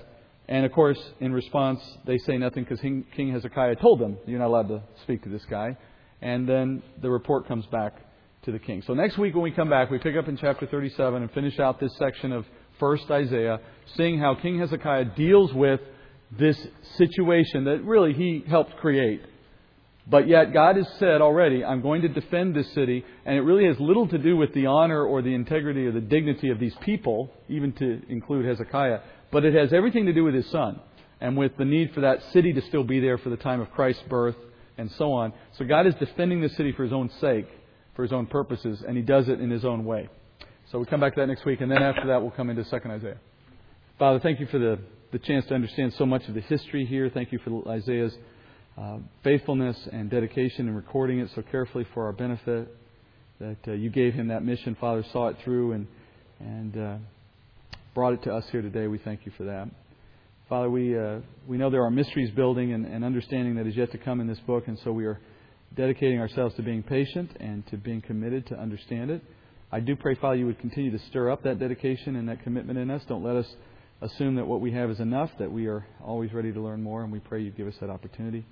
And 0.48 0.64
of 0.64 0.72
course, 0.72 0.98
in 1.20 1.32
response, 1.32 1.80
they 2.06 2.18
say 2.18 2.36
nothing 2.36 2.64
because 2.64 2.80
King 2.80 3.32
Hezekiah 3.32 3.76
told 3.76 4.00
them, 4.00 4.18
You're 4.26 4.38
not 4.38 4.48
allowed 4.48 4.68
to 4.68 4.82
speak 5.02 5.22
to 5.24 5.28
this 5.28 5.44
guy. 5.50 5.76
And 6.22 6.48
then 6.48 6.82
the 7.00 7.10
report 7.10 7.46
comes 7.48 7.66
back 7.66 7.94
to 8.48 8.52
the 8.52 8.58
king. 8.58 8.82
So 8.86 8.94
next 8.94 9.18
week 9.18 9.34
when 9.34 9.42
we 9.42 9.50
come 9.50 9.68
back, 9.68 9.90
we 9.90 9.98
pick 9.98 10.16
up 10.16 10.26
in 10.26 10.38
chapter 10.38 10.66
37 10.66 11.22
and 11.22 11.30
finish 11.32 11.58
out 11.58 11.78
this 11.78 11.94
section 11.98 12.32
of 12.32 12.46
1st 12.80 13.10
Isaiah, 13.10 13.60
seeing 13.94 14.18
how 14.18 14.36
King 14.36 14.58
Hezekiah 14.58 15.16
deals 15.16 15.52
with 15.52 15.80
this 16.38 16.58
situation 16.96 17.64
that 17.64 17.84
really 17.84 18.14
he 18.14 18.42
helped 18.48 18.76
create. 18.76 19.20
But 20.06 20.26
yet 20.28 20.54
God 20.54 20.76
has 20.76 20.88
said 20.98 21.20
already, 21.20 21.62
I'm 21.62 21.82
going 21.82 22.00
to 22.02 22.08
defend 22.08 22.56
this 22.56 22.72
city, 22.72 23.04
and 23.26 23.36
it 23.36 23.42
really 23.42 23.66
has 23.66 23.78
little 23.78 24.08
to 24.08 24.16
do 24.16 24.34
with 24.34 24.54
the 24.54 24.64
honor 24.64 25.04
or 25.04 25.20
the 25.20 25.34
integrity 25.34 25.84
or 25.84 25.92
the 25.92 26.00
dignity 26.00 26.48
of 26.48 26.58
these 26.58 26.74
people, 26.80 27.30
even 27.50 27.72
to 27.72 28.00
include 28.08 28.46
Hezekiah, 28.46 29.00
but 29.30 29.44
it 29.44 29.52
has 29.52 29.74
everything 29.74 30.06
to 30.06 30.14
do 30.14 30.24
with 30.24 30.34
his 30.34 30.48
son 30.50 30.80
and 31.20 31.36
with 31.36 31.54
the 31.58 31.66
need 31.66 31.92
for 31.92 32.00
that 32.00 32.22
city 32.32 32.54
to 32.54 32.62
still 32.62 32.84
be 32.84 32.98
there 32.98 33.18
for 33.18 33.28
the 33.28 33.36
time 33.36 33.60
of 33.60 33.70
Christ's 33.72 34.04
birth 34.08 34.36
and 34.78 34.90
so 34.92 35.12
on. 35.12 35.34
So 35.58 35.66
God 35.66 35.86
is 35.86 35.94
defending 35.96 36.40
the 36.40 36.48
city 36.48 36.72
for 36.72 36.84
his 36.84 36.92
own 36.94 37.10
sake, 37.20 37.46
for 37.98 38.04
his 38.04 38.12
own 38.12 38.26
purposes, 38.26 38.84
and 38.86 38.96
he 38.96 39.02
does 39.02 39.28
it 39.28 39.40
in 39.40 39.50
his 39.50 39.64
own 39.64 39.84
way. 39.84 40.08
So 40.70 40.78
we 40.78 40.86
come 40.86 41.00
back 41.00 41.16
to 41.16 41.20
that 41.20 41.26
next 41.26 41.44
week, 41.44 41.60
and 41.60 41.68
then 41.68 41.82
after 41.82 42.06
that 42.06 42.22
we'll 42.22 42.30
come 42.30 42.48
into 42.48 42.62
2nd 42.62 42.92
Isaiah. 42.92 43.18
Father, 43.98 44.20
thank 44.20 44.38
you 44.38 44.46
for 44.46 44.60
the, 44.60 44.78
the 45.10 45.18
chance 45.18 45.44
to 45.46 45.54
understand 45.56 45.92
so 45.98 46.06
much 46.06 46.22
of 46.28 46.34
the 46.34 46.40
history 46.42 46.86
here. 46.86 47.10
Thank 47.12 47.32
you 47.32 47.40
for 47.40 47.68
Isaiah's 47.68 48.14
uh, 48.80 48.98
faithfulness 49.24 49.76
and 49.90 50.08
dedication 50.08 50.68
in 50.68 50.76
recording 50.76 51.18
it 51.18 51.28
so 51.34 51.42
carefully 51.42 51.88
for 51.92 52.06
our 52.06 52.12
benefit. 52.12 52.72
That 53.40 53.56
uh, 53.66 53.72
you 53.72 53.90
gave 53.90 54.14
him 54.14 54.28
that 54.28 54.44
mission, 54.44 54.76
Father, 54.80 55.04
saw 55.12 55.30
it 55.30 55.36
through, 55.42 55.72
and 55.72 55.88
and 56.38 56.76
uh, 56.76 56.96
brought 57.94 58.12
it 58.12 58.22
to 58.22 58.32
us 58.32 58.44
here 58.52 58.62
today. 58.62 58.86
We 58.86 58.98
thank 58.98 59.26
you 59.26 59.32
for 59.36 59.42
that. 59.42 59.66
Father, 60.48 60.70
we, 60.70 60.96
uh, 60.96 61.18
we 61.48 61.56
know 61.56 61.68
there 61.68 61.82
are 61.82 61.90
mysteries 61.90 62.30
building 62.30 62.74
and, 62.74 62.86
and 62.86 63.04
understanding 63.04 63.56
that 63.56 63.66
is 63.66 63.74
yet 63.74 63.90
to 63.90 63.98
come 63.98 64.20
in 64.20 64.28
this 64.28 64.38
book, 64.46 64.68
and 64.68 64.78
so 64.84 64.92
we 64.92 65.04
are 65.04 65.18
dedicating 65.74 66.20
ourselves 66.20 66.54
to 66.56 66.62
being 66.62 66.82
patient 66.82 67.30
and 67.40 67.66
to 67.68 67.76
being 67.76 68.00
committed 68.00 68.46
to 68.46 68.58
understand 68.58 69.10
it. 69.10 69.22
I 69.70 69.80
do 69.80 69.96
pray, 69.96 70.14
Father, 70.14 70.36
you 70.36 70.46
would 70.46 70.58
continue 70.58 70.90
to 70.90 70.98
stir 71.06 71.30
up 71.30 71.42
that 71.44 71.58
dedication 71.58 72.16
and 72.16 72.28
that 72.28 72.42
commitment 72.42 72.78
in 72.78 72.90
us. 72.90 73.02
Don't 73.06 73.22
let 73.22 73.36
us 73.36 73.46
assume 74.00 74.36
that 74.36 74.46
what 74.46 74.60
we 74.60 74.72
have 74.72 74.90
is 74.90 75.00
enough, 75.00 75.30
that 75.38 75.50
we 75.50 75.66
are 75.66 75.86
always 76.02 76.32
ready 76.32 76.52
to 76.52 76.60
learn 76.60 76.82
more, 76.82 77.02
and 77.02 77.12
we 77.12 77.18
pray 77.18 77.42
you 77.42 77.50
give 77.50 77.66
us 77.66 77.74
that 77.80 77.90
opportunity. 77.90 78.46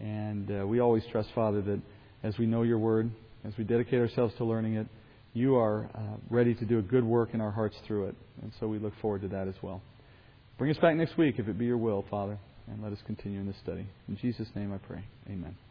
And 0.00 0.50
uh, 0.50 0.66
we 0.66 0.80
always 0.80 1.04
trust, 1.10 1.30
Father, 1.34 1.62
that 1.62 1.80
as 2.22 2.36
we 2.38 2.46
know 2.46 2.62
your 2.62 2.78
word, 2.78 3.10
as 3.44 3.52
we 3.56 3.64
dedicate 3.64 4.00
ourselves 4.00 4.34
to 4.38 4.44
learning 4.44 4.74
it, 4.74 4.86
you 5.32 5.56
are 5.56 5.88
uh, 5.94 6.16
ready 6.30 6.54
to 6.54 6.64
do 6.64 6.78
a 6.78 6.82
good 6.82 7.04
work 7.04 7.30
in 7.32 7.40
our 7.40 7.50
hearts 7.50 7.76
through 7.86 8.08
it. 8.08 8.16
And 8.42 8.52
so 8.58 8.66
we 8.66 8.78
look 8.78 8.94
forward 9.00 9.22
to 9.22 9.28
that 9.28 9.48
as 9.48 9.54
well. 9.62 9.82
Bring 10.58 10.70
us 10.70 10.78
back 10.78 10.96
next 10.96 11.16
week 11.16 11.36
if 11.38 11.48
it 11.48 11.58
be 11.58 11.66
your 11.66 11.78
will, 11.78 12.04
Father, 12.10 12.38
and 12.66 12.82
let 12.82 12.92
us 12.92 12.98
continue 13.06 13.40
in 13.40 13.46
this 13.46 13.56
study. 13.62 13.86
In 14.08 14.16
Jesus' 14.16 14.48
name 14.54 14.72
I 14.72 14.78
pray. 14.78 15.04
Amen. 15.28 15.67